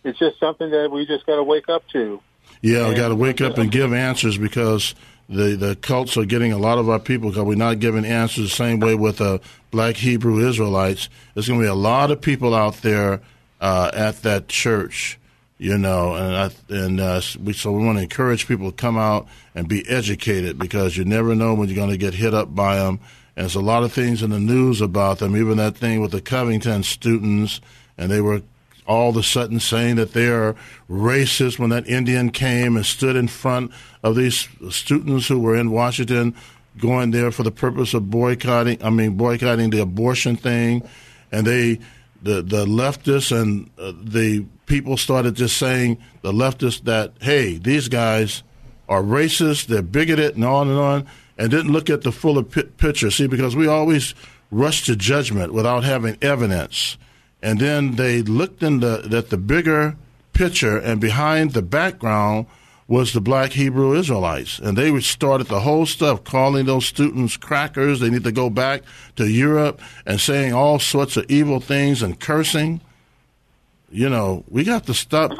it's 0.03 0.17
just 0.19 0.39
something 0.39 0.69
that 0.69 0.89
we 0.91 1.05
just 1.05 1.25
got 1.25 1.35
to 1.35 1.43
wake 1.43 1.69
up 1.69 1.83
to. 1.89 2.21
Yeah, 2.61 2.89
we 2.89 2.95
got 2.95 3.09
to 3.09 3.15
wake 3.15 3.41
up 3.41 3.57
and 3.57 3.71
give 3.71 3.93
answers 3.93 4.37
because 4.37 4.95
the 5.29 5.55
the 5.55 5.75
cults 5.75 6.15
are 6.17 6.25
getting 6.25 6.53
a 6.53 6.57
lot 6.57 6.77
of 6.77 6.89
our 6.89 6.99
people 6.99 7.29
because 7.29 7.43
we're 7.43 7.55
not 7.55 7.79
giving 7.79 8.05
answers 8.05 8.49
the 8.49 8.55
same 8.55 8.79
way 8.79 8.95
with 8.95 9.17
the 9.17 9.35
uh, 9.35 9.37
black 9.71 9.97
Hebrew 9.97 10.47
Israelites. 10.47 11.09
There's 11.33 11.47
going 11.47 11.59
to 11.59 11.65
be 11.65 11.69
a 11.69 11.75
lot 11.75 12.11
of 12.11 12.21
people 12.21 12.55
out 12.55 12.81
there 12.81 13.21
uh, 13.59 13.91
at 13.93 14.21
that 14.23 14.47
church, 14.47 15.19
you 15.57 15.77
know, 15.77 16.15
and 16.15 16.35
I, 16.35 16.51
and 16.69 16.99
uh, 16.99 17.21
we, 17.43 17.53
so 17.53 17.71
we 17.71 17.83
want 17.83 17.97
to 17.97 18.03
encourage 18.03 18.47
people 18.47 18.71
to 18.71 18.75
come 18.75 18.97
out 18.97 19.27
and 19.53 19.67
be 19.67 19.87
educated 19.89 20.57
because 20.57 20.95
you 20.95 21.03
never 21.03 21.35
know 21.35 21.53
when 21.53 21.67
you're 21.67 21.75
going 21.75 21.89
to 21.89 21.97
get 21.97 22.13
hit 22.13 22.33
up 22.33 22.53
by 22.55 22.77
them. 22.77 22.99
And 23.37 23.43
there's 23.43 23.53
a 23.53 23.61
lot 23.61 23.83
of 23.83 23.93
things 23.93 24.23
in 24.23 24.31
the 24.31 24.39
news 24.39 24.81
about 24.81 25.19
them, 25.19 25.37
even 25.37 25.57
that 25.57 25.77
thing 25.77 26.01
with 26.01 26.09
the 26.09 26.21
Covington 26.21 26.81
students, 26.81 27.61
and 27.95 28.09
they 28.09 28.19
were 28.19 28.41
all 28.87 29.11
of 29.11 29.17
a 29.17 29.21
sudden 29.21 29.59
saying 29.59 29.97
that 29.97 30.13
they 30.13 30.27
are 30.27 30.55
racist 30.89 31.59
when 31.59 31.69
that 31.69 31.87
Indian 31.87 32.31
came 32.31 32.75
and 32.75 32.83
stood 32.83 33.15
in 33.15 33.27
front 33.27 33.71
of 34.01 34.15
these 34.15 34.49
students 34.71 35.27
who 35.27 35.39
were 35.39 35.55
in 35.55 35.69
Washington 35.69 36.33
going 36.79 37.11
there 37.11 37.29
for 37.29 37.43
the 37.43 37.51
purpose 37.51 37.93
of 37.93 38.09
boycotting, 38.09 38.83
I 38.83 38.89
mean, 38.89 39.17
boycotting 39.17 39.69
the 39.69 39.83
abortion 39.83 40.35
thing. 40.35 40.81
And 41.31 41.45
they, 41.45 41.79
the, 42.23 42.41
the 42.41 42.65
leftists 42.65 43.39
and 43.39 43.69
uh, 43.77 43.93
the 44.01 44.45
people 44.65 44.97
started 44.97 45.35
just 45.35 45.57
saying, 45.57 45.99
the 46.23 46.31
leftists, 46.31 46.85
that, 46.85 47.13
hey, 47.21 47.59
these 47.59 47.87
guys 47.87 48.41
are 48.89 49.03
racist, 49.03 49.67
they're 49.67 49.83
bigoted, 49.83 50.35
and 50.35 50.45
on 50.45 50.69
and 50.69 50.79
on, 50.79 51.07
and 51.37 51.51
didn't 51.51 51.71
look 51.71 51.89
at 51.89 52.01
the 52.01 52.11
fuller 52.11 52.43
p- 52.43 52.63
picture. 52.63 53.11
See, 53.11 53.27
because 53.27 53.55
we 53.55 53.67
always 53.67 54.15
rush 54.51 54.85
to 54.85 54.95
judgment 54.95 55.53
without 55.53 55.83
having 55.83 56.17
evidence 56.21 56.97
and 57.41 57.59
then 57.59 57.95
they 57.95 58.21
looked 58.21 58.63
in 58.63 58.79
the, 58.79 59.07
at 59.11 59.29
the 59.29 59.37
bigger 59.37 59.95
picture, 60.33 60.77
and 60.77 60.99
behind 60.99 61.53
the 61.53 61.61
background 61.61 62.47
was 62.87 63.13
the 63.13 63.21
black 63.21 63.51
Hebrew 63.51 63.93
Israelites. 63.93 64.59
And 64.59 64.77
they 64.77 64.97
started 65.01 65.47
the 65.47 65.59
whole 65.59 65.85
stuff, 65.85 66.23
calling 66.23 66.65
those 66.65 66.85
students 66.85 67.37
crackers. 67.37 67.99
They 67.99 68.09
need 68.09 68.23
to 68.23 68.31
go 68.31 68.49
back 68.49 68.83
to 69.17 69.27
Europe 69.27 69.81
and 70.05 70.19
saying 70.19 70.53
all 70.53 70.79
sorts 70.79 71.17
of 71.17 71.25
evil 71.29 71.59
things 71.59 72.01
and 72.01 72.19
cursing. 72.19 72.81
You 73.89 74.09
know, 74.09 74.43
we 74.49 74.63
got 74.63 74.85
to 74.85 74.93
stop, 74.93 75.31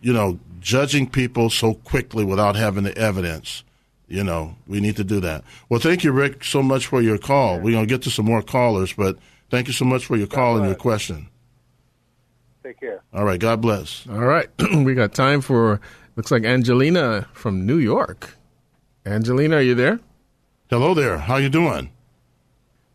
you 0.00 0.12
know, 0.12 0.38
judging 0.60 1.08
people 1.08 1.50
so 1.50 1.74
quickly 1.74 2.24
without 2.24 2.56
having 2.56 2.84
the 2.84 2.96
evidence. 2.96 3.62
You 4.08 4.22
know, 4.22 4.54
we 4.68 4.80
need 4.80 4.96
to 4.96 5.04
do 5.04 5.20
that. 5.20 5.42
Well, 5.68 5.80
thank 5.80 6.04
you, 6.04 6.12
Rick, 6.12 6.44
so 6.44 6.62
much 6.62 6.86
for 6.86 7.02
your 7.02 7.18
call. 7.18 7.58
We're 7.58 7.72
going 7.72 7.86
to 7.86 7.92
get 7.92 8.02
to 8.02 8.10
some 8.10 8.24
more 8.24 8.42
callers, 8.42 8.92
but 8.92 9.18
thank 9.50 9.66
you 9.66 9.72
so 9.72 9.84
much 9.84 10.06
for 10.06 10.16
your 10.16 10.28
call 10.28 10.56
and 10.56 10.66
your 10.66 10.76
question. 10.76 11.28
Take 12.62 12.80
care. 12.80 13.02
All 13.12 13.24
right. 13.24 13.40
God 13.40 13.60
bless. 13.60 14.06
All 14.08 14.24
right. 14.24 14.48
we 14.84 14.94
got 14.94 15.12
time 15.12 15.40
for, 15.40 15.80
looks 16.14 16.30
like 16.30 16.44
Angelina 16.44 17.28
from 17.32 17.66
New 17.66 17.78
York. 17.78 18.34
Angelina, 19.04 19.56
are 19.56 19.62
you 19.62 19.74
there? 19.74 19.98
Hello 20.70 20.94
there. 20.94 21.18
How 21.18 21.36
you 21.36 21.48
doing? 21.48 21.90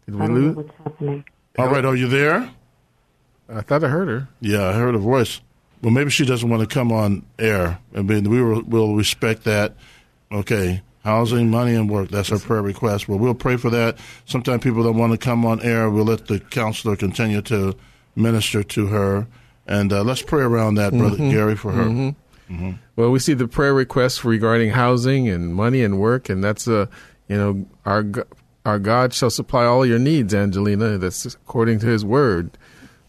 Did 0.05 0.15
we 0.15 0.27
lose? 0.27 0.55
What's 0.55 0.75
happening? 0.83 1.25
All 1.57 1.67
right. 1.67 1.85
Are 1.85 1.95
you 1.95 2.07
there? 2.07 2.51
I 3.49 3.61
thought 3.61 3.83
I 3.83 3.87
heard 3.87 4.07
her. 4.07 4.29
Yeah, 4.39 4.69
I 4.69 4.73
heard 4.73 4.93
her 4.93 4.99
voice. 4.99 5.41
Well, 5.81 5.91
maybe 5.91 6.09
she 6.09 6.25
doesn't 6.25 6.49
want 6.49 6.61
to 6.61 6.73
come 6.73 6.91
on 6.91 7.25
air. 7.39 7.79
I 7.95 8.01
mean, 8.01 8.29
we 8.29 8.41
will, 8.41 8.61
will 8.63 8.95
respect 8.95 9.43
that. 9.43 9.75
Okay. 10.31 10.81
Housing, 11.03 11.49
money, 11.49 11.73
and 11.73 11.89
work. 11.89 12.09
That's 12.09 12.31
our 12.31 12.37
prayer 12.37 12.61
request. 12.61 13.09
Well, 13.09 13.17
we'll 13.17 13.33
pray 13.33 13.57
for 13.57 13.71
that. 13.71 13.97
Sometimes 14.25 14.61
people 14.61 14.83
don't 14.83 14.97
want 14.97 15.13
to 15.13 15.17
come 15.17 15.45
on 15.45 15.59
air. 15.61 15.89
We'll 15.89 16.05
let 16.05 16.27
the 16.27 16.39
counselor 16.39 16.95
continue 16.95 17.41
to 17.43 17.75
minister 18.15 18.63
to 18.63 18.87
her. 18.87 19.27
And 19.65 19.91
uh, 19.91 20.03
let's 20.03 20.21
pray 20.21 20.43
around 20.43 20.75
that, 20.75 20.93
Brother 20.93 21.17
mm-hmm. 21.17 21.31
Gary, 21.31 21.55
for 21.55 21.71
her. 21.71 21.85
Mm-hmm. 21.85 22.53
Mm-hmm. 22.53 22.71
Well, 22.95 23.11
we 23.11 23.19
see 23.19 23.33
the 23.33 23.47
prayer 23.47 23.73
requests 23.73 24.25
regarding 24.25 24.71
housing 24.71 25.29
and 25.29 25.55
money 25.55 25.83
and 25.83 25.99
work, 25.99 26.29
and 26.29 26.43
that's 26.43 26.67
a, 26.67 26.81
uh, 26.81 26.85
you 27.27 27.37
know, 27.37 27.65
our 27.85 28.05
our 28.65 28.77
God 28.77 29.13
shall 29.13 29.29
supply 29.29 29.65
all 29.65 29.85
your 29.85 29.99
needs, 29.99 30.33
Angelina. 30.33 30.97
That's 30.97 31.25
according 31.25 31.79
to 31.79 31.87
His 31.87 32.03
word. 32.03 32.57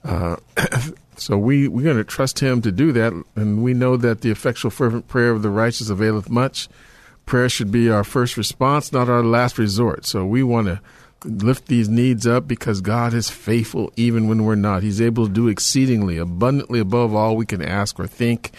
Uh, 0.05 0.37
so 1.17 1.37
we 1.37 1.67
we're 1.67 1.83
going 1.83 1.97
to 1.97 2.05
trust 2.05 2.39
Him 2.39 2.63
to 2.63 2.71
do 2.71 2.93
that, 2.93 3.13
and 3.35 3.65
we 3.65 3.75
know 3.75 3.97
that 3.97 4.21
the 4.21 4.31
effectual 4.31 4.71
fervent 4.71 5.09
prayer 5.09 5.33
of 5.33 5.43
the 5.43 5.51
righteous 5.51 5.91
availeth 5.91 6.31
much. 6.31 6.69
Prayer 7.33 7.49
should 7.49 7.73
be 7.73 7.89
our 7.89 8.05
first 8.05 8.37
response, 8.37 8.93
not 8.93 9.09
our 9.09 9.23
last 9.23 9.57
resort. 9.57 10.05
So 10.05 10.27
we 10.27 10.43
want 10.43 10.67
to 10.67 10.83
lift 11.25 11.67
these 11.67 11.89
needs 11.89 12.27
up 12.27 12.47
because 12.47 12.83
God 12.83 13.15
is 13.15 13.31
faithful 13.31 13.91
even 13.97 14.29
when 14.29 14.45
we're 14.45 14.55
not. 14.55 14.83
He's 14.83 15.01
able 15.01 15.29
to 15.29 15.33
do 15.33 15.49
exceedingly 15.49 16.19
abundantly 16.19 16.79
above 16.79 17.15
all 17.15 17.35
we 17.35 17.47
can 17.47 17.63
ask 17.63 17.99
or 17.99 18.07
think. 18.07 18.51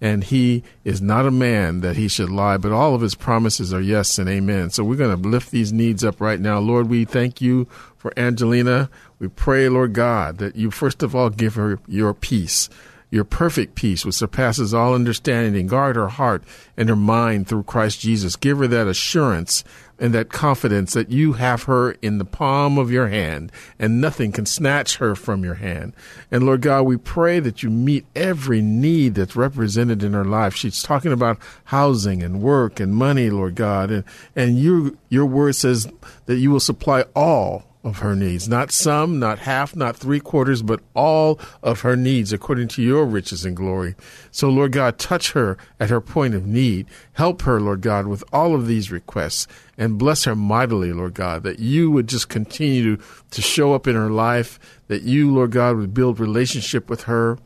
And 0.00 0.24
he 0.24 0.62
is 0.82 1.02
not 1.02 1.26
a 1.26 1.30
man 1.30 1.82
that 1.82 1.96
he 1.96 2.08
should 2.08 2.30
lie, 2.30 2.56
but 2.56 2.72
all 2.72 2.94
of 2.94 3.02
his 3.02 3.14
promises 3.14 3.70
are 3.74 3.82
yes 3.82 4.18
and 4.18 4.30
amen. 4.30 4.70
So 4.70 4.82
we're 4.82 4.96
going 4.96 5.14
to 5.14 5.28
lift 5.28 5.50
these 5.50 5.70
needs 5.70 6.02
up 6.02 6.18
right 6.18 6.40
now. 6.40 6.58
Lord, 6.58 6.88
we 6.88 7.04
thank 7.04 7.42
you 7.42 7.66
for 7.98 8.18
Angelina. 8.18 8.88
We 9.18 9.28
pray, 9.28 9.68
Lord 9.68 9.92
God, 9.92 10.38
that 10.38 10.56
you 10.56 10.70
first 10.70 11.02
of 11.02 11.14
all 11.14 11.28
give 11.28 11.56
her 11.56 11.80
your 11.86 12.14
peace 12.14 12.70
your 13.12 13.24
perfect 13.24 13.74
peace, 13.74 14.06
which 14.06 14.14
surpasses 14.14 14.72
all 14.72 14.94
understanding, 14.94 15.66
guard 15.66 15.96
her 15.96 16.08
heart 16.08 16.42
and 16.78 16.88
her 16.88 16.96
mind 16.96 17.46
through 17.46 17.62
Christ 17.62 18.00
Jesus. 18.00 18.36
Give 18.36 18.56
her 18.58 18.66
that 18.68 18.88
assurance 18.88 19.62
and 19.98 20.14
that 20.14 20.30
confidence 20.30 20.94
that 20.94 21.10
you 21.10 21.34
have 21.34 21.64
her 21.64 21.92
in 22.00 22.16
the 22.16 22.24
palm 22.24 22.78
of 22.78 22.90
your 22.90 23.08
hand 23.08 23.52
and 23.78 24.00
nothing 24.00 24.32
can 24.32 24.46
snatch 24.46 24.96
her 24.96 25.14
from 25.14 25.44
your 25.44 25.56
hand. 25.56 25.92
And 26.30 26.46
Lord 26.46 26.62
God, 26.62 26.82
we 26.84 26.96
pray 26.96 27.38
that 27.38 27.62
you 27.62 27.68
meet 27.68 28.06
every 28.16 28.62
need 28.62 29.14
that's 29.14 29.36
represented 29.36 30.02
in 30.02 30.14
her 30.14 30.24
life. 30.24 30.56
She's 30.56 30.82
talking 30.82 31.12
about 31.12 31.38
housing 31.64 32.22
and 32.22 32.40
work 32.40 32.80
and 32.80 32.94
money, 32.94 33.28
Lord 33.28 33.56
God. 33.56 33.90
And, 33.90 34.04
and 34.34 34.58
you, 34.58 34.96
your 35.10 35.26
word 35.26 35.54
says 35.54 35.86
that 36.24 36.36
you 36.36 36.50
will 36.50 36.60
supply 36.60 37.04
all 37.14 37.64
of 37.84 37.98
her 37.98 38.14
needs, 38.14 38.48
not 38.48 38.70
some, 38.70 39.18
not 39.18 39.40
half, 39.40 39.74
not 39.74 39.96
three 39.96 40.20
quarters, 40.20 40.62
but 40.62 40.80
all 40.94 41.38
of 41.62 41.80
her 41.80 41.96
needs 41.96 42.32
according 42.32 42.68
to 42.68 42.82
your 42.82 43.04
riches 43.04 43.44
and 43.44 43.56
glory. 43.56 43.96
So, 44.30 44.48
Lord 44.48 44.72
God, 44.72 44.98
touch 44.98 45.32
her 45.32 45.56
at 45.80 45.90
her 45.90 46.00
point 46.00 46.34
of 46.34 46.46
need. 46.46 46.86
Help 47.14 47.42
her, 47.42 47.60
Lord 47.60 47.80
God, 47.80 48.06
with 48.06 48.22
all 48.32 48.54
of 48.54 48.66
these 48.66 48.92
requests 48.92 49.48
and 49.76 49.98
bless 49.98 50.24
her 50.24 50.36
mightily, 50.36 50.92
Lord 50.92 51.14
God, 51.14 51.42
that 51.42 51.58
you 51.58 51.90
would 51.90 52.06
just 52.06 52.28
continue 52.28 52.96
to, 52.96 53.02
to 53.32 53.42
show 53.42 53.74
up 53.74 53.88
in 53.88 53.96
her 53.96 54.10
life, 54.10 54.60
that 54.86 55.02
you, 55.02 55.34
Lord 55.34 55.50
God, 55.50 55.76
would 55.76 55.94
build 55.94 56.20
relationship 56.20 56.88
with 56.88 57.04
her. 57.04 57.38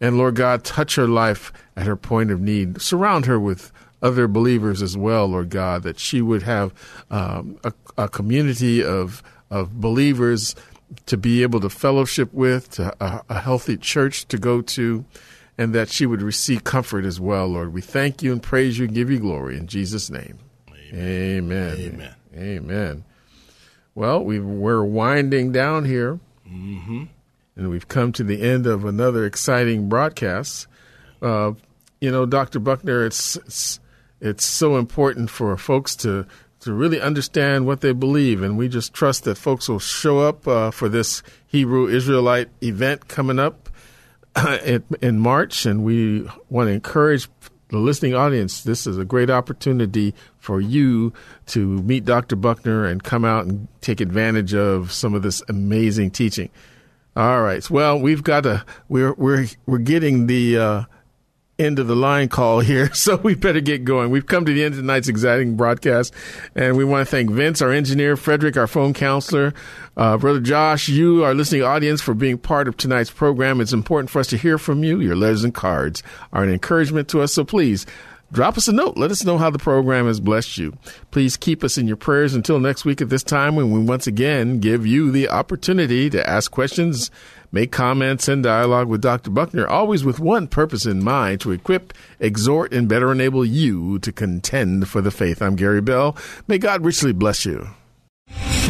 And 0.00 0.18
Lord 0.18 0.36
God, 0.36 0.64
touch 0.64 0.96
her 0.96 1.08
life 1.08 1.52
at 1.76 1.86
her 1.86 1.96
point 1.96 2.30
of 2.30 2.40
need. 2.40 2.80
Surround 2.80 3.26
her 3.26 3.40
with 3.40 3.72
other 4.02 4.28
believers 4.28 4.82
as 4.82 4.96
well, 4.96 5.26
Lord 5.26 5.50
God, 5.50 5.82
that 5.82 5.98
she 5.98 6.20
would 6.22 6.42
have 6.42 6.72
um, 7.10 7.58
a, 7.64 7.72
a 7.96 8.08
community 8.08 8.84
of 8.84 9.22
of 9.50 9.80
believers 9.80 10.54
to 11.06 11.16
be 11.16 11.42
able 11.42 11.60
to 11.60 11.68
fellowship 11.68 12.32
with, 12.32 12.70
to 12.72 12.94
a, 13.00 13.22
a, 13.28 13.40
healthy 13.40 13.76
church 13.76 14.26
to 14.28 14.38
go 14.38 14.62
to, 14.62 15.04
and 15.56 15.74
that 15.74 15.88
she 15.88 16.06
would 16.06 16.22
receive 16.22 16.64
comfort 16.64 17.04
as 17.04 17.20
well, 17.20 17.48
Lord. 17.48 17.72
We 17.72 17.80
thank 17.80 18.22
you 18.22 18.32
and 18.32 18.42
praise 18.42 18.78
you 18.78 18.86
and 18.86 18.94
give 18.94 19.10
you 19.10 19.18
glory 19.18 19.56
in 19.56 19.66
Jesus' 19.66 20.08
name. 20.08 20.38
Amen. 20.92 21.76
Amen. 21.76 21.78
Amen. 21.78 22.14
Amen. 22.34 23.04
Well, 23.94 24.24
we 24.24 24.38
we're 24.38 24.84
winding 24.84 25.50
down 25.50 25.84
here, 25.84 26.20
mm-hmm. 26.48 27.04
and 27.56 27.70
we've 27.70 27.88
come 27.88 28.12
to 28.12 28.22
the 28.22 28.42
end 28.42 28.66
of 28.66 28.84
another 28.84 29.26
exciting 29.26 29.88
broadcast. 29.88 30.68
Uh, 31.20 31.52
you 32.00 32.10
know, 32.10 32.24
Dr. 32.24 32.60
Buckner, 32.60 33.04
it's, 33.04 33.36
it's 33.36 33.80
it's 34.20 34.44
so 34.44 34.76
important 34.76 35.30
for 35.30 35.56
folks 35.56 35.96
to 35.96 36.26
to 36.68 36.74
really 36.74 37.00
understand 37.00 37.64
what 37.64 37.80
they 37.80 37.92
believe. 37.92 38.42
And 38.42 38.58
we 38.58 38.68
just 38.68 38.92
trust 38.92 39.24
that 39.24 39.36
folks 39.36 39.70
will 39.70 39.78
show 39.78 40.18
up 40.18 40.46
uh, 40.46 40.70
for 40.70 40.90
this 40.90 41.22
Hebrew 41.46 41.88
Israelite 41.88 42.50
event 42.62 43.08
coming 43.08 43.38
up 43.38 43.70
in 45.00 45.18
March. 45.18 45.64
And 45.64 45.82
we 45.82 46.28
want 46.50 46.68
to 46.68 46.72
encourage 46.72 47.26
the 47.68 47.78
listening 47.78 48.14
audience. 48.14 48.64
This 48.64 48.86
is 48.86 48.98
a 48.98 49.04
great 49.06 49.30
opportunity 49.30 50.14
for 50.40 50.60
you 50.60 51.14
to 51.46 51.82
meet 51.82 52.04
Dr. 52.04 52.36
Buckner 52.36 52.84
and 52.84 53.02
come 53.02 53.24
out 53.24 53.46
and 53.46 53.66
take 53.80 54.02
advantage 54.02 54.52
of 54.52 54.92
some 54.92 55.14
of 55.14 55.22
this 55.22 55.42
amazing 55.48 56.10
teaching. 56.10 56.50
All 57.16 57.40
right. 57.40 57.68
Well, 57.70 57.98
we've 57.98 58.22
got 58.22 58.44
a 58.44 58.62
we're 58.90 59.14
we're 59.14 59.46
we're 59.64 59.78
getting 59.78 60.26
the 60.26 60.58
uh, 60.58 60.82
end 61.58 61.80
of 61.80 61.88
the 61.88 61.96
line 61.96 62.28
call 62.28 62.60
here, 62.60 62.92
so 62.94 63.16
we 63.16 63.34
better 63.34 63.60
get 63.60 63.84
going. 63.84 64.10
We've 64.10 64.26
come 64.26 64.44
to 64.44 64.52
the 64.52 64.62
end 64.62 64.74
of 64.74 64.80
tonight's 64.80 65.08
exciting 65.08 65.56
broadcast, 65.56 66.14
and 66.54 66.76
we 66.76 66.84
want 66.84 67.06
to 67.06 67.10
thank 67.10 67.30
Vince, 67.30 67.60
our 67.60 67.72
engineer, 67.72 68.16
Frederick, 68.16 68.56
our 68.56 68.68
phone 68.68 68.94
counselor, 68.94 69.54
uh, 69.96 70.16
Brother 70.16 70.40
Josh, 70.40 70.88
you, 70.88 71.24
our 71.24 71.34
listening 71.34 71.64
audience, 71.64 72.00
for 72.00 72.14
being 72.14 72.38
part 72.38 72.68
of 72.68 72.76
tonight's 72.76 73.10
program. 73.10 73.60
It's 73.60 73.72
important 73.72 74.10
for 74.10 74.20
us 74.20 74.28
to 74.28 74.36
hear 74.36 74.58
from 74.58 74.84
you. 74.84 75.00
Your 75.00 75.16
letters 75.16 75.42
and 75.42 75.54
cards 75.54 76.02
are 76.32 76.44
an 76.44 76.50
encouragement 76.50 77.08
to 77.08 77.22
us, 77.22 77.32
so 77.32 77.44
please 77.44 77.86
drop 78.32 78.56
us 78.56 78.68
a 78.68 78.72
note. 78.72 78.96
Let 78.96 79.10
us 79.10 79.24
know 79.24 79.38
how 79.38 79.50
the 79.50 79.58
program 79.58 80.06
has 80.06 80.20
blessed 80.20 80.58
you. 80.58 80.76
Please 81.10 81.36
keep 81.36 81.64
us 81.64 81.78
in 81.78 81.86
your 81.86 81.96
prayers 81.96 82.34
until 82.34 82.60
next 82.60 82.84
week 82.84 83.00
at 83.00 83.08
this 83.08 83.22
time 83.22 83.56
when 83.56 83.70
we 83.70 83.80
once 83.80 84.06
again 84.06 84.60
give 84.60 84.86
you 84.86 85.10
the 85.10 85.28
opportunity 85.28 86.10
to 86.10 86.28
ask 86.28 86.50
questions 86.50 87.10
make 87.52 87.72
comments 87.72 88.28
and 88.28 88.42
dialogue 88.42 88.88
with 88.88 89.00
Dr. 89.00 89.30
Buckner, 89.30 89.66
always 89.66 90.04
with 90.04 90.20
one 90.20 90.46
purpose 90.46 90.84
in 90.86 91.02
mind 91.02 91.40
to 91.40 91.52
equip, 91.52 91.94
exhort, 92.20 92.72
and 92.72 92.88
better 92.88 93.10
enable 93.10 93.44
you 93.44 93.98
to 94.00 94.12
contend 94.12 94.88
for 94.88 95.00
the 95.00 95.10
faith. 95.10 95.40
I'm 95.40 95.56
Gary 95.56 95.80
Bell. 95.80 96.16
May 96.46 96.58
God 96.58 96.84
richly 96.84 97.12
bless 97.12 97.44
you. 97.44 97.68